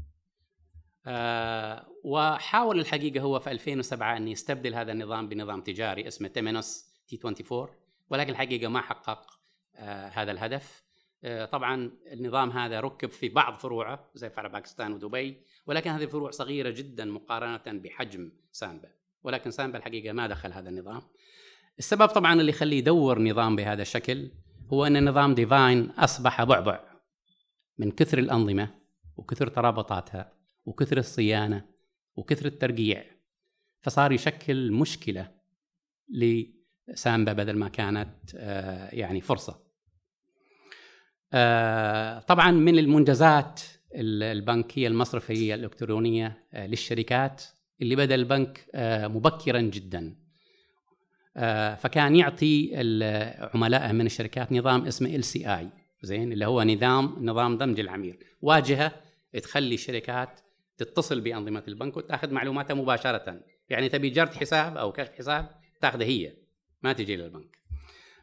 آه 1.06 1.86
وحاول 2.04 2.80
الحقيقة 2.80 3.20
هو 3.20 3.38
في 3.38 3.50
2007 3.50 4.16
أن 4.16 4.28
يستبدل 4.28 4.74
هذا 4.74 4.92
النظام 4.92 5.28
بنظام 5.28 5.60
تجاري 5.60 6.08
اسمه 6.08 6.28
Temenos 6.28 6.84
T24 7.08 7.68
ولكن 8.10 8.30
الحقيقة 8.30 8.68
ما 8.68 8.80
حقق 8.80 9.40
آه 9.76 10.08
هذا 10.08 10.32
الهدف. 10.32 10.84
آه 11.24 11.44
طبعا 11.44 11.90
النظام 12.12 12.50
هذا 12.50 12.80
ركب 12.80 13.10
في 13.10 13.28
بعض 13.28 13.58
فروعه 13.58 14.10
زي 14.14 14.30
فرع 14.30 14.48
باكستان 14.48 14.92
ودبي 14.92 15.36
ولكن 15.66 15.90
هذه 15.90 16.04
الفروع 16.04 16.30
صغيرة 16.30 16.70
جدا 16.70 17.04
مقارنة 17.04 17.80
بحجم 17.80 18.32
سامبا 18.52 18.88
ولكن 19.22 19.50
سامبا 19.50 19.78
الحقيقة 19.78 20.12
ما 20.12 20.26
دخل 20.26 20.52
هذا 20.52 20.68
النظام. 20.68 21.02
السبب 21.78 22.06
طبعا 22.06 22.40
اللي 22.40 22.50
يخليه 22.50 22.78
يدور 22.78 23.22
نظام 23.22 23.56
بهذا 23.56 23.82
الشكل 23.82 24.30
هو 24.72 24.86
أن 24.86 25.08
نظام 25.08 25.34
Define 25.34 25.90
أصبح 25.90 26.44
بعبع 26.44 26.80
من 27.78 27.90
كثر 27.90 28.18
الأنظمة 28.18 28.74
وكثر 29.16 29.48
ترابطاتها 29.48 30.32
وكثر 30.66 30.98
الصيانة 30.98 31.64
وكثر 32.16 32.46
الترقيع 32.46 33.04
فصار 33.80 34.12
يشكل 34.12 34.72
مشكلة 34.72 35.30
لسامبا 36.08 37.32
بدل 37.32 37.56
ما 37.56 37.68
كانت 37.68 38.34
آه، 38.36 38.94
يعني 38.94 39.20
فرصة. 39.20 39.64
آه، 41.36 42.18
طبعا 42.18 42.50
من 42.50 42.78
المنجزات 42.78 43.60
البنكية 43.94 44.88
المصرفية 44.88 45.54
الإلكترونية 45.54 46.46
آه، 46.54 46.66
للشركات 46.66 47.42
اللي 47.82 47.96
بدأ 47.96 48.14
البنك 48.14 48.66
مبكرا 49.14 49.60
جدا. 49.60 50.16
آه، 51.36 51.74
فكان 51.74 52.16
يعطي 52.16 52.70
عملائه 53.54 53.92
من 53.92 54.06
الشركات 54.06 54.52
نظام 54.52 54.86
اسمه 54.86 55.14
إل 55.14 55.24
سي 55.24 55.54
آي 55.54 55.68
زين 56.02 56.32
اللي 56.32 56.46
هو 56.46 56.62
نظام 56.62 57.16
نظام 57.20 57.58
دمج 57.58 57.80
العميل. 57.80 58.18
واجهة 58.42 58.92
تخلي 59.42 59.74
الشركات 59.74 60.40
تتصل 60.78 61.20
بأنظمة 61.20 61.62
البنك 61.68 61.96
وتأخذ 61.96 62.30
معلوماتها 62.30 62.74
مباشرة. 62.74 63.40
يعني 63.68 63.88
تبي 63.88 64.10
جرد 64.10 64.34
حساب 64.34 64.76
أو 64.76 64.92
كشف 64.92 65.12
حساب 65.18 65.48
تاخذه 65.80 66.04
هي 66.04 66.32
ما 66.82 66.92
تجي 66.92 67.16
للبنك. 67.16 67.58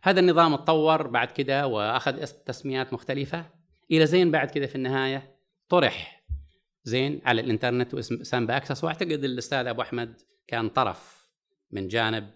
هذا 0.03 0.19
النظام 0.19 0.53
اتطور 0.53 1.07
بعد 1.07 1.31
كده 1.31 1.67
وأخذ 1.67 2.25
تسميات 2.25 2.93
مختلفة 2.93 3.45
إلى 3.91 4.05
زين 4.05 4.31
بعد 4.31 4.51
كده 4.51 4.67
في 4.67 4.75
النهاية 4.75 5.35
طرح 5.69 6.23
زين 6.83 7.21
على 7.25 7.41
الإنترنت 7.41 7.93
واسم 7.93 8.23
سامبا 8.23 8.57
اكسس 8.57 8.83
وأعتقد 8.83 9.23
الأستاذ 9.23 9.67
أبو 9.67 9.81
أحمد 9.81 10.21
كان 10.47 10.69
طرف 10.69 11.29
من 11.71 11.87
جانب 11.87 12.29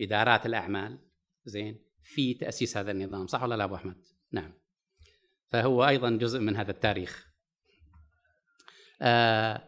إدارات 0.00 0.46
الأعمال 0.46 0.98
زين 1.44 1.78
في 2.02 2.34
تأسيس 2.34 2.76
هذا 2.76 2.90
النظام 2.90 3.26
صح 3.26 3.42
ولا 3.42 3.54
لا 3.54 3.64
أبو 3.64 3.74
أحمد؟ 3.74 3.96
نعم. 4.32 4.52
فهو 5.48 5.88
أيضا 5.88 6.10
جزء 6.10 6.40
من 6.40 6.56
هذا 6.56 6.70
التاريخ. 6.70 7.28
آه 9.02 9.62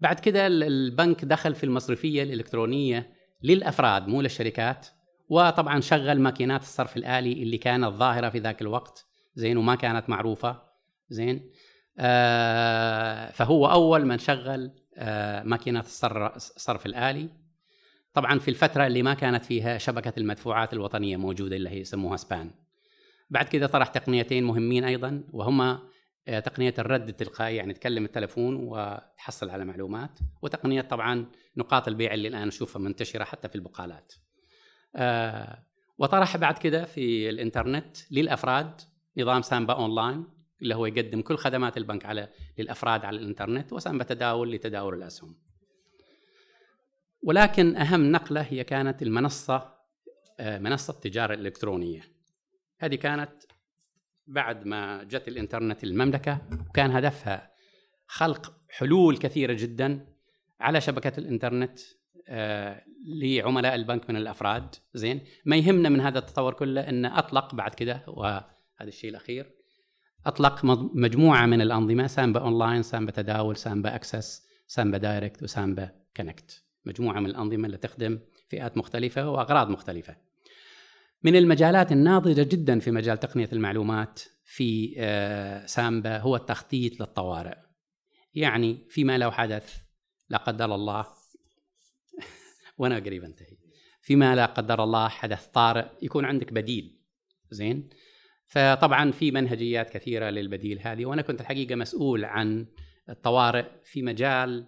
بعد 0.00 0.20
كده 0.20 0.46
البنك 0.46 1.24
دخل 1.24 1.54
في 1.54 1.64
المصرفية 1.64 2.22
الإلكترونية 2.22 3.14
للأفراد 3.42 4.08
مو 4.08 4.20
للشركات. 4.20 4.86
وطبعا 5.28 5.80
شغل 5.80 6.20
ماكينات 6.20 6.62
الصرف 6.62 6.96
الآلي 6.96 7.32
اللي 7.32 7.58
كانت 7.58 7.84
ظاهرة 7.84 8.28
في 8.28 8.38
ذاك 8.38 8.62
الوقت. 8.62 9.06
زين 9.34 9.56
وما 9.56 9.74
كانت 9.74 10.08
معروفة. 10.10 10.62
زين. 11.08 11.50
آه 11.98 13.30
فهو 13.30 13.66
أول 13.66 14.06
من 14.06 14.18
شغل 14.18 14.70
آه 14.96 15.42
ماكينات 15.42 15.84
الصرف 16.36 16.86
الآلي. 16.86 17.28
طبعا 18.14 18.38
في 18.38 18.48
الفترة 18.48 18.86
اللي 18.86 19.02
ما 19.02 19.14
كانت 19.14 19.44
فيها 19.44 19.78
شبكة 19.78 20.12
المدفوعات 20.18 20.72
الوطنية 20.72 21.16
موجودة 21.16 21.56
اللي 21.56 21.70
هي 21.70 21.80
يسموها 21.80 22.16
سبان. 22.16 22.50
بعد 23.30 23.48
كده 23.48 23.66
طرح 23.66 23.88
تقنيتين 23.88 24.44
مهمين 24.44 24.84
أيضا 24.84 25.24
وهما 25.32 25.88
آه، 26.28 26.40
تقنية 26.40 26.74
الرد 26.78 27.08
التلقائي 27.08 27.56
يعني 27.56 27.72
تكلم 27.72 28.04
التلفون 28.04 28.56
وتحصل 28.56 29.50
على 29.50 29.64
معلومات. 29.64 30.18
وتقنية 30.42 30.80
طبعا 30.80 31.26
نقاط 31.56 31.88
البيع 31.88 32.14
اللي 32.14 32.28
الآن 32.28 32.48
نشوفها 32.48 32.82
منتشرة 32.82 33.24
حتى 33.24 33.48
في 33.48 33.54
البقالات. 33.54 34.12
آه، 34.96 35.64
وطرح 35.98 36.36
بعد 36.36 36.58
كده 36.58 36.84
في 36.84 37.30
الإنترنت 37.30 37.96
للأفراد 38.10 38.80
نظام 39.16 39.42
سامبا 39.42 39.74
أونلاين 39.74 40.24
اللي 40.62 40.74
هو 40.74 40.86
يقدم 40.86 41.22
كل 41.22 41.36
خدمات 41.36 41.76
البنك 41.76 42.06
على 42.06 42.28
للأفراد 42.58 43.04
على 43.04 43.18
الإنترنت 43.18 43.72
وسامبا 43.72 44.04
تداول 44.04 44.52
لتداول 44.52 44.94
الأسهم. 44.94 45.36
ولكن 47.22 47.76
أهم 47.76 48.12
نقلة 48.12 48.40
هي 48.40 48.64
كانت 48.64 49.02
المنصة 49.02 49.74
آه، 50.40 50.58
منصة 50.58 50.90
التجارة 50.90 51.34
الإلكترونية. 51.34 52.02
هذه 52.78 52.94
كانت 52.94 53.32
بعد 54.26 54.66
ما 54.66 55.04
جت 55.04 55.28
الإنترنت 55.28 55.84
المملكه 55.84 56.38
وكان 56.70 56.90
هدفها 56.90 57.54
خلق 58.06 58.52
حلول 58.70 59.16
كثيرة 59.16 59.52
جدا 59.52 60.06
على 60.60 60.80
شبكه 60.80 61.12
الإنترنت 61.18 61.78
لعملاء 63.06 63.74
البنك 63.74 64.10
من 64.10 64.16
الأفراد 64.16 64.74
زين. 64.94 65.20
ما 65.44 65.56
يهمنا 65.56 65.88
من 65.88 66.00
هذا 66.00 66.18
التطور 66.18 66.52
كله 66.52 66.80
إن 66.80 67.04
أطلق 67.04 67.54
بعد 67.54 67.74
كده 67.74 68.02
وهذا 68.06 68.46
الشيء 68.80 69.10
الأخير. 69.10 69.50
أطلق 70.26 70.64
مجموعة 70.94 71.46
من 71.46 71.60
الأنظمة 71.60 72.06
سامبا 72.06 72.40
أونلاين 72.40 72.82
سامبا 72.82 73.12
تداول 73.12 73.56
سامبا 73.56 73.94
Access 73.94 74.46
سامبا 74.66 74.98
Direct 74.98 75.42
وسامبا 75.42 75.90
كونكت. 76.16 76.64
مجموعة 76.84 77.20
من 77.20 77.26
الأنظمة 77.26 77.66
اللي 77.66 77.76
تخدم 77.76 78.18
فئات 78.50 78.76
مختلفة 78.76 79.30
وأغراض 79.30 79.70
مختلفة. 79.70 80.16
من 81.22 81.36
المجالات 81.36 81.92
الناضجة 81.92 82.42
جدا 82.42 82.78
في 82.78 82.90
مجال 82.90 83.20
تقنية 83.20 83.48
المعلومات 83.52 84.22
في 84.44 84.94
آه، 84.98 85.66
سامبا 85.66 86.18
هو 86.18 86.36
التخطيط 86.36 87.00
للطوارئ. 87.00 87.56
يعني 88.34 88.86
فيما 88.90 89.18
لو 89.18 89.30
حدث 89.30 89.76
لا 90.28 90.38
قدر 90.38 90.74
الله 90.74 91.06
وأنا 92.78 92.96
قريب 92.96 93.24
انتهي. 93.24 93.56
فيما 94.00 94.34
لا 94.34 94.46
قدر 94.46 94.84
الله 94.84 95.08
حدث 95.08 95.46
طارئ 95.46 95.86
يكون 96.02 96.24
عندك 96.24 96.52
بديل. 96.52 96.98
زين؟ 97.50 97.88
فطبعا 98.46 99.10
في 99.10 99.30
منهجيات 99.30 99.90
كثيرة 99.90 100.30
للبديل 100.30 100.78
هذه 100.80 101.06
وأنا 101.06 101.22
كنت 101.22 101.40
الحقيقة 101.40 101.74
مسؤول 101.74 102.24
عن 102.24 102.66
الطوارئ 103.08 103.66
في 103.84 104.02
مجال 104.02 104.66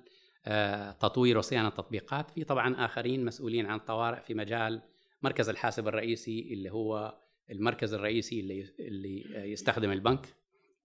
آه، 0.48 0.90
تطوير 0.92 1.38
وصيانة 1.38 1.68
التطبيقات. 1.68 2.30
في 2.30 2.44
طبعا 2.44 2.84
آخرين 2.84 3.24
مسؤولين 3.24 3.66
عن 3.66 3.78
الطوارئ 3.78 4.20
في 4.20 4.34
مجال 4.34 4.82
مركز 5.22 5.48
الحاسب 5.48 5.88
الرئيسي 5.88 6.48
اللي 6.52 6.72
هو 6.72 7.18
المركز 7.50 7.94
الرئيسي 7.94 8.40
اللي 8.40 8.74
اللي 8.80 9.24
يستخدم 9.52 9.92
البنك. 9.92 10.26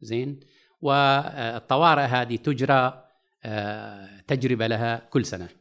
زين؟ 0.01 0.39
والطوارئ 0.81 2.01
هذه 2.01 2.35
تجرى 2.35 3.03
آه، 3.43 4.21
تجربة 4.27 4.67
لها 4.67 5.07
كل 5.09 5.25
سنة. 5.25 5.60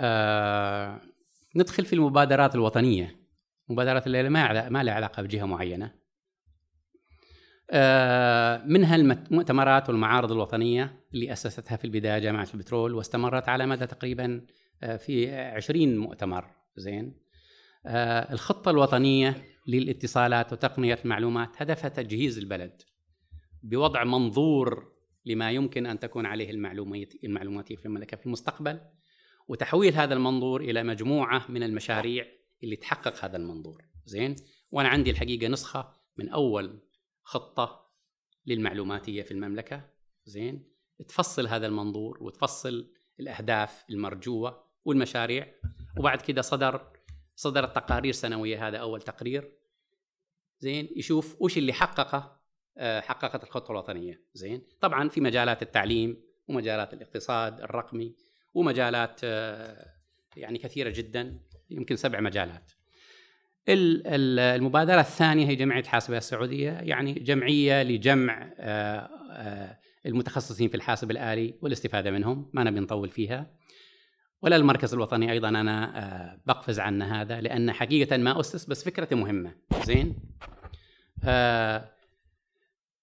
آه، 0.00 1.00
ندخل 1.56 1.84
في 1.84 1.92
المبادرات 1.92 2.54
الوطنية. 2.54 3.18
مبادرات 3.68 4.06
اللي 4.06 4.28
ما 4.28 4.68
ما 4.68 4.82
لها 4.82 4.94
علاقة 4.94 5.22
بجهة 5.22 5.44
معينة. 5.44 5.94
آه، 7.70 8.62
منها 8.64 8.96
المؤتمرات 8.96 9.88
والمعارض 9.88 10.32
الوطنية 10.32 11.04
اللي 11.14 11.32
أسستها 11.32 11.76
في 11.76 11.84
البداية 11.84 12.18
جامعة 12.18 12.48
البترول 12.54 12.94
واستمرت 12.94 13.48
على 13.48 13.66
مدى 13.66 13.86
تقريبا 13.86 14.46
آه، 14.82 14.96
في 14.96 15.36
20 15.36 15.98
مؤتمر. 15.98 16.50
زين. 16.76 17.28
الخطة 18.30 18.70
الوطنية 18.70 19.44
للاتصالات 19.66 20.52
وتقنية 20.52 20.98
المعلومات 21.04 21.62
هدفها 21.62 21.88
تجهيز 21.88 22.38
البلد 22.38 22.82
بوضع 23.62 24.04
منظور 24.04 24.92
لما 25.26 25.50
يمكن 25.50 25.86
أن 25.86 25.98
تكون 25.98 26.26
عليه 26.26 26.50
المعلوماتيه 27.24 27.76
في 27.76 27.86
المملكة 27.86 28.16
في 28.16 28.26
المستقبل. 28.26 28.80
وتحويل 29.48 29.94
هذا 29.94 30.14
المنظور 30.14 30.60
إلى 30.60 30.82
مجموعة 30.82 31.50
من 31.50 31.62
المشاريع 31.62 32.26
اللي 32.62 32.76
تحقق 32.76 33.24
هذا 33.24 33.36
المنظور. 33.36 33.84
زين؟ 34.04 34.36
وأنا 34.70 34.88
عندي 34.88 35.10
الحقيقة 35.10 35.48
نسخة 35.48 35.94
من 36.16 36.28
أول 36.28 36.80
خطة 37.22 37.90
للمعلوماتية 38.46 39.22
في 39.22 39.30
المملكة. 39.30 39.90
زين؟ 40.24 40.72
تفصل 41.08 41.46
هذا 41.46 41.66
المنظور 41.66 42.22
وتفصل 42.22 42.94
الأهداف 43.20 43.84
المرجوة 43.90 44.64
والمشاريع. 44.84 45.54
وبعد 45.98 46.20
كده 46.20 46.42
صدر 46.42 46.92
صدرت 47.34 47.76
تقارير 47.76 48.12
سنويه 48.12 48.68
هذا 48.68 48.76
أول 48.78 49.02
تقرير. 49.02 49.52
زين؟ 50.58 50.88
يشوف 50.96 51.36
وش 51.40 51.58
اللي 51.58 51.72
حققه 51.72 52.38
آه، 52.80 53.00
حققت 53.00 53.44
الخطه 53.44 53.70
الوطنية. 53.70 54.24
زين؟ 54.34 54.66
طبعا 54.80 55.08
في 55.08 55.20
مجالات 55.20 55.62
التعليم 55.62 56.22
ومجالات 56.48 56.94
الاقتصاد 56.94 57.60
الرقمي 57.60 58.14
ومجالات 58.58 59.20
آه، 59.24 59.86
يعني 60.36 60.58
كثيرة 60.58 60.90
جدا 60.90 61.38
يمكن 61.70 61.96
سبع 61.96 62.20
مجالات. 62.20 62.72
المبادرة 63.68 65.00
الثانية 65.00 65.46
هي 65.46 65.54
جمعية 65.54 65.80
الحاسبه 65.80 66.16
السعودية 66.16 66.70
يعني 66.70 67.12
جمعية 67.12 67.82
لجمع 67.82 68.52
آه، 68.58 69.10
آه، 69.32 69.78
المتخصصين 70.06 70.68
في 70.68 70.74
الحاسب 70.74 71.10
الآلي 71.10 71.54
والاستفادة 71.62 72.10
منهم 72.10 72.50
ما 72.52 72.64
نبي 72.64 72.80
نطول 72.80 73.08
فيها. 73.08 73.50
ولا 74.42 74.56
المركز 74.56 74.94
الوطني 74.94 75.32
أيضا 75.32 75.48
أنا 75.48 76.40
بقفز 76.46 76.80
عن 76.80 77.02
هذا 77.02 77.40
لأن 77.40 77.72
حقيقة 77.72 78.16
ما 78.16 78.40
أسس 78.40 78.64
بس 78.64 78.84
فكرته 78.84 79.16
مهمة. 79.16 79.54
زين؟ 79.84 80.16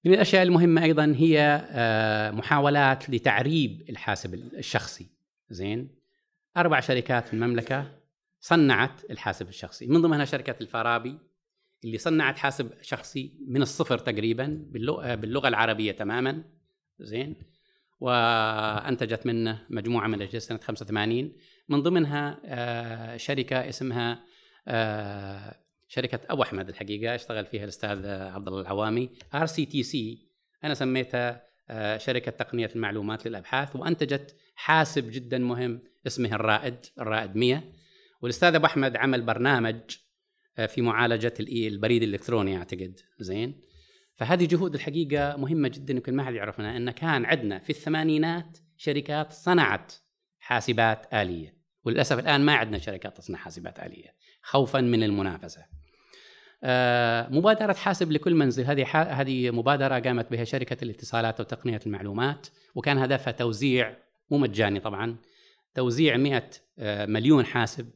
من 0.06 0.14
الأشياء 0.14 0.44
المهمة 0.44 0.84
أيضا 0.84 1.16
هي 1.18 1.62
محاولات 2.34 3.10
لتعريب 3.10 3.86
الحاسب 3.90 4.34
الشخصي. 4.34 5.15
زين. 5.50 5.96
أربع 6.58 6.80
شركات 6.80 7.28
في 7.28 7.34
المملكة 7.34 8.00
صنعت 8.40 9.12
الحاسب 9.12 9.48
الشخصي. 9.48 9.88
من 9.88 10.02
ضمنها 10.02 10.26
شركة 10.26 10.56
الفارابي 10.62 11.20
اللي 11.84 11.98
صنعت 11.98 12.38
حاسب 12.38 12.72
شخصي 12.82 13.34
من 13.48 13.62
الصفر 13.62 13.98
تقريبا 13.98 14.66
باللغة, 14.72 15.48
العربية 15.48 15.92
تماما. 15.92 16.44
زين. 17.00 17.36
وأنتجت 18.00 19.26
منه 19.26 19.66
مجموعة 19.70 20.08
من 20.08 20.14
الاجهزه 20.14 20.40
سنة 20.40 20.58
85 20.58 21.34
من 21.70 21.82
ضمنها 21.82 22.42
آه، 22.46 23.18
شركة 23.18 23.70
اسمها 23.70 24.24
آه، 24.68 25.56
شركة 25.88 26.20
أبو 26.30 26.44
أحمد 26.44 26.70
الحقيقة 26.70 27.16
اشتغل 27.16 27.46
فيها 27.46 27.64
الأستاذ 27.64 28.08
عبد 28.08 28.48
الله 28.48 28.62
العوامي. 28.62 29.10
RCTC. 29.34 30.28
أنا 30.64 30.74
سميتها 30.74 31.46
آه، 31.70 31.98
شركة 31.98 32.32
تقنية 32.32 32.70
المعلومات 32.76 33.28
للأبحاث 33.28 33.76
وأنتجت 33.76 34.36
حاسب 34.56 35.12
جدا 35.12 35.38
مهم 35.38 35.82
اسمه 36.08 36.36
الرائد 36.36 36.76
الرائد 37.00 37.36
100 37.36 37.64
والأستاذ 38.22 38.56
أبو 38.56 38.66
أحمد 38.66 38.96
عمل 38.96 39.22
برنامج 39.22 39.80
آه، 40.58 40.66
في 40.66 40.82
معالجة 40.82 41.34
البريد 41.40 42.04
الإلكتروني 42.04 42.58
أعتقد. 42.58 43.00
زين. 43.20 43.62
فهذه 44.16 44.46
جهود 44.46 44.74
الحقيقة 44.76 45.38
مهمة 45.38 45.68
جدا 45.68 45.94
يمكن 45.94 46.16
ما 46.16 46.24
حد 46.24 46.34
يعرفنا 46.34 46.78
إن 46.78 46.92
كان 46.92 47.26
عندنا 47.26 47.60
في 47.60 47.70
الثمانينات 47.70 48.58
شركات 48.78 49.32
صنعت 49.34 49.94
حاسبات 50.40 51.14
آلية. 51.14 51.56
وللأسف 51.84 52.20
الآن 52.20 52.42
ما 52.42 52.56
عندنا 52.56 52.78
شركات 52.78 53.18
تصنع 53.18 53.38
حاسبات 53.38 53.80
آلية 53.80 54.16
خوفا 54.42 54.82
من 54.82 55.04
المنافسة. 55.04 55.66
آه، 56.64 57.30
مبادرة 57.30 57.74
حاسب 57.74 58.12
لكل 58.12 58.36
منزل. 58.36 58.64
هذه 58.64 58.86
هذه 58.94 59.52
مبادرة 59.52 60.00
قامت 60.00 60.32
بها 60.32 60.44
شركة 60.44 60.84
الاتصالات 60.84 61.40
وتقنية 61.40 61.80
المعلومات 61.86 62.48
وكان 62.76 62.98
هدفها 62.98 63.32
توزيع 63.32 64.05
مو 64.32 64.38
مجاني 64.38 64.80
طبعا 64.80 65.18
توزيع 65.74 66.18
100 66.18 66.50
آه، 66.80 67.06
مليون 67.06 67.46
حاسب 67.46 67.90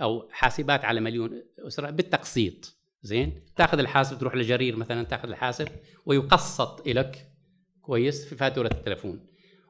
أو 0.00 0.28
حاسبات 0.30 0.84
على 0.84 1.00
مليون 1.00 1.42
أسرة 1.66 1.90
بالتقسيط 1.90 2.76
زين؟ 3.02 3.42
تاخذ 3.56 3.78
الحاسب 3.78 4.18
تروح 4.18 4.34
لجرير 4.34 4.76
مثلا 4.76 5.02
تاخذ 5.02 5.28
الحاسب 5.28 5.68
ويقسط 6.06 6.88
لك 6.88 7.26
كويس 7.80 8.28
في 8.28 8.36
فاتورة 8.36 8.70
التلفون. 8.72 9.26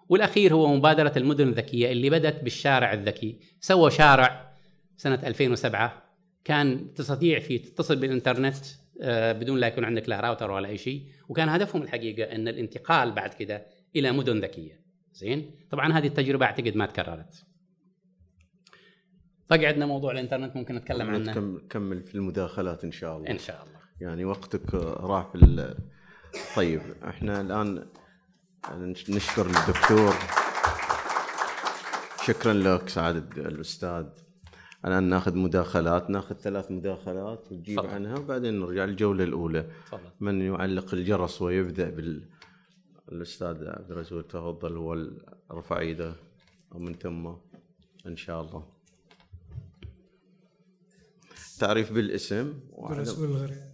والأخير 0.09 0.55
هو 0.55 0.75
مبادرة 0.75 1.13
المدن 1.17 1.49
الذكية 1.49 1.93
اللي 1.93 2.11
بدأت 2.11 2.45
بالشارع 2.45 2.93
الذكي 2.93 3.41
سووا 3.61 3.91
شارع 3.91 4.55
سنة 4.97 5.21
2007 5.27 6.11
كان 6.45 6.95
تستطيع 6.95 7.39
فيه 7.39 7.63
تتصل 7.63 7.97
بالإنترنت 7.97 8.57
آه، 9.03 9.33
بدون 9.33 9.59
لا 9.59 9.67
يكون 9.67 9.85
عندك 9.85 10.09
لا 10.09 10.21
راوتر 10.21 10.51
ولا 10.51 10.69
أي 10.69 10.79
شيء 10.79 11.07
وكان 11.29 11.49
هدفهم 11.49 11.83
الحقيقة 11.83 12.33
أن 12.33 12.49
الانتقال 12.49 13.13
بعد 13.13 13.35
كده 13.35 13.67
إلى 13.97 14.13
مدن 14.13 14.41
ذكية. 14.41 14.80
زين؟ 15.13 15.51
طبعا 15.71 15.93
هذه 15.93 16.07
التجربة 16.07 16.47
أعتقد 16.47 16.77
ما 16.77 16.87
تكررت. 16.87 17.45
بقى 19.51 19.67
عندنا 19.67 19.87
موضوع 19.87 20.13
الإنترنت 20.13 20.57
ممكن 20.57 20.75
نتكلم 20.75 21.11
عنه. 21.11 21.33
نكمل 21.39 22.03
في 22.03 22.15
المداخلات 22.15 22.85
إن 22.85 22.93
شاء 22.93 23.17
الله. 23.17 23.31
إن 23.31 23.39
شاء 23.39 23.65
الله. 23.67 23.81
يعني 24.01 24.25
وقتك 24.25 24.75
راح 24.75 25.33
في 25.33 25.75
طيب 26.57 26.81
إحنا 27.05 27.41
الآن 27.41 27.87
نشكر 29.09 29.47
الدكتور. 29.47 30.15
شكرا 32.25 32.53
لك 32.53 32.89
سعادة 32.89 33.49
الأستاذ. 33.49 34.07
الآن 34.85 35.03
ناخذ 35.03 35.37
مداخلات 35.37 36.11
ناخذ 36.11 36.35
ثلاث 36.35 36.71
مداخلات 36.71 37.53
ونجيب. 37.53 37.81
عنها 37.81 38.19
وبعدين 38.19 38.61
نرجع 38.61 38.85
للجولة 38.85 39.25
الأولى. 39.25 39.71
فضل. 39.85 40.11
من 40.21 40.41
يعلق 40.41 40.95
الجرس 40.95 41.43
ويبدأ 41.43 41.91
بال 41.91 42.29
الأستاذ 43.13 43.69
عبد 43.69 43.91
الرسول 43.91 44.29
تفضل 44.29 44.77
هو 44.77 45.11
رفع 45.51 45.79
إيده 45.79 46.15
ومن 46.73 46.95
ثم 46.95 47.27
إن 48.07 48.17
شاء 48.17 48.43
الله. 48.43 48.69
تعريف 51.59 51.93
بالاسم 51.93 52.61
عبد 52.79 52.93
الرسول 52.93 53.31
الغريب 53.31 53.71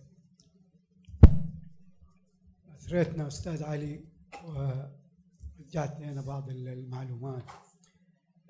أثريتنا 2.75 3.27
أستاذ 3.27 3.63
علي 3.63 4.05
ورجعت 4.45 6.01
لنا 6.01 6.23
بعض 6.23 6.51
المعلومات. 6.51 7.45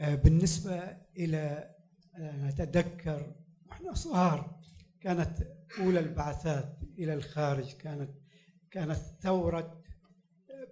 آه، 0.01 0.15
بالنسبة 0.15 0.97
إلى 1.17 1.75
أنا 2.17 2.49
أتذكر 2.49 3.35
وإحنا 3.67 3.95
صغار 3.95 4.61
كانت 5.01 5.49
أولى 5.79 6.01
البعثات 6.01 6.79
إلى 6.99 7.15
الخارج 7.15 7.73
كانت 7.73 8.11
كانت 8.71 8.99
ثورة 9.21 9.86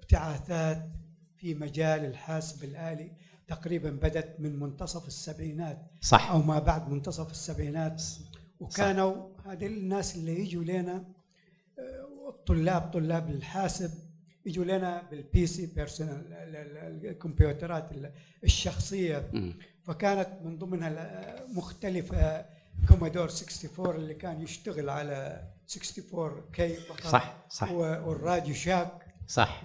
ابتعاثات 0.04 0.88
في 1.36 1.54
مجال 1.54 2.04
الحاسب 2.04 2.64
الآلي 2.64 3.10
تقريبا 3.48 3.90
بدت 3.90 4.36
من 4.38 4.60
منتصف 4.60 5.08
السبعينات 5.08 5.78
صح. 6.00 6.30
أو 6.30 6.42
ما 6.42 6.58
بعد 6.58 6.88
منتصف 6.88 7.30
السبعينات. 7.30 8.02
وكانوا 8.60 9.28
هذه 9.46 9.66
الناس 9.66 10.16
اللي 10.16 10.40
يجوا 10.40 10.64
لنا 10.64 11.04
الطلاب 12.28 12.90
طلاب 12.92 13.30
الحاسب 13.30 13.90
يجوا 14.46 14.64
لنا 14.64 15.02
بال 15.10 15.46
PC 15.46 15.66
personal 15.66 16.26
الكمبيوترات 17.04 17.90
الشخصية. 18.44 19.30
فكانت 19.82 20.28
من 20.44 20.58
ضمنها 20.58 21.46
مختلفة 21.48 22.44
كومودور 22.88 23.24
64 23.28 23.96
اللي 23.96 24.14
كان 24.14 24.42
يشتغل 24.42 24.90
على 24.90 25.42
64 25.76 26.42
كي 26.52 26.74
فقط 26.74 27.06
صح 27.06 27.36
صح. 27.50 27.70
وال 27.70 27.94
Radio 27.94 28.54
Shack. 28.54 29.06
صح. 29.28 29.62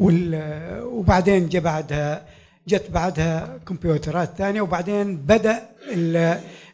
وبعدين 0.00 1.48
جاء 1.48 1.62
بعدها 1.62 2.26
جت 2.68 2.90
بعدها 2.90 3.58
كمبيوترات 3.66 4.30
ثانية 4.38 4.60
وبعدين 4.60 5.16
بدأ 5.16 5.62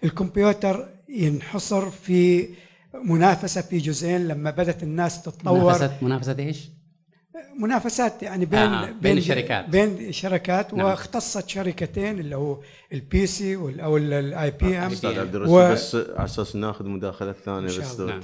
الكمبيوتر 0.05 0.89
ينحصر 1.09 1.91
في 1.91 2.49
منافسة 3.05 3.61
في 3.61 3.79
جزئين. 3.79 4.29
لما 4.29 4.51
بدأت 4.51 4.83
الناس 4.83 5.23
تتطور. 5.23 5.59
منافسة 5.59 5.93
منافسة 6.03 6.37
إيش؟ 6.39 6.71
منافسات 7.61 8.23
يعني 8.23 8.45
بين 8.45 8.59
آه 8.59 8.87
بين, 8.87 9.01
بين 9.01 9.19
الشركات. 9.19 9.69
بين 9.69 10.13
شركات 10.13 10.75
نعم. 10.75 10.87
واختصت 10.87 11.49
شركتين 11.49 12.21
اللي 12.21 12.37
هو 12.37 12.61
ال 12.93 13.27
PC 13.27 13.57
أو 13.57 13.97
ال 13.97 14.51
IBM 14.51 14.93
أستاذ 14.93 15.19
عبد 15.19 15.35
الرسول 15.35 15.73
بس 15.73 15.95
على 15.95 16.25
أساس 16.25 16.57
ناخذ 16.57 16.85
مداخلات 16.85 17.37
ثانية 17.37 17.67
بس 17.67 18.01
نعم. 18.01 18.21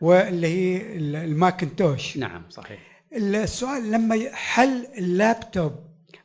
واللي 0.00 0.46
هي 0.46 0.96
ال 1.24 1.32
Macintosh. 1.32 2.16
نعم 2.16 2.42
صحيح. 2.50 2.97
السؤال 3.12 3.90
لما 3.90 4.30
حل 4.32 4.86
اللابتوب 4.98 5.72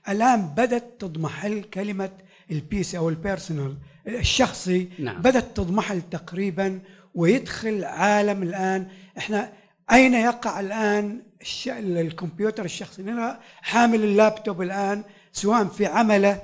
الآن 0.10 0.42
بدأت 0.42 0.84
تضمحل 1.00 1.64
كلمة 1.64 2.12
ال 2.52 2.84
PC 2.84 2.98
أو 2.98 3.10
ال 3.10 3.17
personal 3.17 3.78
الشخصي 4.08 4.90
نعم. 5.00 5.22
بدأت 5.22 5.58
تضمحل 5.58 6.02
تقريبا 6.02 6.80
ويدخل 7.16 7.84
عالم 7.84 8.44
الآن 8.44 8.88
إحنا 9.18 9.54
أين 9.92 10.14
يقع 10.14 10.60
الآن 10.60 11.22
الكمبيوتر 11.68 12.66
الشخصي 12.66 13.04
لأنه 13.04 13.40
حامل 13.62 14.04
اللابتوب 14.04 14.62
الآن 14.62 15.04
سواء 15.32 15.66
في 15.66 15.86
عمله 15.86 16.42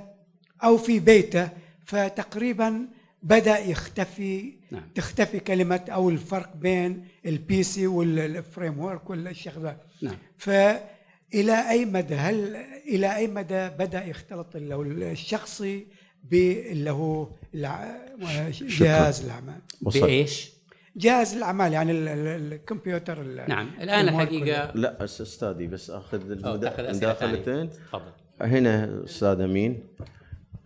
أو 0.64 0.78
في 0.78 1.00
بيته 1.00 1.50
فتقريبا 1.86 2.88
بدأ 3.24 3.60
يختفي 3.60 4.59
نعم. 4.72 4.84
تختفي 4.96 5.40
كلمة 5.40 5.86
أو 5.90 6.10
الفرق 6.10 6.56
بين 6.56 7.08
ال 7.26 7.64
PC 7.64 7.88
وال 7.88 8.80
framework 8.80 9.10
والشغله 9.10 9.78
نعم. 10.02 10.16
فالى 10.38 11.70
أي 11.70 11.86
مدى؟ 11.86 12.16
هل 12.16 12.56
إلى 12.88 13.16
أي 13.16 13.28
مدى 13.28 13.70
بدأ 13.70 14.06
يختلط 14.06 14.48
الشخصي 14.56 15.88
باللي 16.24 16.92
هو 16.92 17.30
جهاز 17.54 19.26
الأعمال؟ 19.26 19.62
بإيش؟ 19.82 20.52
جهاز 20.96 21.36
الأعمال 21.36 21.74
يعني 21.74 21.92
الكمبيوتر 21.92 23.24
نعم. 23.24 23.70
الآن 23.82 24.08
الحقيقة 24.08 24.72
لا 24.76 25.04
أستاذي 25.04 25.68
بس 25.68 25.90
أخذ 25.90 26.32
المداخلتين 26.32 27.70
تفضل. 27.70 28.12
هنا 28.42 29.04
أستاذ 29.06 29.42
أمين. 29.42 29.84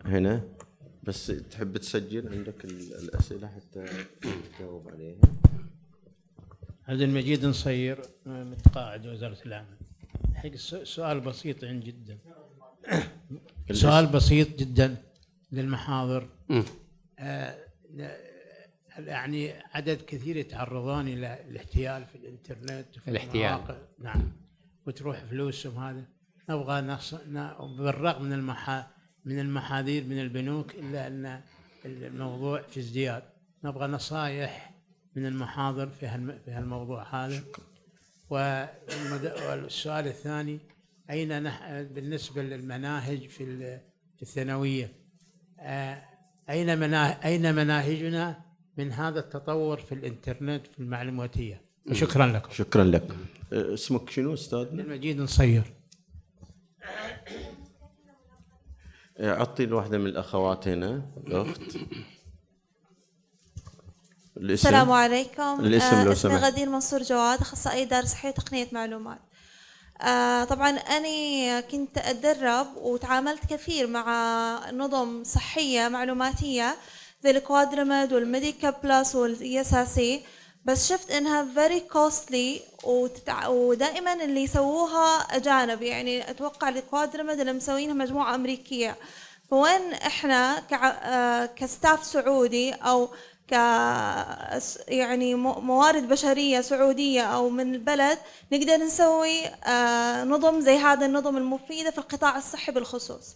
هنا. 0.06 0.41
بس 1.04 1.28
تحب 1.28 1.78
تسجل 1.78 2.34
عندك 2.34 2.66
الأسئلة 2.66 3.47
حتى 3.47 3.86
تجاوب 4.58 4.89
عليها؟ 4.89 5.18
عبد 6.88 7.01
المجيد 7.01 7.45
نصير 7.45 8.01
متقاعد 8.26 9.08
وزارة 9.08 9.38
الاعمال 9.45 9.78
الحقيقة 10.32 10.58
سؤال 10.84 11.20
بسيط 11.20 11.66
جدا. 11.66 12.18
سؤال 13.72 14.08
بسيط 14.08 14.60
جدا 14.60 14.95
للمحاضر. 15.51 16.30
آه 17.20 17.58
يعني 18.97 19.51
عدد 19.51 20.01
كثير 20.01 20.38
يتعرضون 20.38 21.08
إلى 21.08 21.45
الاحتيال 21.49 22.06
في 22.06 22.16
الإنترنت 22.16 22.97
وفي 22.97 23.12
الاحتيال. 23.12 23.62
نعم. 23.99 24.32
وتروح 24.88 25.24
فلوسهم 25.24 25.84
هذا 25.84 26.06
نبغى 26.49 26.82
نص... 26.82 27.16
بالرغم 27.78 28.24
من 28.24 28.34
المحا... 28.34 28.93
من 29.26 29.39
المحاذير 29.39 30.03
من 30.03 30.19
البنوك 30.19 30.76
إلا 30.76 31.07
أن 31.07 31.41
الموضوع 31.86 32.61
في 32.61 32.80
ازدياد. 32.80 33.24
نبغى 33.63 33.88
نصائح 33.88 34.74
من 35.15 35.26
المحاضر 35.26 35.89
في 35.89 36.07
هالم... 36.07 36.39
في 36.45 36.51
هالموضوع 36.51 37.26
هذا. 37.26 37.43
والسؤال 38.30 40.07
الثاني 40.07 40.59
أين 41.09 41.43
نح... 41.43 41.82
بالنسبة 41.82 42.41
للمناهج 42.41 43.28
في 43.28 43.80
الثانوية؟ 44.21 44.91
آه، 45.59 46.03
أين 46.49 46.80
مناه... 46.80 47.07
أين 47.26 47.55
مناهجنا 47.55 48.41
من 48.78 48.91
هذا 48.91 49.19
التطور 49.19 49.78
في 49.78 49.91
الإنترنت 49.91 50.67
في 50.67 50.80
المعلوماتية؟ 50.80 51.61
وشكرا 51.89 52.28
لكم. 52.28 52.51
شكرا 52.51 52.84
لك. 52.84 53.15
أه، 53.53 53.74
اسمك 53.74 54.09
شنو 54.09 54.34
أستاذنا؟ 54.34 54.84
المجيد 54.84 55.17
نصير 55.21 55.63
أعطي 59.24 59.65
لواحدة 59.65 59.97
من 59.97 60.07
الأخوات 60.07 60.67
هنا 60.67 61.01
الأخت. 61.28 61.61
الاسم. 64.38 64.67
السلام 64.67 64.91
عليكم. 64.91 65.59
الاسم 65.59 66.03
لو 66.03 66.11
اسمي 66.11 66.36
غدير 66.36 66.69
منصور 66.69 67.01
جواد 67.01 67.41
أخصائي 67.41 67.84
اداره 67.84 68.05
صحية 68.05 68.30
وتقنيه 68.30 68.67
معلومات. 68.71 69.19
آه 70.01 70.43
طبعا 70.43 70.69
أنا 70.69 71.61
كنت 71.61 71.97
أتدرب 71.97 72.67
وتعاملت 72.78 73.45
كثير 73.45 73.88
مع 73.88 74.71
نظم 74.71 75.24
صحية 75.24 75.88
معلوماتية 75.88 76.76
زي 77.24 77.32
ال 77.32 77.40
QuadraMed 77.40 78.14
وال 78.14 78.28
Medica 78.28 78.70
Plus 78.70 79.16
والياساسي 79.15 80.24
بس 80.66 80.89
شفت 80.89 81.11
انها 81.11 81.45
very 81.56 81.80
costly 81.80 82.62
وتتع... 82.84 83.47
ودائما 83.47 84.14
اللي 84.14 84.43
يسووها 84.43 85.18
أجانب 85.18 85.82
يعني 85.82 86.30
أتوقع 86.30 86.70
ال 86.70 86.76
QuadraMed 86.76 87.39
اللي 87.39 87.53
مسوينها 87.53 87.93
مجموعة 87.93 88.36
أمريكية 88.36 88.95
فوين 89.49 89.93
إحنا 89.93 90.64
ك 91.56 91.64
staff 91.64 92.06
سعودي 92.05 92.74
أو 92.74 93.09
ك 93.49 93.51
يعني 94.88 95.36
موارد 95.36 96.07
بشرية 96.09 96.61
سعودية 96.61 97.22
أو 97.22 97.49
من 97.49 97.74
البلد 97.74 98.18
نقدر 98.51 98.78
نسوي 98.78 99.41
نظم 100.26 100.59
زي 100.61 100.78
هذا 100.78 101.05
النظم 101.05 101.38
المفيدة 101.38 101.91
في 101.91 101.97
القطاع 101.97 102.38
الصحي 102.38 102.72
بالخصوص. 102.72 103.36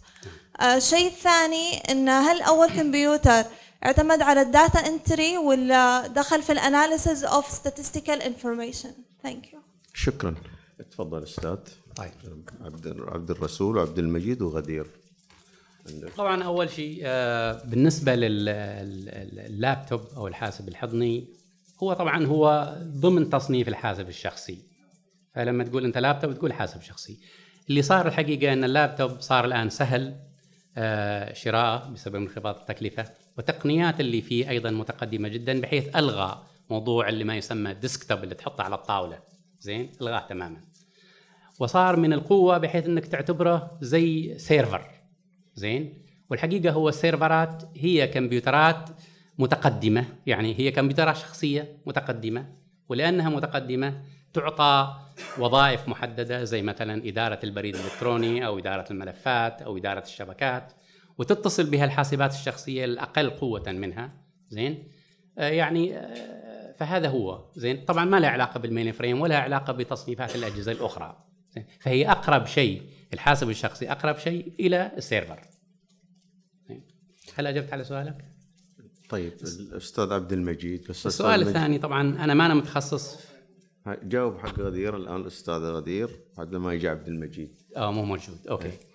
الشيء 0.62 1.06
الثاني 1.06 1.76
إن 1.90 2.08
هل 2.08 2.42
أول 2.42 2.68
كمبيوتر 2.68 3.44
اعتمد 3.86 4.22
على 4.22 4.40
ال 4.40 4.48
data 4.48 4.78
entry 4.78 5.38
ولا 5.38 6.06
دخل 6.06 6.42
في 6.42 6.52
ال 6.52 6.60
analysis 6.60 7.24
of 7.24 7.46
statistical 7.46 8.24
information 8.24 8.90
thank 9.22 9.52
you 9.52 9.60
شكرا. 9.94 10.34
تفضل 10.90 11.22
أستاذ. 11.22 11.56
طيب. 11.96 12.10
عبد 12.60 13.00
عبد 13.08 13.30
الرسول 13.30 13.76
وعبد 13.76 13.98
المجيد 13.98 14.42
وغدير. 14.42 14.86
طبعا 16.16 16.42
أول 16.42 16.70
شيء 16.70 17.00
آه، 17.04 17.62
بالنسبة 17.64 18.14
لللابتوب 18.14 20.00
أو 20.16 20.26
الحاسب 20.26 20.68
الحضني 20.68 21.28
هو 21.82 21.92
طبعا 21.92 22.26
هو 22.26 22.76
ضمن 22.82 23.30
تصنيف 23.30 23.68
الحاسب 23.68 24.08
الشخصي. 24.08 24.58
فلما 25.34 25.64
تقول 25.64 25.84
أنت 25.84 25.98
لابتوب 25.98 26.34
تقول 26.34 26.52
حاسب 26.52 26.82
شخصي. 26.82 27.18
اللي 27.68 27.82
صار 27.82 28.08
الحقيقة 28.08 28.52
أن 28.52 28.64
اللابتوب 28.64 29.20
صار 29.20 29.44
الآن 29.44 29.70
سهل 29.70 30.16
آه، 30.76 31.32
شراءه 31.32 31.88
بسبب 31.90 32.14
انخفاض 32.14 32.56
التكلفة. 32.56 33.04
وتقنيات 33.38 34.00
اللي 34.00 34.20
فيه 34.20 34.50
أيضا 34.50 34.70
متقدمة 34.70 35.28
جدا 35.28 35.60
بحيث 35.60 35.96
ألغى 35.96 36.42
موضوع 36.70 37.08
اللي 37.08 37.24
ما 37.24 37.36
يسمى 37.36 37.74
ديسكتوب 37.74 38.24
اللي 38.24 38.34
تحطه 38.34 38.64
على 38.64 38.74
الطاولة. 38.74 39.18
زين؟ 39.60 39.92
ألغاه 40.00 40.26
تماما. 40.28 40.60
وصار 41.58 41.96
من 41.96 42.12
القوة 42.12 42.58
بحيث 42.58 42.86
إنك 42.86 43.06
تعتبره 43.06 43.78
زي 43.80 44.38
سيرفر. 44.38 44.90
زين؟ 45.54 46.02
والحقيقة 46.30 46.72
هو 46.72 46.88
السيرفرات 46.88 47.62
هي 47.76 48.06
كمبيوترات 48.06 48.90
متقدمة. 49.38 50.04
يعني 50.26 50.58
هي 50.58 50.70
كمبيوترات 50.70 51.16
شخصية 51.16 51.76
متقدمة. 51.86 52.46
ولأنها 52.88 53.30
متقدمة 53.30 54.02
تعطى 54.32 54.94
وظائف 55.38 55.88
محددة 55.88 56.44
زي 56.44 56.62
مثلا 56.62 57.08
إدارة 57.08 57.40
البريد 57.44 57.76
الإلكتروني 57.76 58.46
أو 58.46 58.58
إدارة 58.58 58.84
الملفات 58.90 59.62
أو 59.62 59.76
إدارة 59.76 60.02
الشبكات. 60.02 60.72
وتتصل 61.18 61.70
بها 61.70 61.84
الحاسبات 61.84 62.34
الشخصية 62.34 62.84
الأقل 62.84 63.30
قوة 63.30 63.72
منها 63.72 64.12
زين؟ 64.48 64.88
آه 65.38 65.48
يعني 65.48 65.96
آه 65.96 66.74
فهذا 66.78 67.08
هو 67.08 67.50
زين؟ 67.56 67.84
طبعا 67.84 68.04
ما 68.04 68.20
لها 68.20 68.30
علاقة 68.30 68.60
بال 68.60 68.92
mainframe 68.92 69.20
ولا 69.20 69.38
علاقة 69.38 69.72
بتصنيفات 69.72 70.36
الأجهزة 70.36 70.72
الأخرى 70.72 71.24
زين؟ 71.54 71.66
فهي 71.80 72.10
أقرب 72.10 72.46
شيء 72.46 72.82
الحاسب 73.12 73.50
الشخصي 73.50 73.92
أقرب 73.92 74.18
شيء 74.18 74.52
إلى 74.60 74.92
ال 74.96 75.01
server. 75.01 75.40
زين؟ 76.68 76.82
هل 77.34 77.46
أجبت 77.46 77.72
على 77.72 77.84
سؤالك؟ 77.84 78.24
طيب 79.08 79.32
الأستاذ 79.42 80.12
عبد 80.12 80.32
المجيد 80.32 80.90
السؤال 80.90 81.42
الثاني 81.42 81.78
طبعا 81.78 82.24
أنا 82.24 82.34
ما 82.34 82.46
أنا 82.46 82.54
متخصص 82.54 83.18
جاوب 84.02 84.38
حق 84.38 84.60
غدير 84.60 84.96
الآن 84.96 85.16
الأستاذ 85.20 85.62
غدير 85.62 86.10
بعد 86.36 86.54
ما 86.54 86.74
يجي 86.74 86.88
عبد 86.88 87.08
المجيد. 87.08 87.56
آه 87.76 87.92
مو 87.92 88.04
موجود. 88.04 88.46
okay. 88.50 88.68
آه 88.68 88.87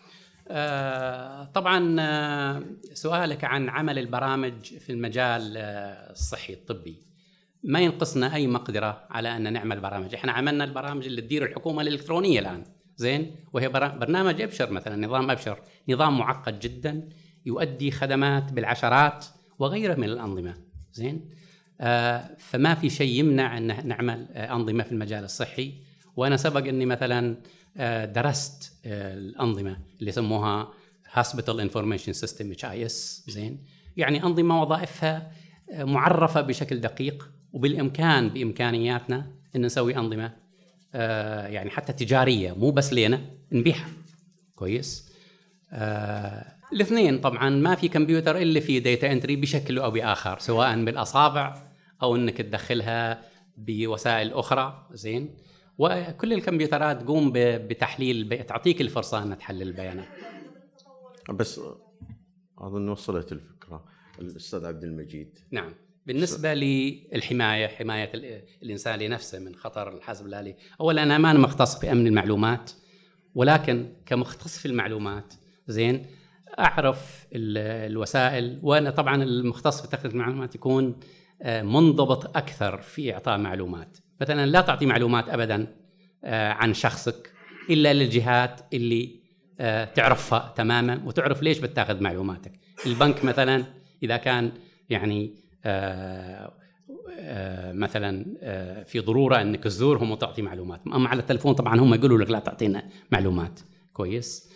طبعا 1.53 1.95
آه 1.99 2.63
سؤالك 2.93 3.43
عن 3.43 3.69
عمل 3.69 3.99
البرامج 3.99 4.53
في 4.63 4.91
المجال 4.91 5.53
آه 5.57 6.11
الصحي 6.11 6.53
الطبي. 6.53 6.97
ما 7.63 7.79
ينقصنا 7.79 8.35
أي 8.35 8.47
مقدرة 8.47 9.07
على 9.09 9.37
أن 9.37 9.53
نعمل 9.53 9.79
برامج؟ 9.79 10.13
إحنا 10.15 10.31
عملنا 10.31 10.63
البرامج 10.63 11.05
اللي 11.05 11.21
تدير 11.21 11.45
الحكومة 11.45 11.81
الإلكترونية 11.81 12.39
الآن 12.39 12.63
زين؟ 12.95 13.35
وهي 13.53 13.69
برنامج 13.69 14.41
أبشر 14.41 14.71
مثلا 14.71 15.07
نظام 15.07 15.31
أبشر. 15.31 15.59
نظام 15.89 16.17
معقد 16.17 16.59
جدا 16.59 17.09
يؤدي 17.45 17.91
خدمات 17.91 18.53
بالعشرات 18.53 19.25
وغيرها 19.59 19.95
من 19.95 20.03
الأنظمة 20.03 20.53
زين؟ 20.93 21.29
آه 21.81 22.35
فما 22.37 22.75
في 22.75 22.89
شيء 22.89 23.19
يمنع 23.19 23.57
أن 23.57 23.87
نعمل 23.87 24.27
آه 24.31 24.53
أنظمة 24.55 24.83
في 24.83 24.91
المجال 24.91 25.23
الصحي. 25.23 25.73
وأنا 26.15 26.37
سبق 26.37 26.67
إني 26.67 26.85
مثلا 26.85 27.29
آه 27.29 27.37
درست 28.05 28.73
آه 28.85 29.13
الأنظمة 29.13 29.77
اللي 29.99 30.09
يسموها 30.09 30.73
hospital 31.13 31.59
information 31.59 32.13
system 32.13 32.51
HIS 32.51 33.23
زين؟ 33.27 33.65
يعني 33.97 34.23
أنظمة 34.23 34.61
وظائفها 34.61 35.31
آه 35.71 35.83
معرفة 35.83 36.41
بشكل 36.41 36.81
دقيق 36.81 37.29
وبالإمكان 37.53 38.29
بإمكانياتنا 38.29 39.31
إن 39.55 39.61
نسوي 39.61 39.97
أنظمة 39.97 40.33
آه 40.93 41.47
يعني 41.47 41.69
حتى 41.69 41.93
تجارية 41.93 42.51
مو 42.51 42.71
بس 42.71 42.93
لنا 42.93 43.21
نبيعها. 43.51 43.89
كويس؟ 44.55 45.09
آه 45.71 46.53
الاثنين 46.73 47.19
طبعا 47.19 47.49
ما 47.49 47.75
في 47.75 47.87
كمبيوتر 47.87 48.37
إلا 48.37 48.59
في 48.59 48.79
data 48.79 49.11
entry 49.11 49.35
بشكل 49.35 49.79
أو 49.79 49.91
بآخر 49.91 50.39
سواء 50.39 50.83
بالأصابع 50.85 51.63
أو 52.01 52.15
إنك 52.15 52.37
تدخلها 52.37 53.21
بوسائل 53.57 54.33
أخرى 54.33 54.87
زين؟ 54.91 55.35
وكل 55.77 56.33
الكمبيوترات 56.33 57.01
تقوم 57.01 57.31
بتحليل. 57.35 58.43
تعطيك 58.47 58.81
الفرصة 58.81 59.23
ان 59.23 59.37
تحلل 59.37 59.61
البيانات. 59.61 60.07
بس 61.29 61.59
أظن 62.57 62.89
وصلت 62.89 63.31
الفكرة. 63.31 63.85
الأستاذ 64.19 64.65
عبد 64.65 64.83
المجيد. 64.83 65.39
نعم. 65.51 65.73
بالنسبة 66.05 66.53
للحماية 66.53 67.67
حماية 67.67 68.11
الإنسان 68.63 68.99
لنفسه 68.99 69.39
من 69.39 69.55
خطر 69.55 69.93
الحاسب 69.93 70.25
الآلي. 70.25 70.55
اولا 70.81 71.03
أنا 71.03 71.17
ما 71.17 71.31
أنا 71.31 71.39
مختص 71.39 71.79
في 71.79 71.91
امن 71.91 72.07
المعلومات 72.07 72.71
ولكن 73.35 73.93
كمختص 74.05 74.57
في 74.57 74.65
المعلومات 74.65 75.33
زين 75.67 76.05
أعرف 76.59 77.27
الوسائل 77.33 78.59
وأنا 78.63 78.89
طبعا 78.89 79.23
المختص 79.23 79.81
في 79.81 79.87
تقنية 79.87 80.13
المعلومات 80.13 80.55
يكون 80.55 80.99
منضبط 81.45 82.37
أكثر 82.37 82.81
في 82.81 83.13
إعطاء 83.13 83.37
معلومات. 83.37 83.97
مثلا 84.21 84.45
لا 84.45 84.61
تعطي 84.61 84.85
معلومات 84.85 85.29
ابدا 85.29 85.67
عن 86.23 86.73
شخصك 86.73 87.31
إلا 87.69 87.93
للجهات 87.93 88.61
اللي 88.73 89.19
تعرفها 89.95 90.53
تماما 90.55 91.01
وتعرف 91.05 91.41
ليش 91.41 91.59
بتاخذ 91.59 92.03
معلوماتك. 92.03 92.51
البنك 92.85 93.25
مثلا 93.25 93.63
إذا 94.03 94.17
كان 94.17 94.51
يعني 94.89 95.33
مثلا 97.73 98.25
في 98.85 98.99
ضرورة 98.99 99.41
أنك 99.41 99.63
تزورهم 99.63 100.11
وتعطي 100.11 100.41
معلومات. 100.41 100.81
أما 100.87 101.09
على 101.09 101.19
التلفون 101.19 101.53
طبعا 101.53 101.79
هم 101.79 101.93
يقولوا 101.93 102.17
لك 102.17 102.31
لا 102.31 102.39
تعطينا 102.39 102.83
معلومات. 103.11 103.59
كويس. 103.93 104.49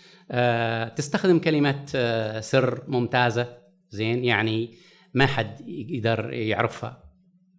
تستخدم 0.95 1.39
كلمة 1.39 1.85
سر 2.39 2.83
ممتازة. 2.87 3.57
زين 3.89 4.25
يعني 4.25 4.73
ما 5.13 5.25
حد 5.25 5.61
يقدر 5.67 6.33
يعرفها. 6.33 7.03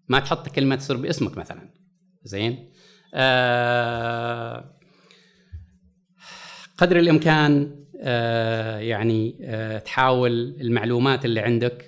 ما 0.09 0.20
تحط 0.20 0.49
كلمة 0.49 0.78
سر 0.78 0.96
باسمك 0.96 1.38
مثلا. 1.38 1.70
زين؟ 2.22 2.70
قدر 6.78 6.99
الإمكان 6.99 7.84
يعني 8.80 9.32
تحاول 9.84 10.32
المعلومات 10.61 11.24
اللي 11.24 11.40
عندك. 11.40 11.84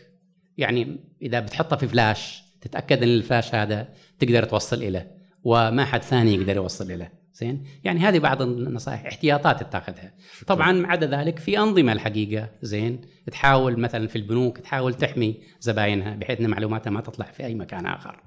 يعني 0.57 1.01
إذا 1.23 1.41
بتحطها 1.41 1.77
في 1.77 1.89
فلاش 1.89 2.43
تتأكد 2.61 3.03
إن 3.03 3.09
الفلاش 3.09 3.55
هذا 3.55 3.89
تقدر 4.19 4.45
توصل 4.45 4.77
إليه 4.83 5.17
وما 5.45 5.85
حد 5.85 6.03
ثاني 6.03 6.35
يقدر 6.35 6.57
يوصل 6.57 6.93
إليه. 6.93 7.20
زين؟ 7.41 7.64
يعني 7.84 8.01
هذه 8.01 8.18
بعض 8.18 8.43
النصائح 8.43 9.07
احتياطات 9.07 9.62
تتخذها. 9.62 10.14
طبعا 10.47 10.86
عدا 10.86 11.07
ذلك 11.07 11.38
في 11.38 11.59
أنظمة 11.59 11.93
الحقيقة 11.93 12.51
زين؟ 12.62 13.01
تحاول 13.30 13.80
مثلا 13.80 14.09
في 14.09 14.16
البنوك 14.16 14.59
تحاول 14.59 14.95
تحمي 14.95 15.41
زباينها 15.61 16.16
بحيث 16.16 16.41
إن 16.41 16.51
معلوماتها 16.51 16.91
ما 16.91 17.01
تطلع 17.01 17.30
في 17.30 17.45
أي 17.45 17.55
مكان 17.55 17.86
آخر. 17.86 18.22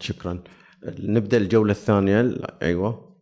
شكرا. 0.00 0.42
نبدأ 0.84 1.36
الجولة 1.36 1.72
الثانية. 1.72 2.34
أيوه. 2.62 3.16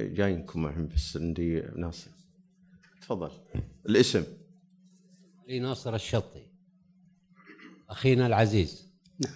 جاينكم 0.00 0.66
الحين 0.66 0.88
بس 0.88 1.16
عندي 1.16 1.62
ناس 1.76 2.08
تفضل. 3.00 3.30
الاسم. 3.88 4.24
لي 5.48 5.58
ناصر 5.58 5.94
الشطي. 5.94 6.42
أخينا 7.90 8.26
العزيز. 8.26 8.92
نعم. 9.20 9.34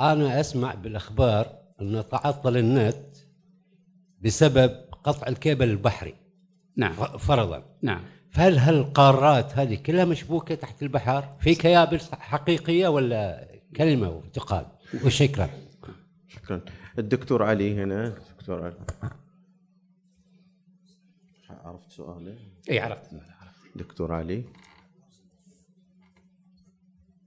أنا 0.00 0.40
أسمع 0.40 0.74
بالأخبار 0.74 1.60
إنه 1.80 2.02
تعطل 2.02 2.56
النت 2.56 3.09
بسبب 4.20 4.70
قطع 5.04 5.28
الكيبل 5.28 5.70
البحري. 5.70 6.14
نعم. 6.76 6.92
فرضا. 7.18 7.64
نعم. 7.82 8.00
فهل 8.30 8.58
هالقارات 8.58 9.58
هذه 9.58 9.74
كلها 9.74 10.04
مشبوكة 10.04 10.54
تحت 10.54 10.82
البحر؟ 10.82 11.36
في 11.40 11.54
كيابل 11.54 12.00
حقيقية 12.12 12.88
ولا 12.88 13.48
كلمة 13.76 14.08
وتقال 14.08 14.66
وشكرا. 15.04 15.50
شكرا. 16.28 16.60
الدكتور 16.98 17.42
علي 17.42 17.82
هنا. 17.82 18.14
دكتور 18.38 18.64
علي. 18.64 18.76
عرفت 21.50 21.92
سؤاله؟ 21.92 22.38
إي 22.70 22.80
عرفت. 22.80 23.10
دكتور 23.76 24.12
علي. 24.12 24.44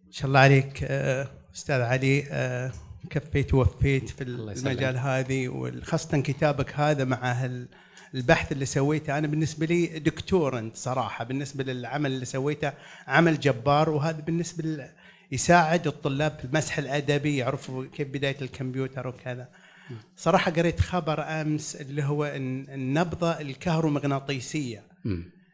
ما 0.05 0.11
شاء 0.11 0.27
الله 0.27 0.39
عليك 0.39 0.83
أستاذ 1.53 1.81
علي 1.81 2.23
كفيت 3.13 3.53
ووفيت 3.53 4.09
في 4.09 4.23
المجال 4.23 4.97
هذه 4.97 5.47
وخاصة 5.47 6.21
كتابك 6.21 6.73
هذا 6.75 7.03
مع 7.03 7.49
البحث 8.13 8.51
اللي 8.51 8.65
سويته. 8.65 9.17
أنا 9.17 9.27
بالنسبة 9.27 9.65
لي 9.65 9.85
دكتور 9.99 10.59
انت 10.59 10.75
صراحة 10.75 11.23
بالنسبة 11.25 11.63
للعمل 11.63 12.11
اللي 12.11 12.25
سويته 12.25 12.73
عمل 13.07 13.39
جبار 13.39 13.89
وهذا 13.89 14.21
بالنسبة 14.21 14.89
يساعد 15.31 15.87
الطلاب 15.87 16.37
في 16.39 16.45
المسح 16.45 16.77
الأدبي 16.77 17.37
يعرفوا 17.37 17.85
كيف 17.85 18.07
بداية 18.07 18.37
الكمبيوتر 18.41 19.07
وكذا. 19.07 19.47
صراحة 20.17 20.51
قريت 20.51 20.79
خبر 20.79 21.23
أمس 21.41 21.75
اللي 21.75 22.03
هو 22.03 22.25
النبضه 22.25 23.31
الكهرومغناطيسية. 23.31 24.83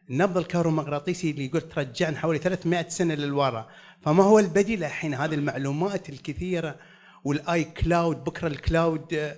النبض 0.10 0.38
الكهرومغناطيسي 0.38 1.32
اللي 1.32 1.46
يقول 1.46 1.62
ترجعنا 1.62 2.18
حوالي 2.18 2.40
300 2.40 2.90
سنة 2.90 3.14
للوراء. 3.14 3.70
فما 4.02 4.24
هو 4.24 4.40
البديل 4.40 4.84
الحين؟ 4.84 5.14
هذه 5.14 5.34
المعلومات 5.34 6.10
الكثيرة 6.10 6.76
وال 7.24 7.64
iCloud 7.64 8.24
بكره 8.24 8.48
ال 8.48 8.59
cloud 8.59 9.14
آه، 9.14 9.36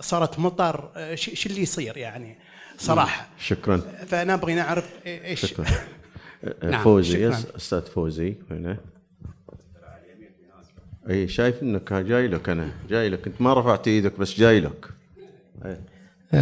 صارت 0.00 0.38
مطر. 0.38 0.90
آه، 0.96 1.14
شو 1.14 1.48
اللي 1.48 1.62
يصير 1.62 1.96
يعني 1.96 2.38
صراحة. 2.78 3.28
شكرا. 3.38 3.76
فأنا 4.06 4.34
أبغى 4.34 4.54
نعرف 4.54 4.90
إيش. 5.06 5.46
شكرا. 5.46 5.66
نعم. 6.70 6.84
فوزي 6.84 7.28
أستاذ 7.28 7.82
فوزي 7.82 8.34
هنا. 8.50 8.76
إي 11.10 11.28
شايف 11.28 11.62
إنك 11.62 11.92
جاي 11.92 12.28
لك 12.28 12.48
أنا 12.48 12.72
جاي 12.88 13.08
لك. 13.08 13.26
أنت 13.26 13.40
ما 13.40 13.54
رفعت 13.54 13.88
إيدك 13.88 14.18
بس 14.18 14.38
جاي 14.38 14.60
لك. 14.60 14.90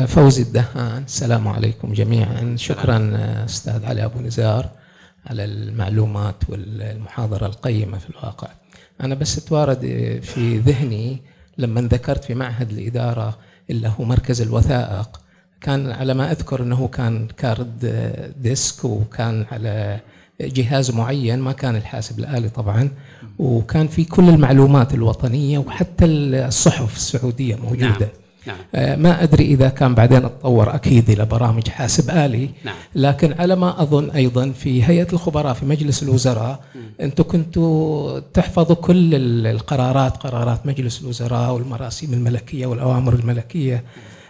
فوزي 0.06 0.42
الدهان 0.42 1.02
السلام 1.02 1.48
عليكم 1.48 1.92
جميعا. 1.92 2.56
شكرا 2.56 3.18
أستاذ 3.44 3.84
علي 3.84 4.04
أبو 4.04 4.20
نزار 4.20 4.70
على 5.26 5.44
المعلومات 5.44 6.36
والمحاضرة 6.48 7.46
القيمة 7.46 7.98
في 7.98 8.10
الواقع. 8.10 8.48
أنا 9.00 9.14
بس 9.14 9.44
توارد 9.44 9.80
في 10.22 10.58
ذهني 10.58 11.18
لما 11.58 11.80
ذكرت 11.80 12.24
في 12.24 12.34
معهد 12.34 12.70
الإدارة 12.70 13.38
اللي 13.70 13.92
هو 14.00 14.04
مركز 14.04 14.40
الوثائق 14.42 15.20
كان 15.60 15.90
على 15.90 16.14
ما 16.14 16.32
أذكر 16.32 16.62
إنه 16.62 16.88
كان 16.88 17.28
card 17.36 17.92
disk 18.42 18.84
وكان 18.84 19.46
على 19.52 20.00
جهاز 20.40 20.90
معين 20.90 21.38
ما 21.38 21.52
كان 21.52 21.76
الحاسب 21.76 22.18
الآلي 22.18 22.48
طبعا 22.48 22.90
وكان 23.38 23.88
في 23.88 24.04
كل 24.04 24.28
المعلومات 24.28 24.94
الوطنية 24.94 25.58
وحتى 25.58 26.04
الصحف 26.04 26.96
السعودية 26.96 27.56
موجودة 27.56 27.88
نعم. 27.88 28.08
نعم. 28.46 28.56
آه، 28.74 28.96
ما 28.96 29.22
أدري 29.22 29.44
إذا 29.44 29.68
كان 29.68 29.94
بعدين 29.94 30.22
تطور 30.22 30.74
أكيد 30.74 31.10
إلى 31.10 31.24
برامج 31.24 31.68
حاسب 31.68 32.10
آلي. 32.10 32.50
نعم. 32.64 32.74
لكن 32.94 33.34
على 33.38 33.56
ما 33.56 33.82
أظن 33.82 34.10
أيضا 34.10 34.50
في 34.50 34.84
هيئة 34.84 35.06
الخبراء 35.12 35.54
في 35.54 35.66
مجلس 35.66 36.02
الوزراء 36.02 36.60
أنتم 37.00 37.24
كنتوا 37.24 38.18
تحفظوا 38.18 38.76
كل 38.76 39.14
القرارات 39.46 40.16
قرارات 40.16 40.66
مجلس 40.66 41.00
الوزراء 41.02 41.54
والمراسيم 41.54 42.12
الملكية 42.12 42.66
والأوامر 42.66 43.14
الملكية. 43.14 43.84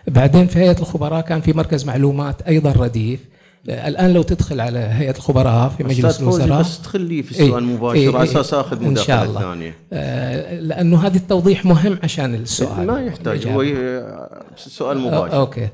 بعدين 0.09 0.47
في 0.47 0.59
هيئة 0.59 0.79
الخبراء 0.81 1.21
كان 1.21 1.41
في 1.41 1.53
مركز 1.53 1.85
معلومات 1.85 2.43
أيضا 2.43 2.73
رديف. 2.73 3.21
الآن 3.69 4.13
لو 4.13 4.23
تدخل 4.23 4.61
على 4.61 4.79
هيئة 4.79 5.17
الخبراء 5.17 5.69
في 5.69 5.85
مجلس 5.85 6.21
الوزراء 6.21 6.61
بس 6.61 6.79
تدخل 6.81 7.01
لي 7.01 7.23
في 7.23 7.31
السؤال 7.31 7.53
إيه 7.53 7.61
مباشر 7.61 7.95
إيه 7.95 8.17
على 8.17 8.31
أساس 8.31 8.55
آخذ 8.55 8.85
مداخلة 8.85 9.41
ثانية. 9.41 9.75
آه 9.93 10.61
لأنه 10.61 11.07
هذا 11.07 11.17
التوضيح 11.17 11.65
مهم 11.65 11.99
عشان 12.03 12.35
السؤال. 12.35 12.87
ما 12.87 13.01
يحتاج 13.01 13.47
هو 13.47 13.65
سؤال 14.57 14.99
مباشر. 14.99 15.37
أوكي. 15.37 15.69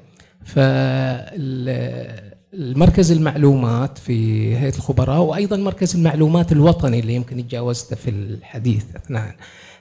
المركز 2.55 3.13
المعلومات 3.13 3.99
في 3.99 4.49
هيئة 4.57 4.75
الخبراء 4.75 5.21
وأيضا 5.21 5.57
مركز 5.57 5.97
المعلومات 5.97 6.53
الوطني 6.53 7.01
اللي 7.01 7.15
يمكن 7.15 7.49
تجاوزته 7.49 7.97
في 7.97 8.11
الحديث 8.11 8.85
اثناء 8.97 9.35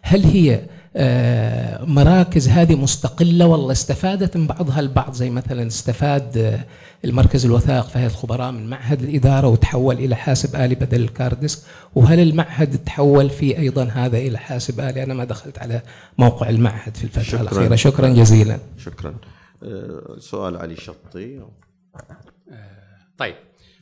هل 0.04 0.24
هي 0.24 0.62
آه، 0.96 1.86
مراكز 1.86 2.48
هذه 2.48 2.76
مستقلة 2.76 3.48
ولا 3.48 3.72
استفادت 3.72 4.38
من 4.38 4.48
بعضها 4.48 4.80
البعض؟ 4.80 5.14
زي 5.14 5.30
مثلا 5.30 5.68
استفاد 5.68 6.38
آه، 6.38 6.60
المركز 7.06 7.46
الوثائق 7.46 7.88
في 7.88 8.00
هيئة 8.00 8.08
الخبراء 8.08 8.52
من 8.52 8.70
معهد 8.70 9.02
الإدارة 9.02 9.48
وتحول 9.48 9.96
إلى 9.96 10.16
حاسب 10.16 10.56
آلي 10.56 10.76
بدل 10.76 11.02
الكاردسك 11.02 11.68
وهل 11.96 12.20
المعهد 12.20 12.84
تحول 12.84 13.30
فيه 13.30 13.58
أيضا 13.58 13.84
هذا 13.84 14.18
إلى 14.18 14.38
حاسب 14.38 14.80
آلي؟ 14.80 15.04
أنا 15.04 15.14
ما 15.14 15.24
دخلت 15.24 15.60
على 15.60 15.82
موقع 16.18 16.50
المعهد 16.50 16.98
في 16.98 17.04
الفترة 17.04 17.24
شكرا. 17.24 17.42
الأخيرة. 17.42 17.76
شكرا 17.76 18.08
جزيلا. 18.08 18.60
شكرا. 18.78 19.16
آه، 19.64 20.16
سؤال 20.20 20.58
علي 20.58 20.76
شطي. 20.76 21.42
طيب. 23.18 23.36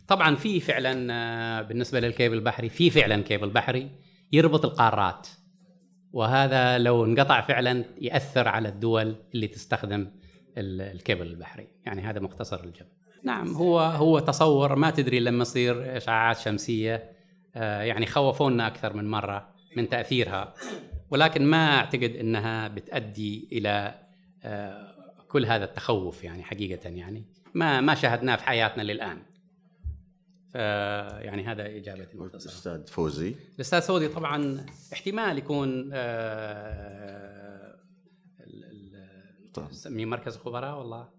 طبعا 0.07 0.35
في 0.35 0.59
فعلا 0.59 1.61
بالنسبة 1.61 1.99
للكيبل 1.99 2.35
البحري 2.35 2.69
في 2.69 2.89
فعلا 2.89 3.21
كيبل 3.21 3.49
بحري 3.49 3.89
يربط 4.31 4.65
القارات. 4.65 5.27
وهذا 6.13 6.77
لو 6.77 7.05
انقطع 7.05 7.41
فعلا 7.41 7.85
يأثر 8.01 8.47
على 8.47 8.69
الدول 8.69 9.15
اللي 9.33 9.47
تستخدم 9.47 10.07
الكيبل 10.57 11.27
البحري. 11.27 11.67
يعني 11.85 12.01
هذا 12.01 12.19
مختصر 12.19 12.63
الجبل 12.63 12.89
نعم 13.23 13.55
هو 13.55 13.79
هو 13.79 14.19
تصور 14.19 14.75
ما 14.75 14.91
تدري 14.91 15.19
لما 15.19 15.41
يصير 15.41 15.97
إشعاعات 15.97 16.37
شمسية 16.37 17.11
آه، 17.55 17.81
يعني 17.81 18.05
خوفونا 18.05 18.67
أكثر 18.67 18.93
من 18.93 19.09
مرة 19.09 19.49
من 19.77 19.89
تأثيرها. 19.89 20.53
ولكن 21.09 21.45
ما 21.45 21.77
أعتقد 21.77 22.15
إنها 22.15 22.67
بتؤدي 22.67 23.47
إلى 23.51 23.95
آه، 24.43 24.91
كل 25.27 25.45
هذا 25.45 25.65
التخوف 25.65 26.23
يعني 26.23 26.43
حقيقة 26.43 26.89
يعني. 26.89 27.25
ما 27.53 27.81
ما 27.81 27.95
شاهدناه 27.95 28.35
في 28.35 28.43
حياتنا 28.43 28.83
للآن. 28.83 29.17
يعني 30.55 31.43
هذا 31.43 31.65
اجابتي 31.65 32.13
المختصره 32.13 32.51
الاستاذ 32.51 32.87
فوزي. 32.87 33.35
الأستاذ 33.55 33.81
فوزي 33.81 34.07
طبعا 34.07 34.65
احتمال 34.93 35.37
يكون 35.37 35.89
آه، 35.93 37.75
نسميه 39.57 40.05
مركز 40.05 40.35
الخبراء 40.35 40.77
والله؟ 40.77 41.09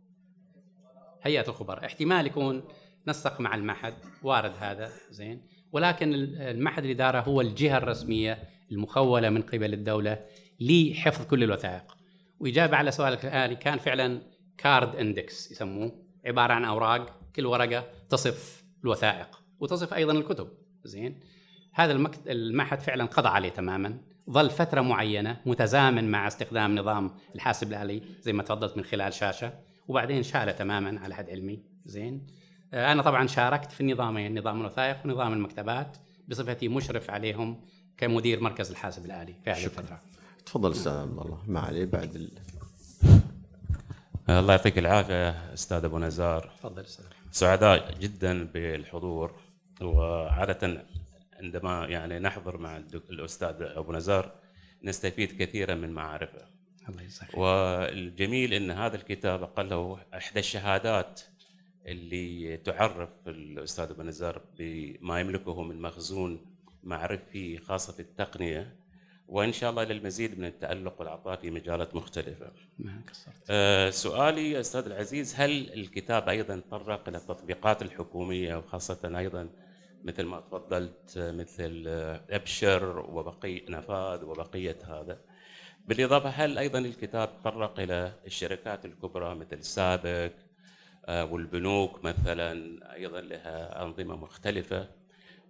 هيئة 1.22 1.48
الخبراء. 1.48 1.84
احتمال 1.84 2.26
يكون 2.26 2.62
نسق 3.08 3.40
مع 3.40 3.54
المعهد 3.54 3.94
وارد 4.22 4.52
هذا 4.58 4.92
زين. 5.10 5.46
ولكن 5.72 6.14
المعهد 6.14 6.84
الإدارة 6.84 7.20
هو 7.20 7.40
الجهة 7.40 7.78
الرسمية 7.78 8.38
المخولة 8.72 9.30
من 9.30 9.42
قبل 9.42 9.72
الدولة 9.72 10.26
لحفظ 10.60 11.26
كل 11.26 11.42
الوثائق. 11.42 11.96
وإجابة 12.40 12.76
على 12.76 12.90
سؤالك 12.90 13.24
الآلي 13.24 13.56
كان 13.56 13.78
فعلا 13.78 14.22
كارد 14.58 14.96
إندكس 14.96 15.50
يسموه. 15.52 16.02
عبارة 16.26 16.52
عن 16.52 16.64
أوراق 16.64 17.20
كل 17.36 17.46
ورقة 17.46 17.84
تصف 18.08 18.61
الوثائق 18.84 19.40
وتصف 19.60 19.94
أيضا 19.94 20.12
الكتب. 20.12 20.48
زين؟ 20.84 21.20
هذا 21.72 21.92
المكت... 21.92 22.20
المعهد 22.26 22.80
فعلا 22.80 23.04
قضى 23.04 23.28
عليه 23.28 23.48
تماما. 23.48 23.98
ظل 24.30 24.50
فترة 24.50 24.80
معينة 24.80 25.40
متزامن 25.46 26.10
مع 26.10 26.26
استخدام 26.26 26.78
نظام 26.78 27.10
الحاسب 27.34 27.68
الآلي 27.68 28.02
زي 28.20 28.32
ما 28.32 28.42
تفضلت 28.42 28.76
من 28.76 28.84
خلال 28.84 29.12
شاشة 29.12 29.52
وبعدين 29.88 30.22
شاله 30.22 30.52
تماما 30.52 31.00
على 31.00 31.14
حد 31.14 31.30
علمي. 31.30 31.62
زين؟ 31.84 32.26
آه، 32.74 32.92
أنا 32.92 33.02
طبعا 33.02 33.26
شاركت 33.26 33.72
في 33.72 33.80
النظامين 33.80 34.38
نظام 34.38 34.60
الوثائق 34.60 34.96
ونظام 35.04 35.32
المكتبات 35.32 35.96
بصفتي 36.28 36.68
مشرف 36.68 37.10
عليهم 37.10 37.60
كمدير 37.96 38.40
مركز 38.40 38.70
الحاسب 38.70 39.04
الآلي 39.04 39.34
في 39.44 39.50
هذه 39.50 39.64
الفترة. 39.64 40.00
تفضل 40.46 40.70
أستاذ 40.70 40.92
عبد 40.92 41.18
الله. 41.18 41.38
ما 41.46 41.60
عليه 41.60 41.84
بعد 41.84 42.14
ال... 42.14 42.30
الله 44.28 44.52
يعطيك 44.52 44.78
العافية 44.78 45.30
أستاذ 45.30 45.84
أبو 45.84 45.98
نزار. 45.98 46.50
تفضل 46.58 46.82
أستاذ. 46.82 47.04
سعداء 47.32 47.98
جدا 47.98 48.44
بالحضور 48.44 49.40
وعادة 49.80 50.86
عندما 51.40 51.86
يعني 51.86 52.18
نحضر 52.18 52.58
مع 52.58 52.76
الأستاذ 53.10 53.54
أبو 53.60 53.92
نزار 53.92 54.32
نستفيد 54.82 55.42
كثيرا 55.42 55.74
من 55.74 55.90
معارفه. 55.90 56.46
الله 56.88 57.02
يسعدك 57.02 57.38
والجميل 57.38 58.54
أن 58.54 58.70
هذا 58.70 58.96
الكتاب 58.96 59.42
أقله 59.42 60.00
إحدى 60.14 60.40
الشهادات 60.40 61.20
اللي 61.86 62.56
تعرف 62.56 63.08
الأستاذ 63.26 63.90
أبو 63.90 64.02
نزار 64.02 64.42
بما 64.58 65.20
يملكه 65.20 65.62
من 65.62 65.82
مخزون 65.82 66.46
معرفي 66.84 67.58
خاصة 67.58 67.92
في 67.92 68.00
التقنية 68.00 68.76
وإن 69.32 69.52
شاء 69.52 69.70
الله 69.70 69.84
للمزيد 69.84 70.38
من 70.38 70.44
التألق 70.44 71.00
والعطاء 71.00 71.36
في 71.36 71.50
مجالات 71.50 71.94
مختلفة. 71.94 72.50
ما 72.78 73.00
قصرت. 73.10 73.34
أه 73.50 73.90
سؤالي 73.90 74.60
أستاذ 74.60 74.86
العزيز 74.86 75.34
هل 75.36 75.72
الكتاب 75.72 76.28
أيضا 76.28 76.56
تطرق 76.68 77.08
إلى 77.08 77.18
التطبيقات 77.18 77.82
الحكومية 77.82 78.56
وخاصة 78.56 79.18
أيضا 79.18 79.48
مثل 80.04 80.22
ما 80.24 80.40
تفضلت 80.40 81.18
مثل 81.18 81.84
أبشر 82.30 82.98
وبقي 82.98 83.62
نفاذ 83.68 84.24
وبقية 84.24 84.78
هذا. 84.84 85.18
بالإضافة 85.86 86.28
هل 86.28 86.58
أيضا 86.58 86.78
الكتاب 86.78 87.28
تطرق 87.40 87.80
إلى 87.80 88.12
الشركات 88.26 88.84
الكبرى 88.84 89.34
مثل 89.34 89.56
السابق 89.56 90.32
أه 91.06 91.24
والبنوك 91.24 92.04
مثلا 92.04 92.52
أيضا 92.94 93.20
لها 93.20 93.82
أنظمة 93.82 94.16
مختلفة 94.16 94.88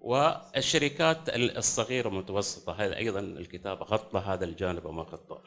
والشركات 0.03 1.19
الصغيرة 1.29 2.09
والمتوسطه 2.09 2.73
هذا 2.73 2.97
أيضا 2.97 3.21
الكتاب 3.21 3.83
غطى 3.83 4.19
هذا 4.19 4.45
الجانب 4.45 4.85
وما 4.85 5.03
غطاه. 5.03 5.43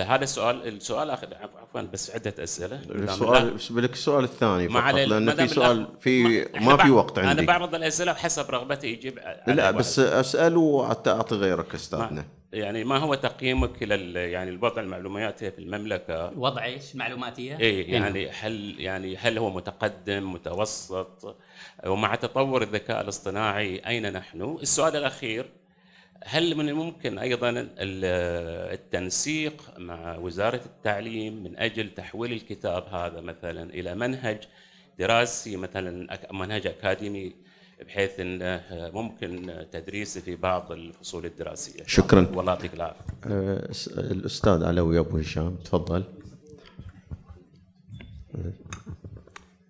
هذا 0.00 0.24
السؤال 0.24 0.68
السؤال 0.68 1.10
آخر 1.10 1.28
عفوا 1.34 1.80
بس 1.80 2.10
عدة 2.10 2.34
أسئلة. 2.38 2.76
السؤال 2.76 3.58
بدك 3.70 3.92
السؤال 3.92 4.24
الثاني 4.24 4.68
فقط 4.68 4.94
لأن 4.94 5.34
في 5.34 5.48
سؤال 5.48 5.88
في 6.00 6.44
ما 6.54 6.76
في 6.76 6.90
وقت 6.90 7.18
عندي. 7.18 7.32
أنا 7.32 7.42
بعرض 7.42 7.74
الأسئلة 7.74 8.14
حسب 8.14 8.50
رغبتي 8.50 8.86
يجيب 8.86 9.18
لا 9.46 9.70
بس 9.70 9.98
اسال 9.98 10.56
واعطي 10.56 11.34
غيرك 11.34 11.74
أستاذنا. 11.74 12.24
يعني 12.52 12.84
ما 12.84 12.96
هو 12.96 13.14
تقييمك 13.14 13.82
إلى 13.82 14.22
يعني 14.32 14.50
الوضع 14.50 14.82
المعلوماتي 14.82 15.50
في 15.50 15.58
المملكة؟ 15.58 16.38
وضع 16.38 16.64
إيش؟ 16.64 16.96
معلوماتية؟ 16.96 17.58
اي 17.58 17.82
يعني 17.82 18.30
هل 18.30 18.80
يعني 18.80 19.16
هل 19.16 19.38
هو 19.38 19.50
متقدم 19.50 20.32
متوسط؟ 20.32 21.36
ومع 21.86 22.14
تطور 22.14 22.62
الذكاء 22.62 23.00
الاصطناعي 23.00 23.76
أين 23.86 24.12
نحن؟ 24.12 24.58
السؤال 24.62 24.96
الأخير 24.96 25.46
هل 26.24 26.54
من 26.54 26.68
الممكن 26.68 27.18
أيضا 27.18 27.68
التنسيق 28.72 29.78
مع 29.78 30.16
وزارة 30.16 30.60
التعليم 30.66 31.44
من 31.44 31.58
أجل 31.58 31.94
تحويل 31.94 32.32
الكتاب 32.32 32.88
هذا 32.94 33.20
مثلا 33.20 33.70
إلى 33.70 33.94
منهج 33.94 34.38
دراسي 34.98 35.56
مثلا 35.56 36.18
منهج 36.32 36.66
أكاديمي؟ 36.66 37.32
بحيث 37.82 38.20
انه 38.20 38.62
ممكن 38.70 39.64
تدريسه 39.72 40.20
في 40.20 40.36
بعض 40.36 40.72
الفصول 40.72 41.26
الدراسية. 41.26 41.82
شكرا. 41.86 42.26
والله 42.34 42.52
يعطيك 42.52 42.74
العافية. 42.74 43.04
أه، 43.26 43.70
الأستاذ 43.96 44.64
علوي 44.64 44.98
أبو 44.98 45.18
هشام 45.18 45.56
تفضل. 45.56 46.04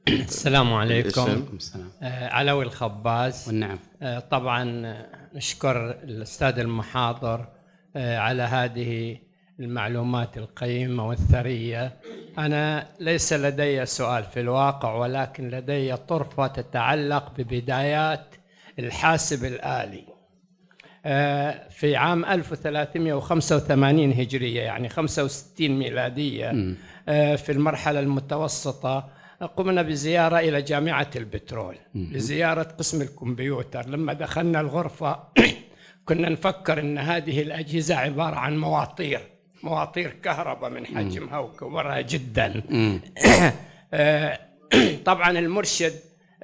السلام 0.08 0.72
عليكم. 0.74 1.48
السلام. 1.56 1.90
آه 2.02 2.28
علوي 2.28 2.64
الخباز. 2.64 3.44
والنعم 3.46 3.78
آه 4.02 4.18
طبعا 4.18 4.64
نشكر 5.34 5.90
الأستاذ 5.90 6.58
المحاضر 6.58 7.48
آه 7.96 8.18
على 8.18 8.42
هذه 8.42 9.18
المعلومات 9.62 10.38
القيمة 10.38 11.08
والثرية. 11.08 11.92
أنا 12.38 12.86
ليس 13.00 13.32
لدي 13.32 13.86
سؤال 13.86 14.24
في 14.24 14.40
الواقع 14.40 14.94
ولكن 14.94 15.48
لدي 15.48 15.96
طرفة 15.96 16.46
تتعلق 16.46 17.32
ببدايات 17.38 18.34
الحاسب 18.78 19.44
الآلي. 19.44 20.04
آه، 21.06 21.68
في 21.68 21.96
عام 21.96 22.24
1385 22.24 24.12
هجرية 24.12 24.62
يعني 24.62 24.88
65 24.88 25.78
ميلادية 25.78 26.76
آه، 27.08 27.36
في 27.36 27.52
المرحلة 27.52 28.00
المتوسطة 28.00 29.08
قمنا 29.56 29.82
بزيارة 29.82 30.38
إلى 30.38 30.62
جامعة 30.62 31.10
البترول. 31.16 31.76
لزيارة 31.94 32.62
قسم 32.62 33.02
الكمبيوتر. 33.02 33.88
لما 33.88 34.12
دخلنا 34.12 34.60
الغرفة 34.60 35.18
كنا 36.06 36.28
نفكر 36.28 36.80
أن 36.80 36.98
هذه 36.98 37.42
الأجهزة 37.42 37.94
عبارة 37.94 38.36
عن 38.36 38.58
مواطير. 38.58 39.20
مواطير 39.62 40.16
كهرباء 40.22 40.70
من 40.70 40.86
حجمها 40.86 41.38
وكبرها 41.38 42.00
جدا. 42.00 42.62
آه، 43.94 44.38
طبعا 45.04 45.38
المرشد 45.38 45.92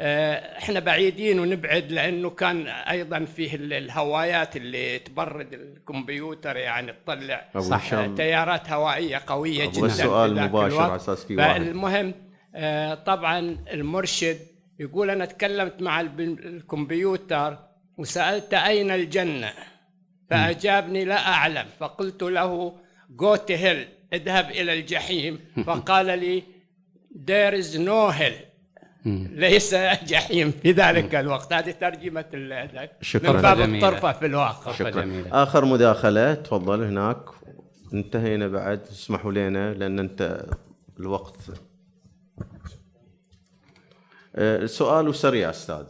آه، 0.01 0.59
إحنا 0.59 0.81
بعيدين 0.81 1.41
ونبعد 1.41 1.93
لأنه 1.93 2.31
كان 2.31 2.67
أيضا 2.67 3.25
فيه 3.25 3.55
الهوايات 3.55 4.57
اللي 4.57 4.99
تبرد 4.99 5.53
الكمبيوتر 5.53 6.57
يعني 6.57 6.93
تطلع 6.93 7.49
صح 7.59 8.07
تيارات 8.07 8.71
هوائية 8.71 9.23
قوية 9.27 9.67
جدا 9.67 9.87
السؤال 9.87 10.35
مباشر 10.35 10.83
على 10.83 10.97
أساس 10.97 11.25
في 11.25 11.37
واحد. 11.37 11.61
المهم 11.61 12.15
طبعا 13.07 13.39
المرشد 13.73 14.39
يقول 14.79 15.11
أنا 15.11 15.25
تكلمت 15.25 15.83
مع 15.83 16.01
الكمبيوتر 16.01 17.59
وسألت 17.99 18.55
أين 18.55 18.91
الجنة 18.91 19.53
فأجابني 20.31 21.05
لا 21.05 21.29
أعلم 21.29 21.67
فقلت 21.79 22.23
له 22.23 22.79
go 23.17 23.37
to 23.37 23.57
hell 23.57 23.99
اذهب 24.13 24.51
إلى 24.51 24.73
الجحيم. 24.81 25.39
فقال 25.67 26.07
لي 26.07 26.43
there 27.27 27.55
is 27.55 27.77
no 27.77 28.11
hell. 28.11 28.49
ليس 29.07 29.75
جحيم 30.05 30.51
في 30.63 30.73
ذلك 30.73 31.15
الوقت. 31.15 31.53
هذه 31.53 31.71
ترجمة 31.71 32.25
شكرا 33.01 33.33
من 33.33 33.43
باب 33.43 33.61
الطرفة 33.61 34.13
في 34.13 34.27
الواقع. 34.27 34.73
شكرا. 34.73 35.25
آخر 35.33 35.65
مداخلة 35.65 36.35
تفضل 36.35 36.83
هناك. 36.83 37.19
انتهينا 37.95 38.49
بعد. 38.49 38.81
اسمحوا 38.93 39.33
لنا 39.33 39.75
لأن 39.75 39.99
أنت 39.99 40.47
الوقت. 41.01 41.37
السؤال 44.37 45.05
آه، 45.07 45.09
وسريع 45.09 45.51
أستاذ. 45.51 45.85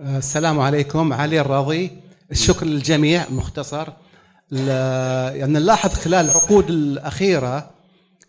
السلام 0.00 0.60
عليكم. 0.60 1.12
علي 1.12 1.40
الراضي 1.40 1.90
الشكر 2.30 2.66
للجميع. 2.66 3.30
مختصر. 3.30 3.88
يعني 4.52 5.52
نلاحظ 5.52 5.94
خلال 5.94 6.26
العقود 6.26 6.70
الأخيرة 6.70 7.74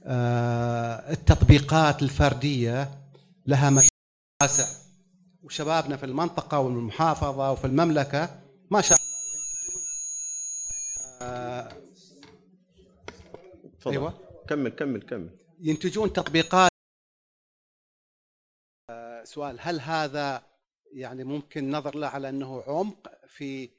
آه، 0.03 1.11
التطبيقات 1.11 2.01
الفردية 2.01 2.89
لها 3.45 3.69
مجال 3.69 3.89
واسع 4.41 4.81
وشبابنا 5.43 5.97
في 5.97 6.05
المنطقة 6.05 6.59
والمحافظة 6.59 7.51
وفي 7.51 7.65
المملكة 7.65 8.41
ما 8.71 8.81
شاء 8.81 8.97
الله. 8.97 9.11
آه 11.21 11.69
أيوه. 13.87 14.13
كمل 14.49 14.69
كمل 14.69 15.01
كمل. 15.01 15.29
ينتجون 15.59 16.13
تطبيقات. 16.13 16.71
آه 18.89 19.23
سؤال 19.23 19.57
هل 19.59 19.79
هذا 19.79 20.43
يعني 20.93 21.23
ممكن 21.23 21.71
نظر 21.71 21.97
له 21.97 22.07
على 22.07 22.29
أنه 22.29 22.63
عمق 22.67 23.11
في 23.27 23.69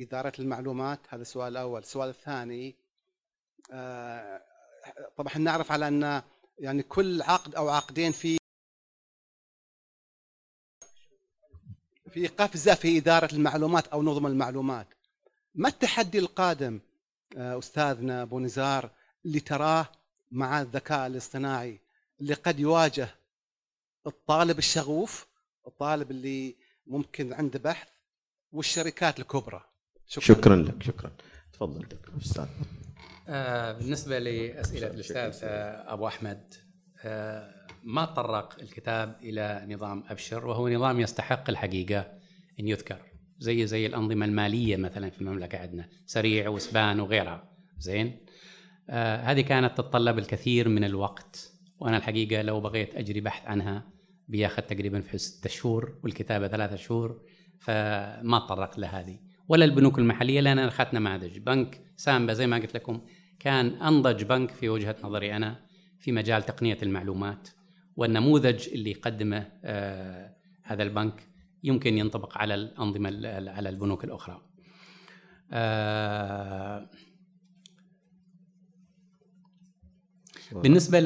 إدارة 0.00 0.32
المعلومات 0.38 1.00
هذا 1.08 1.22
السؤال 1.22 1.52
الأول 1.52 1.80
السؤال 1.80 2.08
الثاني 2.08 2.76
آه، 3.72 4.42
طبعا 5.16 5.38
نعرف 5.38 5.72
على 5.72 5.88
أن 5.88 6.22
يعني 6.58 6.82
كل 6.82 7.22
عقد 7.22 7.54
أو 7.54 7.68
عقدين 7.68 8.12
في 8.12 8.38
في 12.10 12.26
قفزة 12.26 12.74
في 12.74 12.98
إدارة 12.98 13.34
المعلومات 13.34 13.88
أو 13.88 14.02
نظم 14.02 14.26
المعلومات. 14.26 14.86
ما 15.54 15.68
التحدي 15.68 16.18
القادم 16.18 16.80
آه، 17.36 17.58
أستاذنا 17.58 18.22
أبو 18.22 18.40
نزار 18.40 18.90
اللي 19.24 19.40
تراه 19.40 19.86
مع 20.30 20.60
الذكاء 20.60 21.06
الاصطناعي 21.06 21.80
اللي 22.20 22.34
قد 22.34 22.60
يواجه 22.60 23.08
الطالب 24.06 24.58
الشغوف 24.58 25.26
الطالب 25.66 26.10
اللي 26.10 26.56
ممكن 26.86 27.32
عنده 27.32 27.58
بحث 27.58 27.88
والشركات 28.52 29.20
الكبرى؟ 29.20 29.64
شكرا, 30.08 30.36
شكرا 30.36 30.56
لك. 30.56 30.82
شكرا. 30.82 31.10
تفضل. 31.52 31.86
أستاذ. 32.20 32.46
آه 33.28 33.72
بالنسبة 33.72 34.18
لأسئلة 34.18 34.86
الأستاذ 34.86 35.40
آه 35.42 35.92
أبو 35.92 36.06
أحمد 36.08 36.54
آه 37.04 37.54
ما 37.84 38.04
طرق 38.04 38.56
الكتاب 38.62 39.16
إلى 39.22 39.66
نظام 39.68 40.04
أبشر؟ 40.08 40.46
وهو 40.46 40.68
نظام 40.68 41.00
يستحق 41.00 41.50
الحقيقة 41.50 42.00
أن 42.60 42.68
يذكر. 42.68 42.98
زي 43.38 43.66
زي 43.66 43.86
الأنظمة 43.86 44.26
المالية 44.26 44.76
مثلا 44.76 45.10
في 45.10 45.20
المملكة 45.20 45.58
عندنا 45.58 45.88
سريع 46.06 46.48
وسبان 46.48 47.00
وغيرها. 47.00 47.50
زين؟ 47.78 48.26
آه 48.90 49.16
هذه 49.16 49.40
كانت 49.40 49.78
تتطلب 49.78 50.18
الكثير 50.18 50.68
من 50.68 50.84
الوقت 50.84 51.52
وأنا 51.78 51.96
الحقيقة 51.96 52.42
لو 52.42 52.60
بغيت 52.60 52.94
أجري 52.94 53.20
بحث 53.20 53.46
عنها 53.46 53.90
بياخذ 54.28 54.62
تقريبا 54.62 55.00
في 55.00 55.18
ستة 55.18 55.50
شهور 55.50 55.98
والكتابة 56.04 56.48
ثلاثة 56.48 56.76
شهور 56.76 57.20
فما 57.60 58.38
تطرقت 58.46 58.78
لهذه. 58.78 59.27
ولا 59.48 59.64
البنوك 59.64 59.98
المحلية 59.98 60.40
لأن 60.40 60.58
اخذنا 60.58 61.00
نماذج 61.00 61.38
بنك 61.38 61.80
سامبا 61.96 62.32
زي 62.32 62.46
ما 62.46 62.56
قلت 62.56 62.74
لكم 62.74 63.00
كان 63.38 63.66
أنضج 63.66 64.24
بنك 64.24 64.50
في 64.50 64.68
وجهة 64.68 64.96
نظري 65.02 65.36
أنا 65.36 65.60
في 65.98 66.12
مجال 66.12 66.42
تقنية 66.42 66.78
المعلومات 66.82 67.48
والنموذج 67.96 68.68
اللي 68.68 68.92
قدمه 68.92 69.52
آه 69.64 70.36
هذا 70.62 70.82
البنك 70.82 71.28
يمكن 71.64 71.98
ينطبق 71.98 72.38
على 72.38 72.54
الأنظمة 72.54 73.08
على 73.50 73.68
البنوك 73.68 74.04
الأخرى. 74.04 74.42
آه 75.52 76.90
بالنسبة 80.52 81.00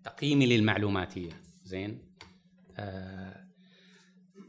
لتقييمي 0.00 0.46
للمعلوماتية 0.46 1.32
زين 1.64 1.98
آه 2.76 3.37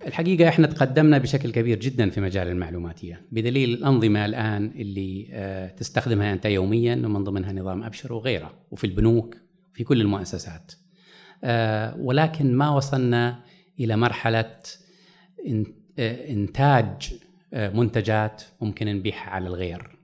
الحقيقة 0.07 0.49
إحنا 0.49 0.67
تقدمنا 0.67 1.17
بشكل 1.17 1.51
كبير 1.51 1.79
جدا 1.79 2.09
في 2.09 2.21
مجال 2.21 2.47
المعلوماتية. 2.47 3.21
بدليل 3.31 3.73
الأنظمة 3.73 4.25
الآن 4.25 4.65
اللي 4.75 5.27
آه، 5.31 5.67
تستخدمها 5.67 6.33
أنت 6.33 6.45
يوميا 6.45 6.95
ومن 6.95 7.23
ضمنها 7.23 7.53
نظام 7.53 7.83
أبشر 7.83 8.13
وغيره 8.13 8.53
وفي 8.71 8.83
البنوك 8.83 9.37
في 9.73 9.83
كل 9.83 10.01
المؤسسات. 10.01 10.73
آه، 11.43 11.97
ولكن 11.97 12.55
ما 12.55 12.69
وصلنا 12.69 13.43
إلى 13.79 13.97
مرحلة 13.97 14.55
آه، 15.99 16.29
إنتاج 16.29 17.13
منتجات 17.53 18.43
ممكن 18.61 18.87
نبيعها 18.87 19.29
على 19.29 19.47
الغير 19.47 19.97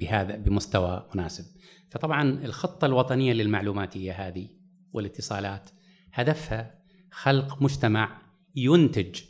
بهذا 0.00 0.36
بمستوى 0.36 1.08
مناسب. 1.14 1.44
فطبعا 1.90 2.44
الخطة 2.44 2.86
الوطنية 2.86 3.32
للمعلوماتية 3.32 4.12
هذه 4.12 4.48
والاتصالات 4.92 5.70
هدفها 6.12 6.74
خلق 7.10 7.62
مجتمع 7.62 8.22
ينتج 8.56 9.20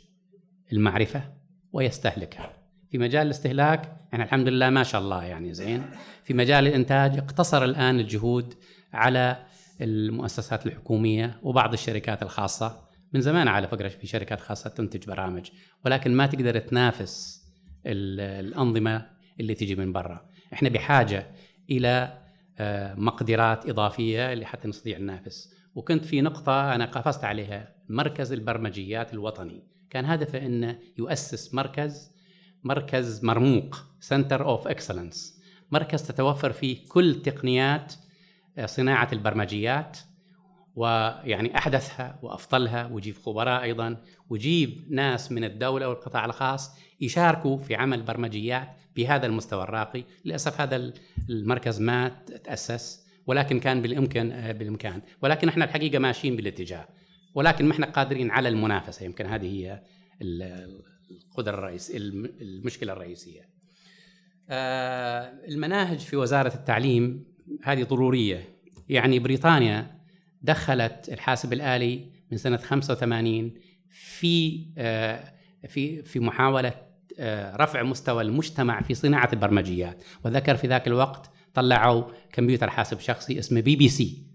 المعرفة 0.73 1.23
ويستهلكها. 1.73 2.53
في 2.91 2.97
مجال 2.97 3.25
الاستهلاك 3.25 3.95
يعني 4.11 4.23
الحمد 4.23 4.47
لله 4.47 4.69
ما 4.69 4.83
شاء 4.83 5.01
الله 5.01 5.23
يعني 5.23 5.53
زين. 5.53 5.85
في 6.23 6.33
مجال 6.33 6.67
الإنتاج 6.67 7.17
اقتصر 7.17 7.63
الآن 7.63 7.99
الجهود 7.99 8.53
على 8.93 9.45
المؤسسات 9.81 10.65
الحكومية 10.65 11.39
وبعض 11.43 11.73
الشركات 11.73 12.23
الخاصة. 12.23 12.89
من 13.13 13.21
زمان 13.21 13.47
على 13.47 13.67
فكرة 13.67 13.87
في 13.87 14.07
شركات 14.07 14.41
خاصة 14.41 14.69
تنتج 14.69 15.07
برامج 15.07 15.49
ولكن 15.85 16.15
ما 16.15 16.27
تقدر 16.27 16.59
تنافس 16.59 17.43
الأنظمة 17.85 19.05
اللي 19.39 19.53
تجي 19.55 19.75
من 19.75 19.91
برا. 19.91 20.29
إحنا 20.53 20.69
بحاجة 20.69 21.27
إلى 21.69 22.17
آه، 22.61 22.95
مقدرات 22.95 23.69
إضافية 23.69 24.33
لحتى 24.33 24.67
نستطيع 24.67 24.97
ننافس. 24.97 25.53
وكنت 25.75 26.05
في 26.05 26.21
نقطة 26.21 26.75
أنا 26.75 26.85
قفزت 26.85 27.23
عليها 27.23 27.75
مركز 27.89 28.31
البرمجيات 28.31 29.13
الوطني. 29.13 29.63
كان 29.89 30.05
هدفه 30.05 30.45
إنه 30.45 30.79
يؤسس 30.97 31.53
مركز 31.53 32.11
مركز 32.63 33.23
مرموق 33.23 33.75
center 33.99 34.45
of 34.45 34.67
excellence 34.67 35.39
مركز 35.71 36.07
تتوفر 36.07 36.51
فيه 36.51 36.87
كل 36.87 37.21
تقنيات 37.21 37.93
آه، 38.57 38.65
صناعة 38.65 39.09
البرمجيات 39.13 39.97
ويعني 40.75 41.57
أحدثها 41.57 42.19
وأفضلها 42.21 42.87
ويجيب 42.87 43.15
خبراء 43.17 43.63
أيضا 43.63 43.97
ويجيب 44.29 44.85
ناس 44.89 45.31
من 45.31 45.43
الدولة 45.43 45.89
والقطاع 45.89 46.25
الخاص 46.25 46.71
يشاركوا 47.01 47.57
في 47.57 47.75
عمل 47.75 48.01
برمجيات 48.01 48.81
بهذا 48.95 49.25
المستوى 49.25 49.63
الراقي، 49.63 50.03
للأسف 50.25 50.61
هذا 50.61 50.93
المركز 51.29 51.81
ما 51.81 52.09
تأسس 52.43 53.07
ولكن 53.27 53.59
كان 53.59 53.81
بالإمكان 53.81 54.31
آه، 54.31 54.51
بالإمكان، 54.51 55.01
ولكن 55.21 55.47
إحنا 55.49 55.65
الحقيقة 55.65 55.99
ماشيين 55.99 56.35
بالاتجاه، 56.35 56.87
ولكن 57.35 57.65
ما 57.65 57.71
إحنا 57.71 57.85
قادرين 57.85 58.31
على 58.31 58.49
المنافسة. 58.49 59.05
يمكن 59.05 59.25
هذه 59.25 59.45
هي 59.45 59.81
القدرة 60.21 61.53
الرئيس 61.57 61.91
المشكلة 62.41 62.93
الرئيسية. 62.93 63.49
آه، 64.49 65.33
المناهج 65.47 65.99
في 65.99 66.15
وزارة 66.15 66.53
التعليم 66.53 67.25
هذه 67.63 67.83
ضرورية، 67.83 68.49
يعني 68.89 69.19
بريطانيا 69.19 69.99
دخلت 70.41 71.09
الحاسب 71.09 71.53
الآلي 71.53 72.05
من 72.31 72.37
سنة 72.37 72.57
85 72.57 73.53
في 73.89 74.65
آه، 74.77 75.33
في 75.67 76.03
في 76.03 76.19
محاولة 76.19 76.73
آه، 77.19 77.55
رفع 77.55 77.83
مستوى 77.83 78.23
المجتمع 78.23 78.81
في 78.81 78.93
صناعة 78.93 79.29
البرمجيات. 79.33 80.03
وذكر 80.25 80.55
في 80.55 80.67
ذاك 80.67 80.87
الوقت 80.87 81.31
طلعوا 81.53 82.03
كمبيوتر 82.33 82.69
حاسب 82.69 82.99
شخصي 82.99 83.39
اسمه 83.39 83.61
بي 83.61 83.75
بي 83.75 83.89
سي. 83.89 84.28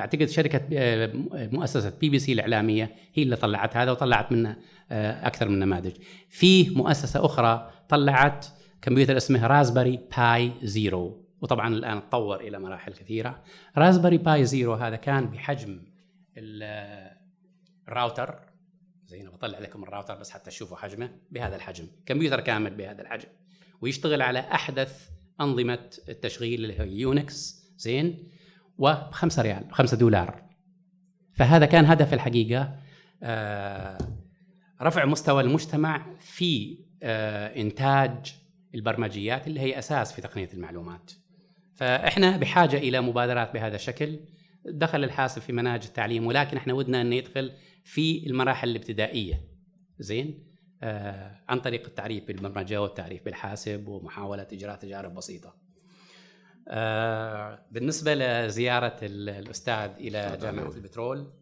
أعتقد 0.00 0.24
شركة 0.24 0.60
آه، 0.72 1.10
مؤسسة 1.32 1.92
بي 2.00 2.10
بي 2.10 2.18
سي 2.18 2.32
الإعلامية 2.32 2.94
هي 3.14 3.22
اللي 3.22 3.36
طلعت 3.36 3.76
هذا 3.76 3.90
وطلعت 3.90 4.32
منه 4.32 4.56
أكثر 4.90 5.48
من 5.48 5.58
نماذج. 5.58 5.92
في 6.28 6.70
مؤسسة 6.70 7.24
أخرى 7.24 7.70
طلعت 7.88 8.46
كمبيوتر 8.82 9.16
اسمه 9.16 9.46
Raspberry 9.46 9.98
Pi 10.18 10.52
Zero 10.62 11.24
وطبعا 11.40 11.74
الآن 11.74 12.08
تطور 12.08 12.40
إلى 12.40 12.58
مراحل 12.58 12.92
كثيرة. 12.92 13.42
Raspberry 13.78 14.18
Pi 14.18 14.44
Zero 14.44 14.74
هذا 14.74 14.96
كان 14.96 15.26
بحجم 15.26 15.82
الراوتر. 17.88 18.40
زي 19.06 19.20
أنا 19.20 19.30
بطلع 19.30 19.58
لكم 19.58 19.82
الراوتر 19.82 20.14
بس 20.14 20.30
حتى 20.30 20.50
تشوفوا 20.50 20.76
حجمه. 20.76 21.10
بهذا 21.30 21.56
الحجم. 21.56 21.84
كمبيوتر 22.06 22.40
كامل 22.40 22.74
بهذا 22.74 23.02
الحجم. 23.02 23.28
ويشتغل 23.80 24.22
على 24.22 24.38
أحدث 24.38 25.08
أنظمة 25.40 25.90
التشغيل 26.08 26.64
اللي 26.64 26.80
هي 26.80 26.88
Unix 26.88 27.64
زين. 27.76 28.28
وبخمسة 28.80 29.42
ريال 29.42 29.64
5 29.74 29.96
دولار. 29.96 30.42
فهذا 31.32 31.66
كان 31.66 31.84
هدف 31.84 32.14
الحقيقة. 32.14 32.76
آه 33.22 33.98
رفع 34.82 35.04
مستوى 35.04 35.42
المجتمع 35.42 36.06
في 36.18 36.78
آه 37.02 37.60
إنتاج 37.60 38.34
البرمجيات 38.74 39.46
اللي 39.46 39.60
هي 39.60 39.78
أساس 39.78 40.12
في 40.12 40.22
تقنية 40.22 40.48
المعلومات. 40.54 41.12
فإحنا 41.74 42.36
بحاجة 42.36 42.76
إلى 42.76 43.00
مبادرات 43.00 43.54
بهذا 43.54 43.76
الشكل. 43.76 44.20
دخل 44.64 45.04
الحاسب 45.04 45.42
في 45.42 45.52
مناهج 45.52 45.84
التعليم 45.84 46.26
ولكن 46.26 46.56
إحنا 46.56 46.72
ودنا 46.72 47.00
انه 47.00 47.14
يدخل 47.14 47.52
في 47.84 48.26
المراحل 48.26 48.68
الابتدائية. 48.68 49.40
زين؟ 49.98 50.44
آه 50.82 51.40
عن 51.48 51.60
طريق 51.60 51.86
التعريف 51.86 52.26
بالبرمجة 52.26 52.82
والتعريف 52.82 53.24
بالحاسب 53.24 53.88
ومحاولة 53.88 54.46
إجراء 54.52 54.76
تجارب 54.76 55.14
بسيطة. 55.14 55.69
آه 56.68 57.58
بالنسبة 57.70 58.14
لزيارة 58.14 58.96
الأستاذ 59.02 59.90
إلى 59.98 60.38
جامعة 60.42 60.70
البترول 60.76 61.32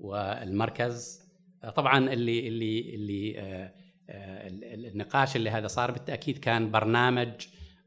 والمركز 0.00 1.20
آه 1.64 1.70
طبعا 1.70 1.98
اللي 2.12 2.48
اللي 2.48 2.94
اللي 2.94 3.40
آه, 3.40 3.72
آه، 4.10 4.48
النقاش 4.74 5.36
اللي 5.36 5.50
هذا 5.50 5.66
صار 5.66 5.90
بالتأكيد 5.90 6.38
كان 6.38 6.70
برنامج 6.70 7.30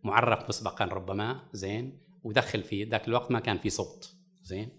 معرف 0.04 0.50
مسبقا 0.50 0.86
ربما 0.86 1.40
زين 1.54 1.98
ودخل 2.24 2.64
فيه 2.64 2.90
ذاك 2.90 3.08
الوقت 3.08 3.32
ما 3.32 3.40
كان 3.40 3.58
في 3.58 3.70
صوت 3.70 4.14
زين. 4.44 4.70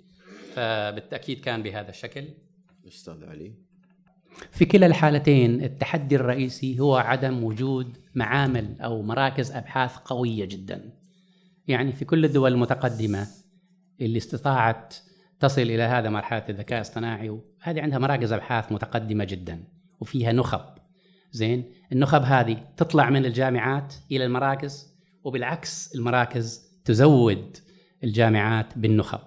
فبالتأكيد 0.54 1.40
كان 1.40 1.62
بهذا 1.62 1.90
الشكل. 1.90 2.24
أستاذ 2.88 3.24
علي. 3.24 3.54
في 4.50 4.64
كلا 4.64 4.86
الحالتين 4.86 5.64
التحدي 5.64 6.16
الرئيسي 6.16 6.80
هو 6.80 6.96
عدم 6.96 7.44
وجود 7.44 7.98
معامل 8.14 8.80
أو 8.80 9.02
مراكز 9.02 9.52
أبحاث 9.52 9.96
قوية 9.96 10.44
جدا. 10.44 10.90
يعني 11.68 11.92
في 11.92 12.04
كل 12.04 12.24
الدول 12.24 12.52
المتقدمة 12.52 13.26
اللي 14.00 14.18
استطاعت 14.18 14.94
تصل 15.40 15.62
إلى 15.62 15.82
هذا 15.82 16.10
مرحلة 16.10 16.44
الذكاء 16.48 16.78
الاصطناعي 16.78 17.40
هذه 17.60 17.80
عندها 17.80 17.98
مراكز 17.98 18.32
أبحاث 18.32 18.72
متقدمة 18.72 19.24
جدا 19.24 19.64
وفيها 20.00 20.32
نخب. 20.32 20.60
زين؟ 21.32 21.72
النخب 21.92 22.22
هذه 22.22 22.56
تطلع 22.76 23.10
من 23.10 23.24
الجامعات 23.24 23.94
إلى 24.12 24.24
المراكز 24.24 24.94
وبالعكس 25.24 25.94
المراكز 25.94 26.70
تزود 26.84 27.56
الجامعات 28.04 28.78
بالنخب. 28.78 29.20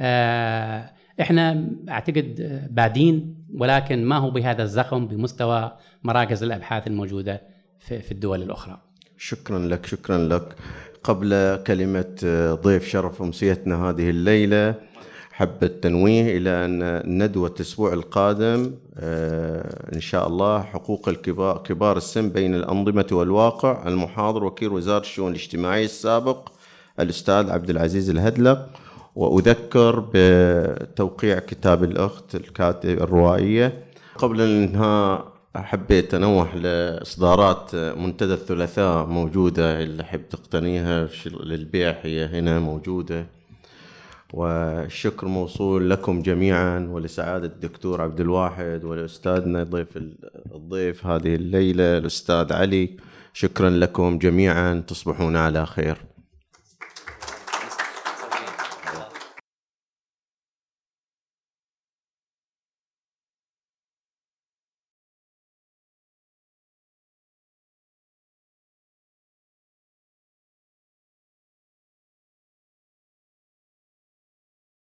آه، 0.00 0.92
إحنا 1.20 1.70
أعتقد 1.88 2.34
بادين 2.70 3.46
ولكن 3.54 4.04
ما 4.04 4.16
هو 4.16 4.30
بهذا 4.30 4.62
الزخم 4.62 5.06
بمستوى 5.06 5.76
مراكز 6.02 6.42
الأبحاث 6.42 6.86
الموجودة 6.86 7.42
في 7.78 8.12
الدول 8.12 8.42
الأخرى. 8.42 8.82
شكرا 9.16 9.58
لك 9.58 9.86
شكرا 9.86 10.18
لك. 10.18 10.56
قبل 11.04 11.58
كلمة 11.66 12.14
ضيف 12.62 12.88
شرف 12.88 13.22
أمسيتنا 13.22 13.90
هذه 13.90 14.10
الليلة 14.10 14.74
حب 15.32 15.62
التنويه 15.64 16.36
إلى 16.36 16.50
أن 16.50 17.02
ندوة 17.22 17.54
الأسبوع 17.56 17.92
القادم 17.92 18.74
آه، 18.98 19.94
إن 19.94 20.00
شاء 20.00 20.28
الله 20.28 20.62
حقوق 20.62 21.08
الكبار 21.08 21.58
كبار 21.58 21.96
السن 21.96 22.28
بين 22.28 22.54
الأنظمة 22.54 23.06
والواقع. 23.12 23.88
المحاضر 23.88 24.44
وكيل 24.44 24.68
وزارة 24.72 25.00
الشؤون 25.02 25.30
الاجتماعية 25.30 25.84
السابق 25.84 26.48
الأستاذ 27.00 27.50
عبد 27.50 27.70
العزيز 27.70 28.10
الهدلق 28.10 28.68
وأذكر 29.16 30.04
بتوقيع 30.14 31.38
كتاب 31.38 31.84
الأخت 31.84 32.34
الكاتب 32.34 32.90
الروائية. 33.02 33.84
قبل 34.18 34.40
الانهاء 34.40 35.31
حبيت 35.56 36.14
أنوه 36.14 36.56
لإصدارات 36.56 37.74
منتدى 37.74 38.34
الثلاثاء 38.34 39.06
موجودة 39.06 39.82
اللي 39.82 40.04
حب 40.04 40.28
تقتنيها 40.28 41.08
للبيع 41.26 41.96
هي 42.02 42.24
هنا 42.24 42.60
موجودة. 42.60 43.26
والشكر 44.32 45.26
موصول 45.26 45.90
لكم 45.90 46.22
جميعا 46.22 46.88
ولسعادة 46.90 47.46
الدكتور 47.46 48.02
عبد 48.02 48.20
الواحد 48.20 48.84
ولأستاذنا 48.84 49.62
ضيف 49.62 49.88
الضيف 50.54 51.06
هذه 51.06 51.34
الليلة 51.34 51.98
الأستاذ 51.98 52.52
علي. 52.52 52.96
شكرا 53.32 53.70
لكم 53.70 54.18
جميعا 54.18 54.84
تصبحون 54.86 55.36
على 55.36 55.66
خير. 55.66 56.11